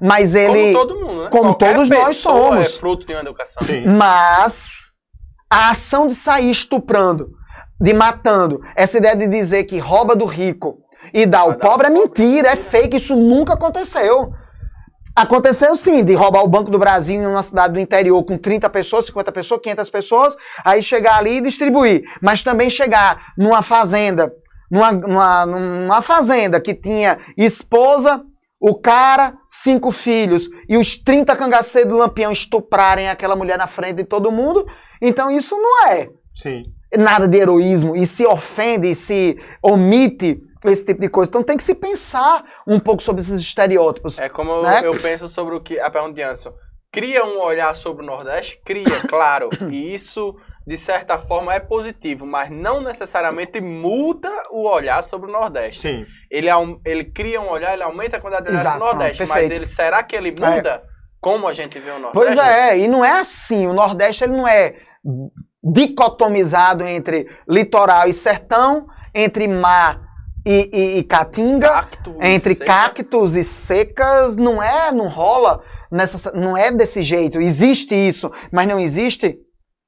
[0.02, 0.74] Mas ele.
[0.74, 1.30] Como todo mundo, né?
[1.30, 2.68] como Qualquer todos nós pessoa somos.
[2.68, 3.64] É fruto de uma educação.
[3.66, 3.86] Sim.
[3.88, 4.92] Mas
[5.50, 7.30] a ação de sair estuprando,
[7.80, 10.80] de matando, essa ideia de dizer que rouba do rico
[11.14, 14.32] e dá ao pobre é mentira, é fake, isso nunca aconteceu.
[15.16, 18.70] Aconteceu sim, de roubar o Banco do Brasil em uma cidade do interior com 30
[18.70, 22.04] pessoas, 50 pessoas, 500 pessoas, aí chegar ali e distribuir.
[22.22, 24.34] Mas também chegar numa fazenda,
[24.70, 28.24] numa, numa, numa fazenda que tinha esposa,
[28.60, 33.98] o cara, cinco filhos e os 30 cangaceiros do Lampião estuprarem aquela mulher na frente
[33.98, 34.66] de todo mundo,
[35.02, 36.64] então isso não é Sim.
[36.98, 41.30] Nada de heroísmo e se ofende e se omite esse tipo de coisa.
[41.30, 44.18] Então tem que se pensar um pouco sobre esses estereótipos.
[44.20, 44.82] É como eu- Né?
[44.84, 45.80] eu penso sobre o que.
[45.80, 46.54] A pergunta de Anderson.
[46.92, 48.60] Cria um olhar sobre o Nordeste?
[48.66, 49.50] Cria, claro.
[49.70, 50.34] E isso,
[50.66, 55.82] de certa forma, é positivo, mas não necessariamente muda o olhar sobre o Nordeste.
[55.82, 56.06] Sim.
[56.32, 56.48] Ele,
[56.86, 59.28] ele cria um olhar, ele aumenta a quantidade de olhar Exato, sobre o Nordeste, não,
[59.30, 60.82] mas ele, será que ele muda
[61.20, 62.14] como a gente vê o Nordeste?
[62.14, 63.68] Pois é, e não é assim.
[63.68, 64.76] O Nordeste ele não é
[65.66, 70.00] dicotomizado entre litoral e sertão, entre mar
[70.46, 71.88] e, e- e caatinga,
[72.22, 72.66] entre seca.
[72.66, 74.38] cactos e secas.
[74.38, 77.42] Não é, não rola, nessa, não é desse jeito.
[77.42, 79.40] Existe isso, mas não existe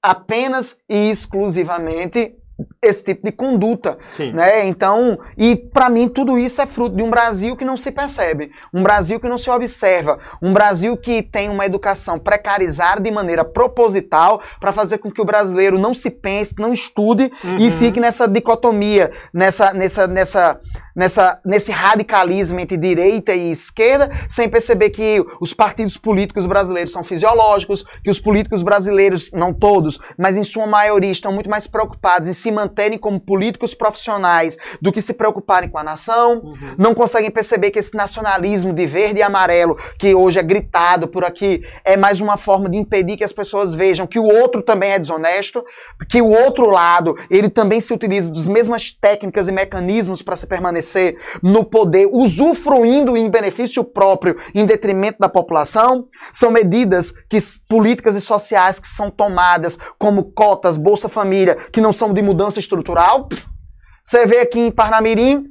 [0.01, 2.33] apenas e exclusivamente
[2.81, 3.97] esse tipo de conduta.
[4.11, 4.31] Sim.
[4.31, 4.65] Né?
[4.65, 8.51] Então, e para mim tudo isso é fruto de um Brasil que não se percebe,
[8.73, 13.43] um Brasil que não se observa, um Brasil que tem uma educação precarizada de maneira
[13.45, 17.71] proposital para fazer com que o brasileiro não se pense, não estude e Uhum.
[17.71, 20.59] fique nessa dicotomia, nessa, nessa, nessa,
[20.95, 27.03] nessa, nesse radicalismo entre direita e esquerda, sem perceber que os partidos políticos brasileiros são
[27.03, 32.27] fisiológicos, que os políticos brasileiros, não todos, mas em sua maioria, estão muito mais preocupados
[32.27, 36.39] em se manterem como políticos profissionais do que se preocuparem com a nação.
[36.43, 36.57] Uhum.
[36.77, 41.25] Não conseguem perceber que esse nacionalismo de verde e amarelo, que hoje é gritado por
[41.25, 44.91] aqui, é mais uma forma de impedir que as pessoas vejam que o outro também
[44.91, 45.63] é desonesto,
[46.09, 50.47] que o outro lado, ele também se utiliza das mesmas técnicas e mecanismos para se
[50.47, 56.07] permanecer no poder, usufruindo em benefício próprio, em detrimento da população.
[56.31, 61.91] São medidas que políticas e sociais que são tomadas como cotas, Bolsa Família, que não
[61.91, 63.27] são de mudança estrutural.
[64.03, 65.45] Você vê aqui em Parnamirim,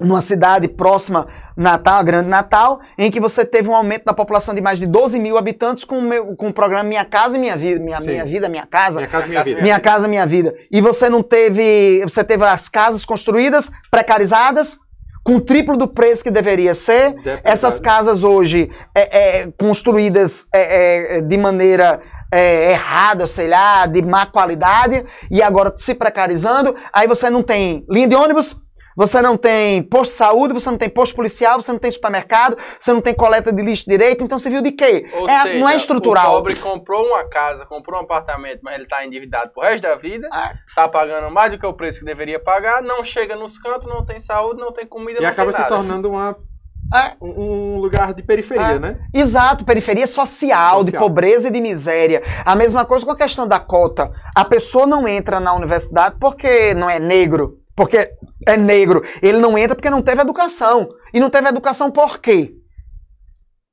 [0.00, 1.26] numa cidade próxima
[1.56, 4.86] Natal, a Grande Natal, em que você teve um aumento da população de mais de
[4.86, 8.24] 12 mil habitantes com o, meu, com o programa Minha Casa Minha Vida, Minha, minha
[8.24, 9.00] Vida, Minha Casa.
[9.00, 9.62] Minha casa, minha Casa, vida.
[9.62, 10.54] Minha Casa Minha Vida.
[10.70, 12.02] E você não teve.
[12.02, 14.78] Você teve as casas construídas, precarizadas,
[15.26, 17.16] com o triplo do preço que deveria ser.
[17.42, 22.00] Essas casas hoje é, é, construídas é, é, de maneira
[22.32, 26.74] é, errada, sei lá, de má qualidade, e agora se precarizando.
[26.92, 28.56] Aí você não tem linha de ônibus.
[28.98, 32.56] Você não tem posto de saúde, você não tem posto policial, você não tem supermercado,
[32.80, 35.06] você não tem coleta de lixo direito, então você viu de quê?
[35.12, 36.30] Ou É, seja, não é estrutural.
[36.30, 39.96] O pobre comprou uma casa, comprou um apartamento, mas ele está endividado pro resto da
[39.96, 40.54] vida, Ah.
[40.74, 44.02] tá pagando mais do que o preço que deveria pagar, não chega nos cantos, não
[44.02, 45.74] tem saúde, não tem comida, E não acaba tem se nada.
[45.76, 46.34] tornando uma,
[46.94, 47.12] É.
[47.20, 48.78] um um lugar de periferia, É.
[48.78, 48.98] né?
[49.12, 51.02] Exato, periferia social, de Social.
[51.02, 52.22] pobreza e de miséria.
[52.44, 54.10] A mesma coisa com a questão da cota.
[54.34, 58.10] A pessoa não entra na universidade porque não é negro, porque
[58.46, 59.02] é negro.
[59.22, 60.88] Ele não entra porque não teve educação.
[61.12, 62.54] E não teve educação por quê?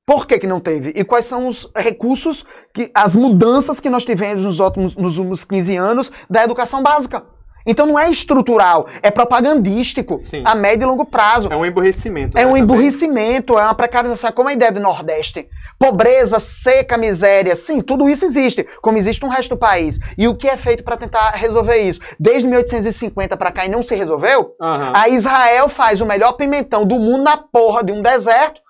[0.05, 0.91] Por que, que não teve?
[0.95, 5.45] E quais são os recursos, que, as mudanças que nós tivemos nos últimos, nos últimos
[5.45, 7.23] 15 anos da educação básica?
[7.65, 10.43] Então não é estrutural, é propagandístico, Sim.
[10.45, 11.47] a médio e longo prazo.
[11.51, 12.37] É um emburrecimento.
[12.37, 12.63] É né, um também.
[12.63, 15.47] emburrecimento, é uma precarização, é como a ideia do Nordeste.
[15.79, 19.99] Pobreza, seca, miséria, sim, tudo isso existe, como existe no resto do país.
[20.17, 21.99] E o que é feito para tentar resolver isso?
[22.19, 24.91] Desde 1850 para cá e não se resolveu, Aham.
[24.95, 28.61] a Israel faz o melhor pimentão do mundo na porra de um deserto,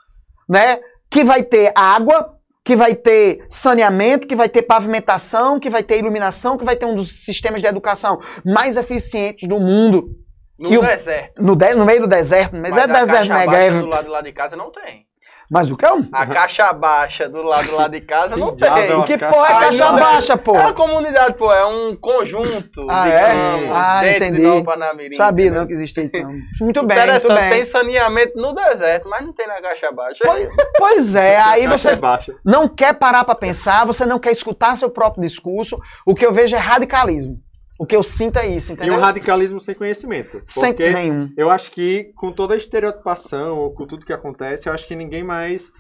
[0.48, 0.80] né?
[1.10, 2.33] Que vai ter água,
[2.66, 6.86] que vai ter saneamento, que vai ter pavimentação, que vai ter iluminação, que vai ter
[6.86, 10.10] um dos sistemas de educação mais eficientes do mundo.
[10.58, 11.42] No E o- deserto.
[11.42, 13.80] No, de- no meio do deserto, mas, é a deserto Negev.
[13.82, 15.06] do lado lá de casa não tem.
[15.54, 16.08] Mas o que é um?
[16.12, 19.04] A caixa baixa do lado lá de casa não diabo é tem.
[19.04, 20.56] Que porra é Ai, caixa não, baixa, pô?
[20.56, 23.28] É uma comunidade, pô, é um conjunto Ah, de é?
[23.34, 24.38] campos Ah, dentro entendi.
[24.42, 25.16] de Nova Panamirim.
[25.16, 25.62] Sabia entendeu?
[25.62, 26.32] não que existia isso, não.
[26.32, 27.50] Muito bem, muito Interessante, bem.
[27.52, 30.24] tem saneamento no deserto, mas não tem na caixa baixa.
[30.26, 30.50] Pois,
[30.80, 32.34] pois é, aí você baixa.
[32.44, 35.80] não quer parar pra pensar, você não quer escutar seu próprio discurso.
[36.04, 37.38] O que eu vejo é radicalismo.
[37.80, 38.96] O que eu sinto é isso, E entendeu?
[38.96, 40.42] um radicalismo sem conhecimento.
[40.46, 41.30] Sem nenhum.
[41.36, 44.96] eu acho que com toda a estereotipação, ou com tudo que acontece, eu acho que
[44.96, 45.72] ninguém mais.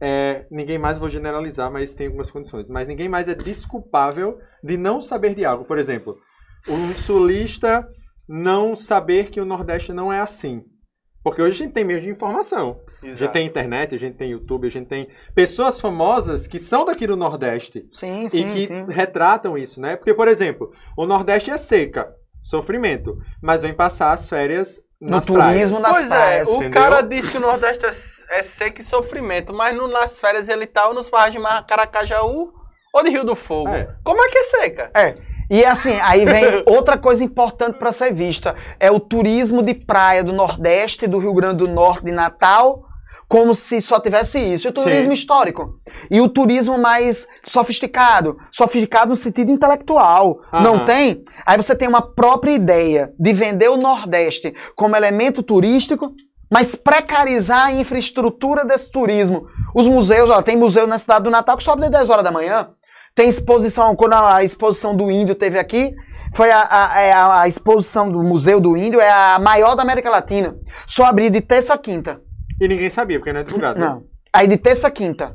[0.00, 2.68] É, ninguém mais, vou generalizar, mas tem algumas condições.
[2.68, 5.64] Mas ninguém mais é desculpável de não saber de algo.
[5.64, 6.18] Por exemplo,
[6.68, 7.88] um sulista
[8.28, 10.62] não saber que o Nordeste não é assim.
[11.24, 12.80] Porque hoje a gente tem meios de informação.
[13.02, 13.32] A gente Exato.
[13.32, 17.16] tem internet, a gente tem YouTube, a gente tem pessoas famosas que são daqui do
[17.16, 18.86] Nordeste Sim, e sim, que sim.
[18.88, 19.96] retratam isso, né?
[19.96, 22.08] Porque, por exemplo, o Nordeste é seca,
[22.42, 25.70] sofrimento, mas vem passar as férias No nas turismo, praias.
[25.72, 26.70] nas Pois praias, é, o entendeu?
[26.82, 30.66] cara diz que o Nordeste é, é seco e sofrimento, mas no- nas férias ele
[30.66, 32.52] tá ou nos barragens de Caracajaú
[32.94, 33.68] ou de Rio do Fogo.
[33.74, 33.94] É.
[34.02, 34.90] Como é que é seca?
[34.94, 35.14] É.
[35.50, 38.54] E assim, aí vem outra coisa importante para ser vista.
[38.78, 42.84] É o turismo de praia do Nordeste, do Rio Grande do Norte, de Natal,
[43.28, 44.66] como se só tivesse isso.
[44.66, 45.20] E o turismo Sim.
[45.20, 45.80] histórico.
[46.10, 48.38] E o turismo mais sofisticado.
[48.50, 50.40] Sofisticado no sentido intelectual.
[50.52, 51.24] Não tem?
[51.44, 56.14] Aí você tem uma própria ideia de vender o Nordeste como elemento turístico,
[56.50, 59.48] mas precarizar a infraestrutura desse turismo.
[59.74, 62.30] Os museus, ó, tem museu na cidade do Natal que sobe de 10 horas da
[62.30, 62.70] manhã.
[63.16, 65.94] Tem exposição, quando a exposição do Índio teve aqui,
[66.34, 69.82] foi a, a- é a- a exposição do Museu do Índio, é a maior da
[69.82, 70.54] América Latina.
[70.86, 72.20] Só abria de terça a quinta.
[72.60, 73.80] E ninguém sabia, porque não é divulgado.
[73.80, 73.86] né?
[73.86, 74.04] Não.
[74.30, 75.34] Aí de terça a quinta.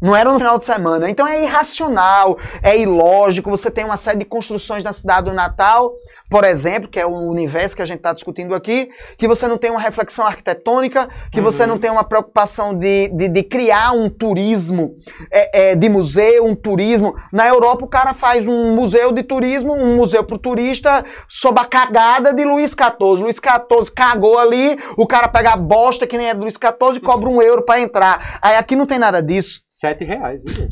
[0.00, 1.10] Não era no final de semana.
[1.10, 3.50] Então é irracional, é ilógico.
[3.50, 5.92] Você tem uma série de construções na cidade do Natal,
[6.30, 9.58] por exemplo, que é o universo que a gente está discutindo aqui, que você não
[9.58, 11.44] tem uma reflexão arquitetônica, que Uhum.
[11.44, 14.94] você não tem uma preocupação de, de, de criar um turismo
[15.30, 17.14] é, é, de museu, um turismo.
[17.32, 21.60] Na Europa, o cara faz um museu de turismo, um museu para o turista, sob
[21.60, 23.22] a cagada de Luís XIV.
[23.22, 26.96] Luís XIV cagou ali, o cara pega a bosta que nem é do Luís XIV
[26.96, 28.38] e cobra um euro para entrar.
[28.40, 29.60] Aí aqui não tem nada disso.
[29.80, 30.68] Sete reais, viu?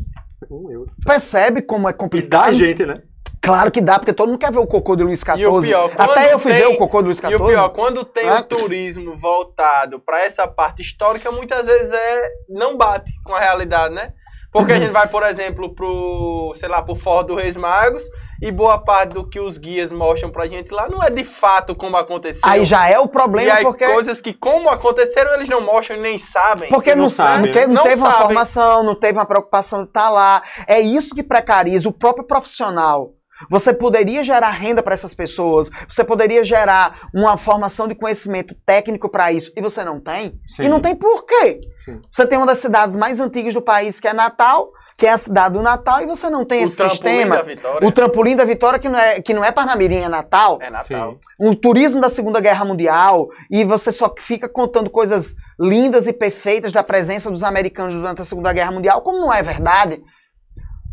[0.50, 0.92] Um euro.
[1.02, 2.52] Percebe como é E dá complicado?
[2.52, 3.02] gente, né?
[3.40, 5.38] Claro que dá, porque todo mundo quer ver o cocô de Luís XIV.
[5.40, 7.32] E o pior, quando Até eu fui tem- ver o cocô de Luís XIV.
[7.32, 8.34] E o pior, quando tem É.
[8.38, 13.94] o turismo voltado para essa parte histórica, muitas vezes é não bate com a realidade,
[13.94, 14.12] né?
[14.58, 18.02] Porque a gente vai, por exemplo, pro, sei lá, pro Forte do Reis Magos
[18.40, 21.74] e boa parte do que os guias mostram pra gente lá não é de fato
[21.74, 22.42] como aconteceu.
[22.44, 25.96] Aí já é o e problema, aí porque, coisas que como aconteceram eles não mostram
[25.96, 26.68] e nem sabem.
[26.68, 27.66] porque não não, sabe, não, né?
[27.66, 28.22] Não teve uma sabe.
[28.22, 30.42] formação, não teve uma preocupação de estar lá.
[30.66, 33.14] É isso que precariza o próprio profissional.
[33.48, 39.08] Você poderia gerar renda para essas pessoas, você poderia gerar uma formação de conhecimento técnico
[39.08, 40.40] para isso, e você não tem?
[40.46, 40.64] Sim.
[40.64, 41.60] E não tem por quê.
[41.84, 42.00] Sim.
[42.10, 45.18] Você tem uma das cidades mais antigas do país, que é Natal, que é a
[45.18, 47.36] cidade do Natal, e você não tem o esse trampolim sistema.
[47.36, 50.58] da vitória O trampolim da vitória, que não é, que não é Parnamirim, é Natal.
[50.60, 51.12] é Natal.
[51.12, 51.48] Sim.
[51.48, 56.72] o turismo da Segunda Guerra Mundial e você só fica contando coisas lindas e perfeitas
[56.72, 60.02] da presença dos americanos durante a Segunda Guerra Mundial, como não é verdade.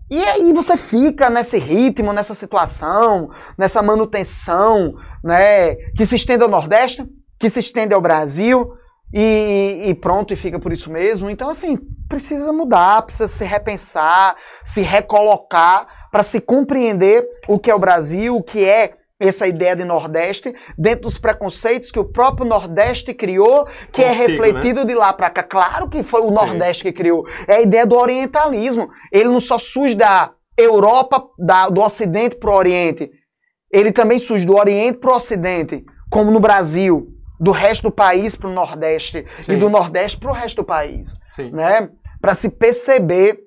[0.09, 6.49] E aí você fica nesse ritmo, nessa situação, nessa manutenção, né, que se estende ao
[6.49, 7.03] Nordeste,
[7.39, 8.73] que se estende ao Brasil
[9.13, 11.29] e, e pronto, e fica por isso mesmo.
[11.29, 11.77] Então, assim,
[12.07, 18.35] precisa mudar, precisa se repensar, se recolocar para se compreender o que é o Brasil,
[18.35, 23.65] o que é essa ideia de Nordeste, dentro dos preconceitos que o próprio Nordeste criou,
[23.91, 25.43] que é Consigo, refletido de lá para cá.
[25.43, 26.33] Claro que foi o Sim.
[26.33, 27.25] Nordeste que criou.
[27.47, 28.89] É a ideia do orientalismo.
[29.11, 33.09] Ele não só surge da Europa, da- do Ocidente para o Oriente.
[33.71, 37.07] Ele também surge do Oriente para o Ocidente, como no Brasil,
[37.39, 39.57] do resto do país para o Nordeste e Sim.
[39.57, 41.51] do Nordeste para o resto do país Sim.
[41.51, 41.89] né?
[42.21, 43.39] Para se perceber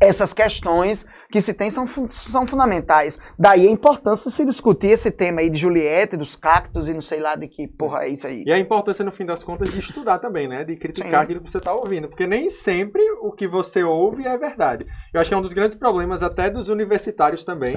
[0.00, 3.18] essas questões que se tem são, são fundamentais.
[3.38, 7.00] Daí a importância de se discutir esse tema aí de Juliette, dos cactos e não
[7.00, 8.42] sei lá de que porra é isso aí.
[8.44, 10.64] E a importância, no fim das contas, de estudar também, né?
[10.64, 11.16] De criticar Sim.
[11.16, 12.08] aquilo que você está ouvindo.
[12.08, 14.86] Porque nem sempre o que você ouve é verdade.
[15.14, 17.76] Eu acho que é um dos grandes problemas até dos universitários também.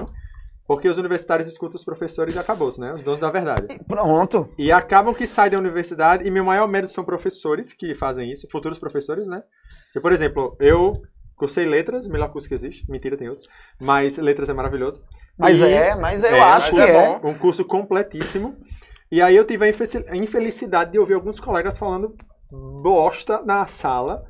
[0.66, 2.94] Porque os universitários escutam os professores e acabou-se, né?
[2.94, 3.68] Os donos da verdade.
[3.86, 4.50] Pronto.
[4.58, 8.48] E acabam que saem da universidade, e meu maior medo são professores que fazem isso,
[8.50, 9.44] futuros professores, né?
[10.02, 10.94] Por exemplo, eu
[11.44, 13.48] cursei letras, melhor curso que existe, mentira, tem outros,
[13.82, 15.04] mas letras é maravilhoso.
[15.38, 17.20] Mas E- é, mas eu É, acho mas que é é.
[17.20, 17.30] bom.
[17.32, 18.56] um curso completíssimo.
[19.12, 22.16] E aí eu tive a infelici- a infelicidade de ouvir alguns colegas falando
[22.82, 24.24] bosta na sala.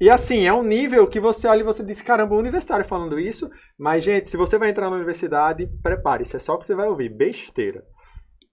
[0.00, 3.18] E assim, é um nível que você olha e você diz, caramba, o universitário falando
[3.18, 3.50] isso.
[3.78, 6.86] Mas, gente, se você vai entrar na universidade, prepare-se, é só o que você vai
[6.88, 7.82] ouvir, besteira.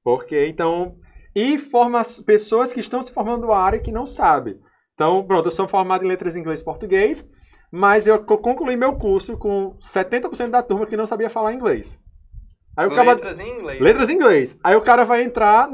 [0.03, 0.95] Porque, então...
[1.35, 4.55] E forma pessoas que estão se formando na área que não sabem.
[4.93, 7.27] Então, pronto, eu sou formado em letras em inglês e português,
[7.71, 11.99] mas eu co- concluí meu curso com 70% da turma que não sabia falar inglês.
[12.77, 13.79] Aí o cara Letras em inglês.
[13.79, 14.59] Letras em inglês.
[14.63, 15.69] Aí o cara vai entrar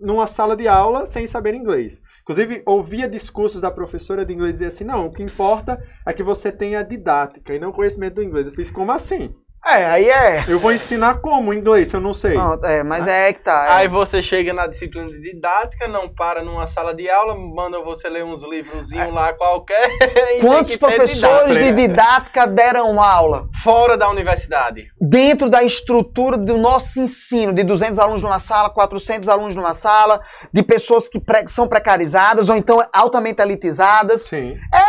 [0.00, 2.00] numa sala de aula sem saber inglês.
[2.22, 6.12] Inclusive, ouvia discursos da professora de inglês e dizia assim: não, o que importa é
[6.12, 8.46] que você tenha didática e não conhecimento do inglês.
[8.46, 9.34] Eu fiz, como assim?
[9.70, 10.44] É, aí é.
[10.48, 12.32] Eu vou ensinar como inglês eu não sei?
[12.32, 13.66] Pronto, é, mas é que tá.
[13.68, 13.72] é.
[13.78, 18.08] Aí você chega na disciplina de didática, não para numa sala de aula, manda você
[18.08, 19.90] ler uns livrozinhos lá qualquer.
[20.38, 21.88] e Quantos professores de didática.
[21.88, 23.46] didática deram aula?
[23.62, 24.86] Fora da universidade.
[25.00, 30.20] dentro da estrutura do nosso ensino, de 200 alunos numa sala, 400 alunos numa sala,
[30.52, 34.22] de pessoas que pre- são precarizadas ou então altamente elitizadas.
[34.22, 34.56] Sim.
[34.72, 34.87] É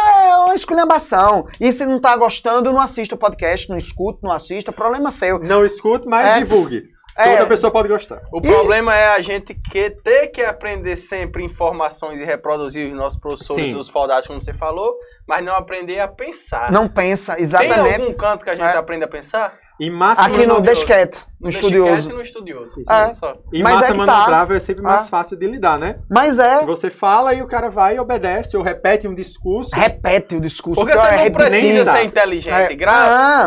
[0.49, 1.45] uma esculhambação.
[1.59, 5.39] E se não tá gostando, não assista o podcast, não escuta, não assista, problema seu.
[5.39, 6.37] Não escute, mas É.
[6.39, 6.83] divulgue.
[7.17, 7.35] É.
[7.35, 8.21] Toda pessoa pode gostar.
[8.31, 13.19] O problema é a gente que ter que aprender sempre informações e reproduzir os nossos
[13.19, 13.77] professores, Sim.
[13.77, 14.95] os foldados, como você falou,
[15.27, 16.71] mas não aprender a pensar.
[16.71, 18.01] Não pensa, Tem exatamente.
[18.01, 18.77] algum canto que a gente É.
[18.77, 19.53] aprende a pensar?
[19.79, 20.59] E massa Aqui no.
[20.59, 22.09] Desquete, no Deixa estudioso.
[22.09, 22.81] no estudioso.
[22.89, 23.13] É.
[23.13, 23.33] Só.
[23.53, 24.05] E Mas massa é que tá.
[24.05, 25.05] manobrável é sempre mais Ah.
[25.05, 25.99] fácil de lidar, né?
[26.09, 29.73] Mas é, Você fala e o cara vai e obedece, ou repete um discurso.
[29.73, 30.75] repete o discurso.
[30.81, 32.73] Porque que você é não precisa ser inteligente.
[32.73, 32.91] É, Gra-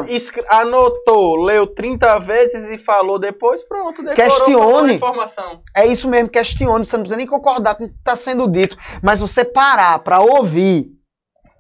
[0.01, 4.95] ah, escre- Anotou, leu 30 vezes e falou depois, pronto, decorou Questione.
[4.95, 5.61] informação.
[5.77, 6.83] É isso mesmo, questione.
[6.85, 8.77] Você não precisa nem concordar com o que está sendo dito.
[9.03, 10.87] Mas você parar para ouvir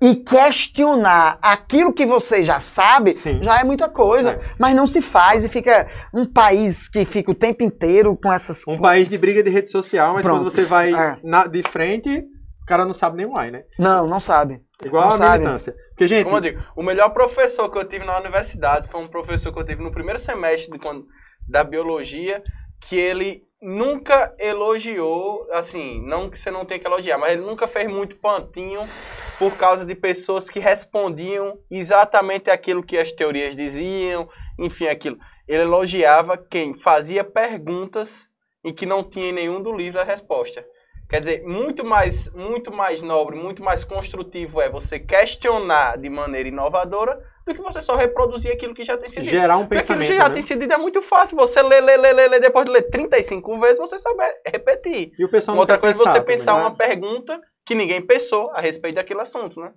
[0.03, 3.41] e questionar aquilo que você já sabe, Sim.
[3.43, 4.31] já é muita coisa.
[4.33, 4.41] É.
[4.59, 8.67] Mas não se faz e fica um país que fica o tempo inteiro com essas
[8.67, 10.41] Um país de briga de rede social, mas Pronto.
[10.41, 11.17] quando você vai É.
[11.23, 13.63] na- de frente, o cara não sabe nem o ai, né?
[13.79, 14.61] Não, não sabe.
[14.85, 15.39] Igual Não a sabe.
[15.39, 15.73] militância.
[15.73, 19.01] Porque Porque, gente, Como eu digo, o melhor professor que eu tive na universidade foi
[19.01, 21.07] um professor que eu tive no primeiro semestre de quando-
[21.49, 22.43] da biologia,
[22.81, 27.69] que ele nunca elogiou, assim, não que você não tenha que elogiar, mas ele nunca
[27.69, 28.81] fez muito pantinho
[29.39, 34.29] por causa de pessoas que respondiam exatamente aquilo que as teorias diziam,
[34.59, 35.17] enfim, aquilo.
[35.47, 38.29] Ele elogiava quem fazia perguntas
[38.65, 40.67] e que não tinha em nenhum do livro a resposta.
[41.13, 46.49] Quer dizer, muito mais, muito mais nobre, muito mais construtivo é você questionar de maneira
[46.49, 49.33] inovadora do que você só reproduzir aquilo que já tem sido dito.
[49.33, 50.35] gerar um Porque aquilo pensamento, que já né?
[50.35, 51.37] tem sido dito é muito fácil.
[51.37, 55.13] Você lê, lê, lê, lê, lê, depois de ler 35 vezes, você sabe repetir.
[55.19, 56.61] E o pessoal outra quer coisa é você também, pensar né?
[56.63, 59.71] uma pergunta que ninguém pensou a respeito daquele assunto, né?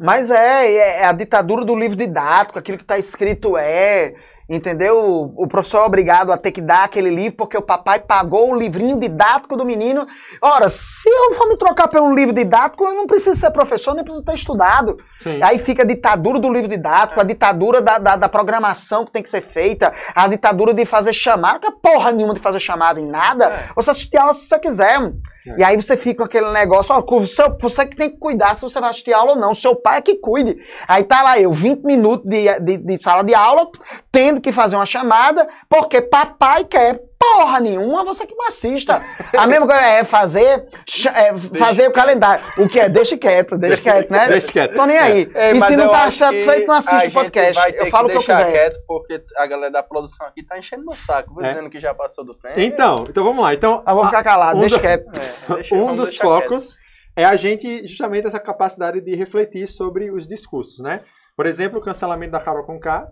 [0.00, 4.14] Mas é, é é a ditadura do livro didático, aquilo que está escrito é,
[4.56, 5.32] entendeu?
[5.34, 8.58] O, professor é obrigado a ter que dar aquele livro porque o papai pagou o
[8.58, 10.06] livrinho didático do menino.
[10.40, 14.04] Ora, se eu for me trocar pelo livro didático, eu não preciso ser professor, nem
[14.04, 14.98] preciso ter estudado.
[15.20, 15.40] Sim.
[15.42, 19.22] Aí fica a ditadura do livro didático, a ditadura da, da, da programação que tem
[19.22, 23.00] que ser feita, a ditadura de fazer chamada, que é porra nenhuma de fazer chamada
[23.00, 23.46] em nada.
[23.46, 23.68] É.
[23.74, 25.12] Você assistir aula se você quiser.
[25.46, 25.60] É.
[25.60, 28.62] E aí você fica com aquele negócio, ó, seu- você que tem que cuidar se
[28.62, 29.52] você vai assistir aula ou não.
[29.54, 30.56] Seu pai é que cuide.
[30.86, 33.68] Aí tá lá eu, 20 minutos de, de, de sala de aula,
[34.10, 37.00] tendo que fazer uma chamada, porque papai quer.
[37.22, 39.00] Porra nenhuma, você que não assista.
[39.36, 40.66] A mesma coisa é fazer,
[41.14, 42.44] é, fazer o calendário.
[42.58, 42.88] O que é?
[42.88, 44.26] Deixa quieto, deixa quieto, né?
[44.28, 44.74] Deixa quieto.
[44.74, 45.30] Tô nem aí.
[45.34, 47.54] É, e se não tá satisfeito, não assiste o podcast.
[47.54, 48.50] Vai ter Eu falo o que eu quiser.
[48.50, 51.44] quieto, porque a galera da produção aqui tá enchendo meu saco, viu?
[51.44, 51.50] É.
[51.50, 52.58] dizendo que já passou do tempo.
[52.60, 53.54] Então, então vamos lá.
[53.54, 55.06] Então, Eu vou ficar calado, um deixa do- quieto.
[55.18, 56.42] É, deixa- um dos deixar quieto.
[56.42, 56.76] focos
[57.16, 61.02] é a gente justamente essa capacidade de refletir sobre os discursos, né?
[61.36, 63.06] Por exemplo, o cancelamento da Carol Conká,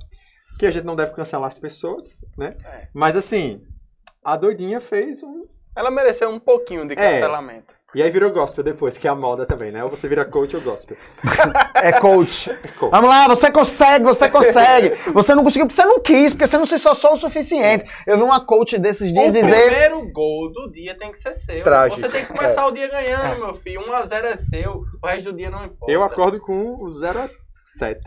[0.59, 2.51] que a gente não deve cancelar as pessoas, né?
[2.65, 2.89] É.
[2.95, 3.63] Mas assim,
[4.25, 5.45] a doidinha fez um
[5.77, 6.97] Ela mereceu um pouquinho de É.
[7.13, 7.75] cancelamento.
[7.95, 9.83] e aí virou gospel depois, que é a moda também, né?
[9.85, 10.97] Ou você vira coach ou gospel.
[11.83, 12.51] É coach.
[12.79, 12.91] coach.
[12.91, 14.91] Vamos lá, você consegue, você consegue.
[15.13, 17.91] Você não conseguiu porque você não quis, porque você não se esforçou o suficiente.
[18.07, 19.67] Eu vi uma coach desses dias o dizer.
[19.71, 21.63] primeiro gol do dia tem que ser seu.
[21.63, 22.01] Trágico.
[22.01, 23.81] Você tem que começar o dia ganhando, meu filho.
[23.83, 25.91] 1x0 é seu, o resto do dia não importa.
[25.91, 27.31] Eu acordo com o 0 a
[27.79, 28.01] 7.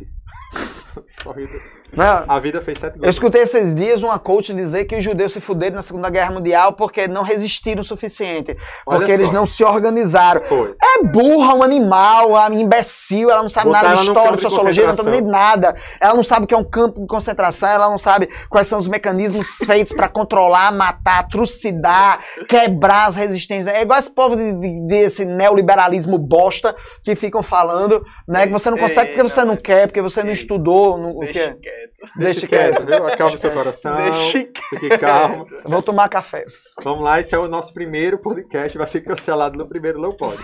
[1.23, 1.53] Corrida.
[1.95, 3.15] Não, A vida fez 7 eu gols.
[3.15, 6.73] escutei esses dias uma coach dizer que os judeus se fuderam na Segunda Guerra Mundial
[6.73, 8.57] porque não resistiram o suficiente.
[8.85, 9.33] Olha Porque eles só.
[9.33, 10.41] não se organizaram.
[10.45, 10.75] Foi.
[10.81, 14.87] É burra, um animal, uma imbecil, ela não sabe Botar nada de história, de sociologia,
[14.87, 15.75] não sabe nem nada.
[15.99, 18.79] Ela não sabe o que é um campo de concentração, ela não sabe quais são
[18.79, 23.67] os mecanismos feitos para controlar, matar, trucidar, quebrar as resistências.
[23.73, 28.47] É igual esse povo de, de- desse neoliberalismo bosta que ficam falando, né?
[28.47, 30.97] Que você não consegue porque você não quer, porque você não estudou.
[30.97, 31.55] no- o quê?
[31.87, 32.17] Quieto.
[32.17, 32.85] Deixa quieto.
[32.85, 33.07] viu?
[33.07, 33.95] Acalma seu coração.
[33.95, 34.49] Deixa
[34.79, 35.45] Fique calmo.
[35.45, 35.69] quieto.
[35.69, 36.45] Vou tomar café.
[36.83, 40.41] Vamos lá, esse é o nosso primeiro podcast, vai ser cancelado no primeiro Não Pode.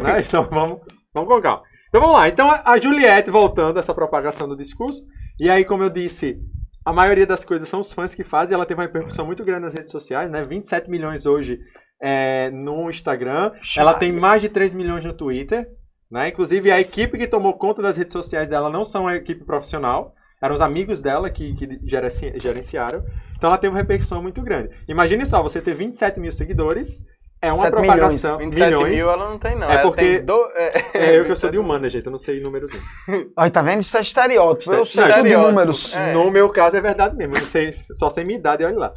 [0.00, 0.22] Né?
[0.26, 0.80] Então vamos,
[1.14, 1.62] vamos com calma.
[1.88, 2.28] Então vamos lá.
[2.28, 5.02] Então a Juliette voltando a essa propagação do discurso.
[5.38, 6.38] E aí, como eu disse,
[6.84, 8.54] a maioria das coisas são os fãs que fazem.
[8.54, 10.44] Ela teve uma repercussão muito grande nas redes sociais, né?
[10.44, 11.58] 27 milhões hoje
[12.00, 13.52] é, no Instagram.
[13.76, 15.68] Ela tem mais de 3 milhões no Twitter.
[16.10, 16.28] Né?
[16.28, 20.14] Inclusive, a equipe que tomou conta das redes sociais dela não são a equipe profissional.
[20.46, 23.04] Eram os amigos dela que, que gerenci- gerenciaram.
[23.36, 24.70] Então ela teve uma repercussão muito grande.
[24.88, 27.02] Imagine só, você ter 27 mil seguidores.
[27.42, 28.38] É uma 7 propagação.
[28.38, 28.94] 27 milhões.
[28.94, 29.68] mil ela não tem, não.
[29.70, 30.46] É ela porque- tem do...
[30.54, 32.06] é, É eu que eu sou de humana, gente.
[32.06, 32.70] Eu não sei números.
[33.36, 33.80] Olha, tá vendo?
[33.82, 34.72] Isso é estereótipo.
[34.72, 35.94] Eu sei Não, tudo de números.
[35.94, 36.14] É.
[36.14, 37.34] No meu caso é verdade mesmo.
[37.36, 38.92] Eu não sei, só sei minha idade, olha lá.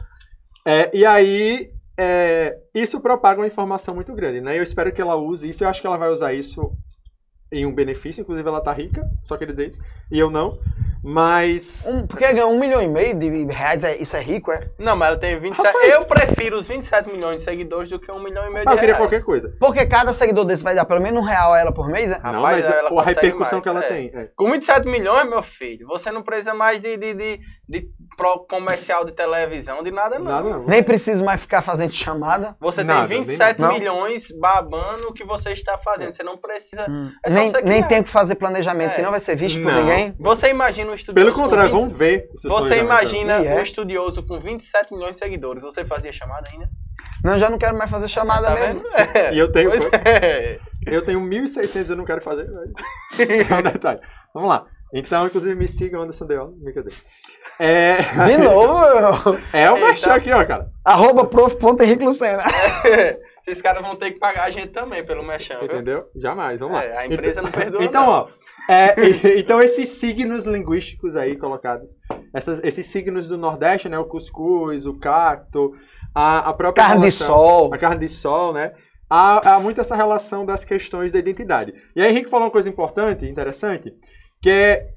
[0.66, 4.58] É, e aí, é, isso propaga uma informação muito grande, né?
[4.58, 5.64] Eu espero que ela use isso.
[5.66, 6.72] Eu acho que ela vai usar isso
[7.52, 8.22] em um benefício.
[8.22, 9.80] Inclusive, ela tá rica, só queria dizer isso.
[10.10, 10.60] E eu não.
[11.04, 11.84] Mas.
[11.86, 14.70] Um, porque ganhou um milhão e meio de reais, é- isso é rico, é?
[14.78, 15.66] Não, mas ela tem 27...
[15.68, 15.94] Rapaz.
[15.94, 18.74] Eu prefiro os 27 milhões de seguidores do que um milhão e meio de Ah,
[18.74, 18.98] eu queria reais.
[18.98, 19.54] qualquer coisa.
[19.60, 22.20] Porque cada seguidor desse vai dar pelo menos um real a ela por mês, é?
[22.22, 23.88] não, Rapaz, mas ela a, repercussão mais, que ela é.
[23.88, 24.12] tem.
[24.14, 24.30] é.
[24.36, 29.06] Com 27 milhões, meu filho, você não precisa mais de, de, de, de pro comercial
[29.06, 30.26] de televisão, de nada não.
[30.26, 30.66] Nada não.
[30.66, 32.56] Nem preciso mais ficar fazendo chamada.
[32.60, 33.74] Você Nada, tem nem 27 nada.
[33.74, 36.12] milhões babando o que você está fazendo.
[36.12, 36.86] Você não precisa.
[37.26, 38.96] É só nem nem tem que fazer planejamento, É.
[38.96, 39.80] que não vai ser visto por Não.
[39.86, 40.14] ninguém.
[40.20, 41.32] Você imagina um estudioso.
[41.32, 42.30] Pelo contrário, com 20 vamos ver.
[42.36, 43.56] Você imagina é.
[43.56, 45.64] um estudioso com 27 milhões de seguidores.
[45.64, 46.70] Você fazia chamada ainda?
[47.24, 48.84] Não, já não quero mais fazer chamada tá mesmo.
[48.94, 49.34] É.
[49.36, 49.70] E eu tenho.
[49.70, 50.60] Pois é.
[50.86, 52.50] Eu tenho 1.600 eu não quero fazer.
[52.50, 53.20] mas-
[53.52, 54.00] É um detalhe.
[54.34, 54.66] Vamos lá.
[54.94, 56.54] Então, inclusive, me sigam, Anderson Deol.
[56.58, 56.98] Brincadeira.
[57.60, 60.70] É, De novo, é o merchan aqui, ó, cara.
[60.84, 62.44] arroba prof.henrique Lucena.
[63.46, 65.66] Esses caras vão ter que pagar a gente também pelo mexão, viu?
[65.66, 66.06] Entendeu?
[66.16, 66.86] Jamais, vamos lá.
[66.86, 67.84] É, a empresa não perdoa.
[67.84, 68.12] Então, não.
[68.12, 68.28] ó.
[68.70, 68.96] É,
[69.40, 71.98] então, esses signos linguísticos aí colocados,
[72.34, 73.98] essas- esses signos do Nordeste, né?
[73.98, 75.74] O cuscuz, o cacto,
[76.14, 76.84] a, a própria.
[76.86, 77.74] Carne de relação- sol.
[77.74, 78.74] A carne de sol, né?
[79.10, 81.74] Há, há muito essa relação das questões da identidade.
[81.96, 83.92] E aí, Henrique falou uma coisa importante, interessante,
[84.42, 84.88] que é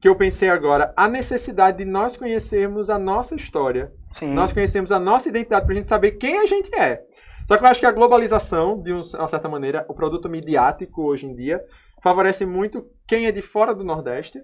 [0.00, 4.34] que eu pensei agora, a necessidade de nós conhecermos a nossa história, Sim.
[4.34, 7.00] nós conhecermos a nossa identidade pra gente saber quem a gente é.
[7.46, 11.02] Só que eu acho que a globalização, de um- uma certa maneira, o produto midiático
[11.04, 11.60] hoje em dia,
[12.04, 14.38] favorece muito quem é de fora do Nordeste.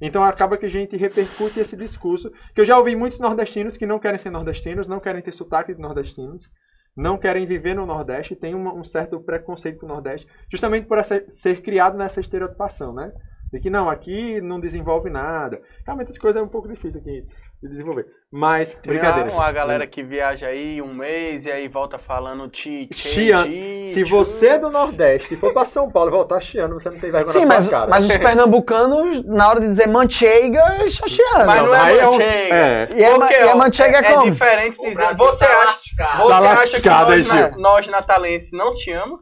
[0.00, 3.86] Então acaba que a gente repercute esse discurso, que eu já ouvi muitos nordestinos que
[3.86, 6.48] não querem ser nordestinos, não querem ter sotaque de nordestinos,
[6.96, 10.98] não querem viver no Nordeste, tem uma- um certo preconceito com o Nordeste, justamente por
[10.98, 13.12] essa- ser criado nessa estereotipação, né?
[13.52, 15.60] De que não, aqui não desenvolve nada.
[15.86, 17.26] Realmente as coisas é um pouco difícil aqui
[17.62, 18.06] de desenvolver.
[18.34, 19.30] Mas, Tem brincadeira.
[19.30, 23.84] uma, galera que viaja aí um mês e aí volta falando ti, ti, Chia, ti,
[23.92, 26.98] Se você é do Nordeste e for pra São Paulo e voltar chiando, você não
[26.98, 27.90] tem vergonha Sim, na mas, sua cara.
[27.90, 31.46] mas os pernambucanos, na hora de dizer mancheiga, é chateando.
[31.46, 32.54] Mas não é aí um- mancheiga.
[32.56, 32.88] é.
[32.96, 34.30] E, é, Porque, e a ó, mancheiga é, é, como?
[34.32, 35.14] diferente O dizer.
[35.14, 36.22] Você tá acha, lascado.
[36.22, 37.34] você Tá acha que lascado, nós, Gil.
[37.34, 39.20] na- nós natalenses não chiamos?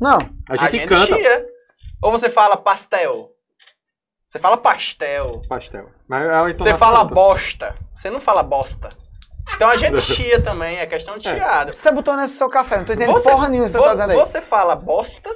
[0.00, 0.18] Não.
[0.48, 1.46] A gente, canta chia.
[2.02, 3.30] Ou você fala pastel?
[4.28, 5.42] Você fala pastel.
[5.48, 5.88] pastel.
[6.08, 7.74] Mas é Você fala bosta.
[7.94, 8.88] Você não fala bosta.
[9.54, 11.34] Então a gente chia também, é questão de É.
[11.34, 11.74] chiado.
[11.74, 13.92] Você botou nesse seu café, não tô entendendo Você- porra nenhuma que você Vo- tá
[13.92, 14.16] dizendo aí.
[14.16, 15.30] Você fala bosta,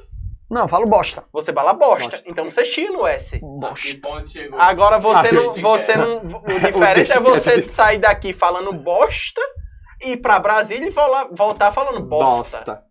[0.51, 1.25] Não, falo bosta.
[1.33, 2.11] você fala bosta.
[2.11, 2.23] Bosta.
[2.27, 3.41] Então você chia no S.
[3.77, 4.59] Que ponto chegou?
[4.61, 5.55] Agora você Ah, não.
[5.61, 6.17] Você não.
[6.45, 9.41] O diferente é deixa você sair daqui falando bosta
[10.03, 12.57] e ir pra Brasília e voltar falando bosta.
[12.59, 12.83] Bosta.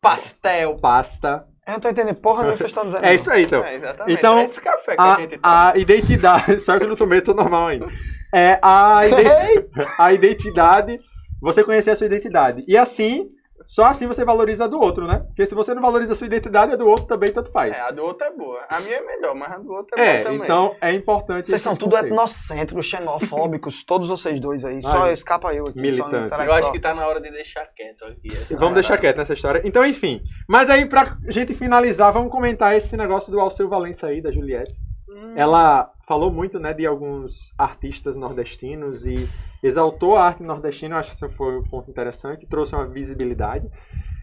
[0.00, 0.78] Pastel.
[0.78, 1.44] Pasta.
[1.68, 3.04] Eu não tô entendendo porra nenhuma que vocês estão dizendo.
[3.04, 3.62] É isso aí, então.
[3.62, 4.18] É, exatamente.
[4.18, 5.70] Então, é esse café que a, A, gente toma.
[5.70, 6.60] a identidade.
[6.64, 7.86] Só que eu não tomei, tô normal ainda.
[8.32, 9.68] É a, ide-
[9.98, 10.98] a identidade.
[11.42, 12.64] Você conhecer a sua identidade.
[12.66, 13.28] E assim,
[13.70, 15.18] só assim você valoriza a do outro, né?
[15.26, 17.76] Porque se você não valoriza a sua identidade, a do outro também tanto faz.
[17.76, 18.64] É, a do outro é boa.
[18.66, 20.40] A minha é melhor, mas a do outro é, boa É, também.
[20.42, 21.46] então é importante.
[21.48, 22.10] Vocês são tudo conceitos.
[22.10, 24.80] etnocêntricos, xenofóbicos, todos vocês dois aí.
[24.80, 25.78] Só Ai, escapa eu aqui.
[25.80, 26.34] militante.
[26.34, 28.28] só Eu acho que tá na hora de deixar quieto aqui.
[28.34, 29.60] essa Vamos deixar quieto nessa história.
[29.62, 30.22] Então, enfim.
[30.48, 34.74] Mas aí, pra gente finalizar, vamos comentar esse negócio do Alceu Valença aí, da Juliette.
[35.10, 39.28] Hum, Ela falou muito, né, de alguns artistas nordestinos e
[39.62, 40.94] exaltou a arte nordestina.
[40.94, 43.68] Eu acho que isso foi um ponto interessante, trouxe uma visibilidade.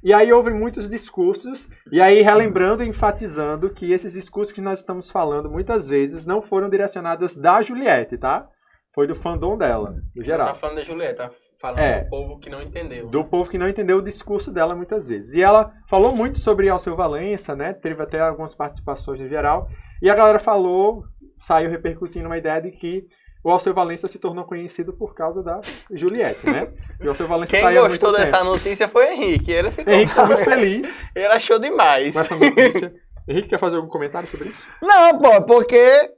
[0.04, 4.80] E aí houve muitos discursos, e aí relembrando e enfatizando que esses discursos que nós
[4.80, 8.48] estamos falando muitas vezes não foram direcionados da Juliette, tá?
[8.94, 10.48] Foi do fandom dela, no Não geral.
[10.48, 12.04] tá falando da Julieta, tá falando É.
[12.04, 13.08] do povo que não entendeu.
[13.08, 15.34] do povo que não entendeu o discurso dela muitas vezes.
[15.34, 17.74] E ela falou muito sobre Alceu Valença, né?
[17.74, 19.68] Teve até algumas participações no geral.
[20.04, 21.04] E a galera falou,
[21.36, 23.06] saiu repercutindo uma ideia de que
[23.44, 26.74] o Alceu Valença se tornou conhecido por causa da Juliette, né?
[27.00, 28.50] E o Alceu Valença Quem tá gostou dessa tempo.
[28.52, 29.52] notícia foi o Henrique.
[29.52, 29.94] Ele ficou.
[29.94, 32.14] Henrique ficou muito feliz Ele achou demais.
[32.14, 32.94] com essa notícia.
[33.28, 34.68] Henrique, quer fazer algum comentário sobre isso?
[34.82, 36.12] Não, pô, porque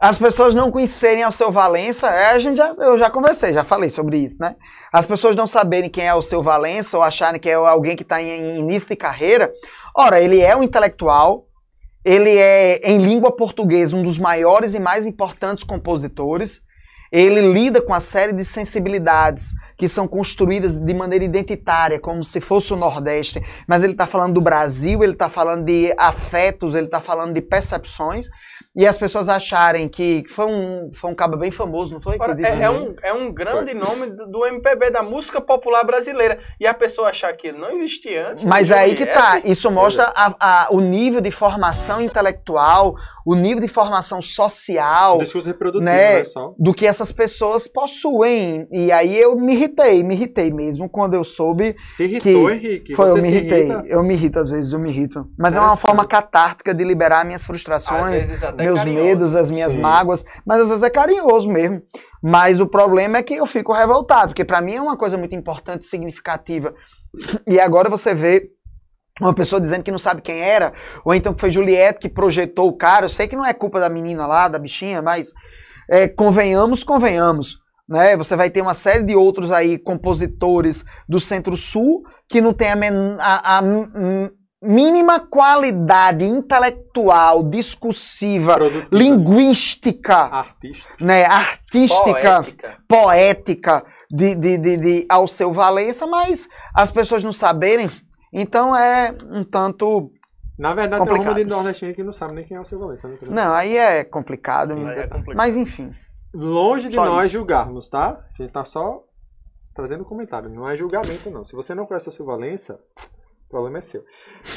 [0.00, 3.64] as pessoas não conhecerem ao seu Valença, é, a gente já, eu já conversei, já
[3.64, 4.56] falei sobre isso, né?
[4.92, 8.02] As pessoas não saberem quem é o seu Valença ou acharem que é alguém que
[8.02, 9.52] está em, em início de carreira.
[9.96, 11.46] Ora, ele é um intelectual,
[12.04, 16.60] ele é, em língua portuguesa, um dos maiores e mais importantes compositores.
[17.10, 22.40] Ele lida com a série de sensibilidades que são construídas de maneira identitária, como se
[22.40, 23.42] fosse o Nordeste.
[23.66, 27.40] Mas ele está falando do Brasil, ele está falando de afetos, ele está falando de
[27.40, 28.28] percepções.
[28.76, 32.16] E as pessoas acharem que foi um, foi um cabo bem famoso, não foi?
[32.18, 36.40] Ora, é, é um, é um grande nome do, MPB, da música popular brasileira.
[36.58, 38.44] E a pessoa achar que ele não existia antes.
[38.44, 39.40] Mas de é aí que tá.
[39.44, 45.16] Isso mostra a- a- o nível de formação intelectual, o nível de formação social.
[45.18, 46.18] Um discurso reprodutivo, né?
[46.18, 46.24] né?
[46.24, 46.52] Só.
[46.58, 48.66] do que essas pessoas possuem.
[48.72, 51.74] E aí eu me irritei, me irritei mesmo quando eu soube.
[51.86, 52.94] Se irritou, Que Henrique.
[52.94, 53.58] foi, eu me irritei.
[53.64, 53.84] irrita?
[53.86, 55.26] Eu me irrito às vezes, eu me irrito.
[55.38, 55.80] Mas é uma Interessante.
[55.82, 58.26] forma catártica de liberar minhas frustrações,
[58.56, 59.80] meus medos, as minhas Sim.
[59.80, 60.24] mágoas.
[60.46, 61.82] Mas às vezes é carinhoso mesmo.
[62.22, 65.34] Mas o problema é que eu fico revoltado, porque pra mim é uma coisa muito
[65.34, 66.74] importante, significativa.
[67.46, 68.50] E agora você vê
[69.20, 70.72] uma pessoa dizendo que não sabe quem era,
[71.04, 73.04] ou então que foi Juliette que projetou o cara.
[73.04, 75.32] Eu sei que não é culpa da menina lá, da bichinha, mas
[75.88, 77.58] é, convenhamos, convenhamos.
[77.88, 78.16] Né?
[78.16, 82.76] Você vai ter uma série de outros aí compositores do Centro-Sul que não tem a,
[82.76, 84.30] men- a- a m-
[84.62, 88.88] mínima qualidade intelectual, discursiva, Produtivo.
[88.90, 90.88] linguística, Artista.
[90.98, 92.02] né, artística
[92.42, 92.78] Poética.
[92.88, 97.90] poética de, de, de, de Alceu Valença, mas as pessoas não saberem,
[98.32, 100.10] então é um tanto.
[100.58, 101.36] Na verdade, tem Complicado.
[101.36, 103.08] uma de nordestino que não sabe nem quem é o seu Valença.
[103.08, 103.16] Né?
[103.28, 104.72] Não, aí é complicado.
[104.72, 105.36] Aí é complicado.
[105.36, 105.92] Mas enfim.
[106.34, 107.34] Longe de Só nós isso.
[107.34, 108.24] julgarmos, tá?
[108.38, 109.04] A gente tá só
[109.72, 110.50] trazendo comentário.
[110.50, 111.44] Não é julgamento, não.
[111.44, 112.80] Se você não conhece a sua Valença,
[113.46, 114.04] o problema é seu.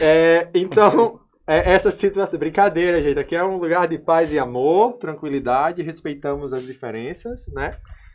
[0.01, 2.39] É, então, é, essa situação.
[2.39, 3.19] Brincadeira, gente.
[3.19, 7.71] Aqui é um lugar de paz e amor, tranquilidade, respeitamos as diferenças, né?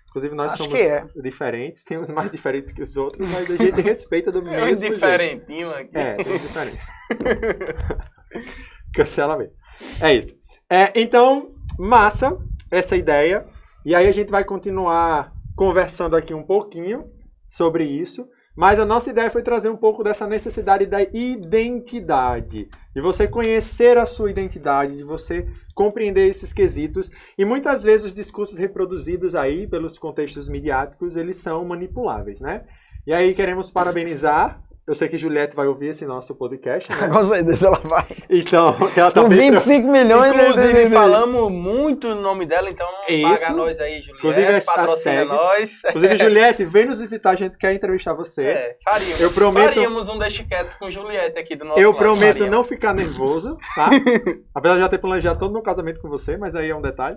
[0.09, 1.07] Inclusive, nós Acho somos é.
[1.23, 4.77] diferentes, temos mais diferentes que os outros, mas a gente respeita do É um mesmo
[4.77, 4.95] jeito.
[4.95, 5.97] diferentinho aqui.
[5.97, 6.93] É, tem diferença.
[8.93, 9.55] Cancelamento.
[10.03, 10.37] É isso.
[10.69, 12.37] É, então, massa
[12.73, 13.47] essa ideia.
[13.85, 17.05] E aí a gente vai continuar conversando aqui um pouquinho
[17.47, 18.27] sobre isso.
[18.55, 23.97] Mas a nossa ideia foi trazer um pouco dessa necessidade da identidade, de você conhecer
[23.97, 27.11] a sua identidade, de você compreender esses quesitos.
[27.39, 32.65] E muitas vezes os discursos reproduzidos aí pelos contextos midiáticos, eles são manipuláveis, né?
[33.07, 37.09] E aí queremos parabenizar eu sei que Juliette vai ouvir esse nosso podcast, né?
[37.13, 38.05] Com certeza ela vai.
[38.29, 42.69] Então, ela tá Com bem 25 milhões né, Inclusive, de- falamos muito no nome dela,
[42.69, 43.23] então Isso.
[43.23, 45.81] paga nós aí, Inclusive, Juliette, as- as patrocina nós.
[45.89, 48.43] Inclusive, Juliette, vem nos visitar, a gente quer entrevistar você.
[48.45, 49.21] É, faríamos.
[49.21, 52.51] Eu prometo- Faríamos um Deixa Quieto com Juliette aqui do nosso Eu lado, prometo faríamos.
[52.57, 53.89] não ficar nervoso, tá?
[54.55, 56.83] Apesar de já ter planejado todo o meu casamento com você, mas aí é um
[56.83, 57.17] detalhe.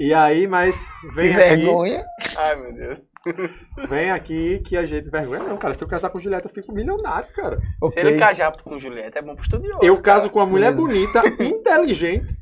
[0.00, 2.04] E aí, mas Que vem aqui, vergonha.
[2.36, 2.98] Ai, meu Deus.
[3.88, 5.74] vem aqui que a gente vergonha não, cara.
[5.74, 7.60] Se eu casar com Juliette, eu fico milionário, cara.
[7.88, 9.80] Se ele casar com Juliette, é bom pro estudioso.
[9.82, 10.02] Eu cara.
[10.20, 10.86] caso com uma mulher Beleza.
[10.86, 12.36] bonita, inteligente.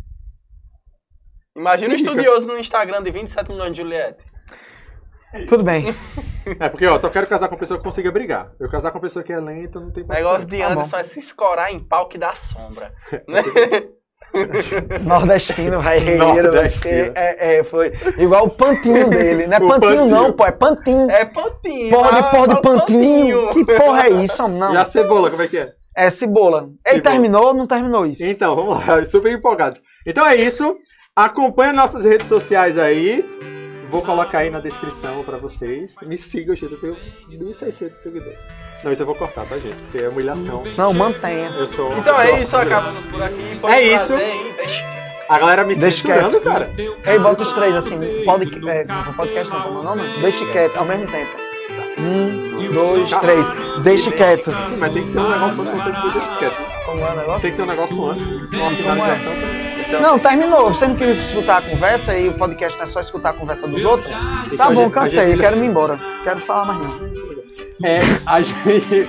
[1.57, 4.25] Imagina um estudioso no Instagram de 27 milhões de Juliette.
[5.49, 5.87] Tudo bem.
[6.61, 8.53] É porque, ó, só quero casar com uma pessoa que consiga brigar.
[8.61, 10.47] Eu casar com uma pessoa que é lenta, não tem O negócio paciência.
[10.47, 10.67] de Tá.
[10.73, 12.95] Anderson é se escorar em pau que dá sombra.
[13.27, 13.43] Né?
[15.05, 16.27] Nordestino, vai reiro.
[16.27, 17.13] Nordestino.
[17.15, 19.47] É, é, foi igual o pantinho dele.
[19.47, 20.07] Não é O pantinho, pantinho.
[20.07, 20.45] não, pô.
[20.47, 21.11] É pantinho.
[21.11, 21.91] É pantinho.
[21.91, 23.51] Porra de ah, porra de fala pantinho.
[23.51, 24.47] Que porra é isso?
[24.49, 24.75] Não.
[24.75, 25.73] E a cebola, como é que é?
[25.97, 26.69] É cebola.
[26.85, 28.23] Ele terminou ou não terminou isso?
[28.23, 29.81] Então, vamos lá, super empolgados.
[30.07, 30.77] Então é isso.
[31.15, 33.25] Acompanhe nossas redes sociais aí.
[33.91, 35.95] Vou colocar aí na descrição pra vocês.
[36.03, 36.73] Me sigam, gente.
[36.73, 36.97] Eu tenho
[37.31, 38.39] 1.600 seguidores.
[38.85, 39.77] Não, isso eu vou cortar, tá, gente?
[39.83, 40.65] Porque é humilhação.
[40.77, 41.49] Não, mantenha.
[41.57, 41.93] Eu sou.
[41.97, 43.59] Então eu é sou- isso, acabamos por aqui.
[43.61, 44.07] Foi É um isso.
[44.09, 44.55] prazer, hein?
[44.57, 44.97] Deixa-
[45.29, 46.71] A galera me Deixa censurando, cara.
[46.79, 47.99] Ei, bota os três assim.
[48.25, 48.85] Pod, é,
[49.17, 50.03] podcast não, como é o nome?
[50.21, 51.33] Deixe quieto, ao mesmo tempo.
[51.99, 53.19] Um, dois, Tá.
[53.21, 53.45] três.
[53.83, 54.45] Deixe quieto.
[54.45, 56.85] Sim, mas tem que ter um negócio antes de você deixar quieto.
[56.85, 57.41] Como é o negócio?
[57.43, 58.27] Tem que ter um negócio antes.
[58.27, 59.33] Uma finalização.
[59.35, 59.66] também.
[59.89, 60.67] Então, Não, terminou.
[60.73, 63.67] Você não queria escutar a conversa e o podcast não é só escutar a conversa
[63.69, 64.11] dos outros?
[64.57, 65.29] Tá a bom, cansei.
[65.29, 65.99] gente- Quero ir embora.
[66.25, 67.17] Quero falar mais não.
[67.85, 69.09] É, a gente.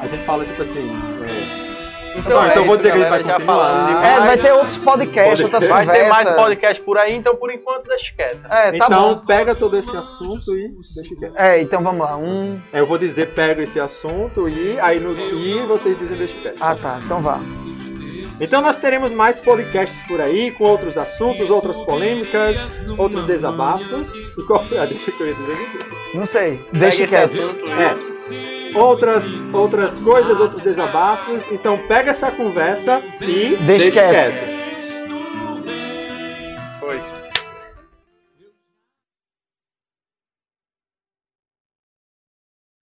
[0.00, 0.90] A gente fala tipo assim.
[1.24, 4.04] é, então, Tá, é então isso, vou dizer que a gente galera, vai já falando
[4.04, 6.34] É, vai ter outros podcasts, outras Vai ter mais conversas.
[6.36, 8.44] podcast por aí, então por enquanto deixa quieto.
[8.46, 9.22] É, tá então, bom.
[9.26, 11.34] pega todo esse assunto e deixa quieto.
[11.36, 12.16] É, então vamos lá.
[12.16, 12.58] Um.
[12.72, 16.56] É, Eu vou dizer, pega esse assunto e aí no e vocês dizem deixa quieto.
[16.60, 17.00] Ah, tá.
[17.04, 17.38] Então vá.
[18.40, 24.14] Então nós teremos mais podcasts por aí, com outros assuntos, outras polêmicas, outros desabafos.
[24.14, 25.56] E qual foi a deixa que eu ia dizer?
[26.14, 26.60] Não sei.
[26.72, 27.24] Deixa esse quieto.
[27.32, 28.76] assunto e- É.
[28.78, 31.50] Outras, outras coisas, outros desabafos.
[31.50, 34.56] Então pega essa conversa e Deixa quieto.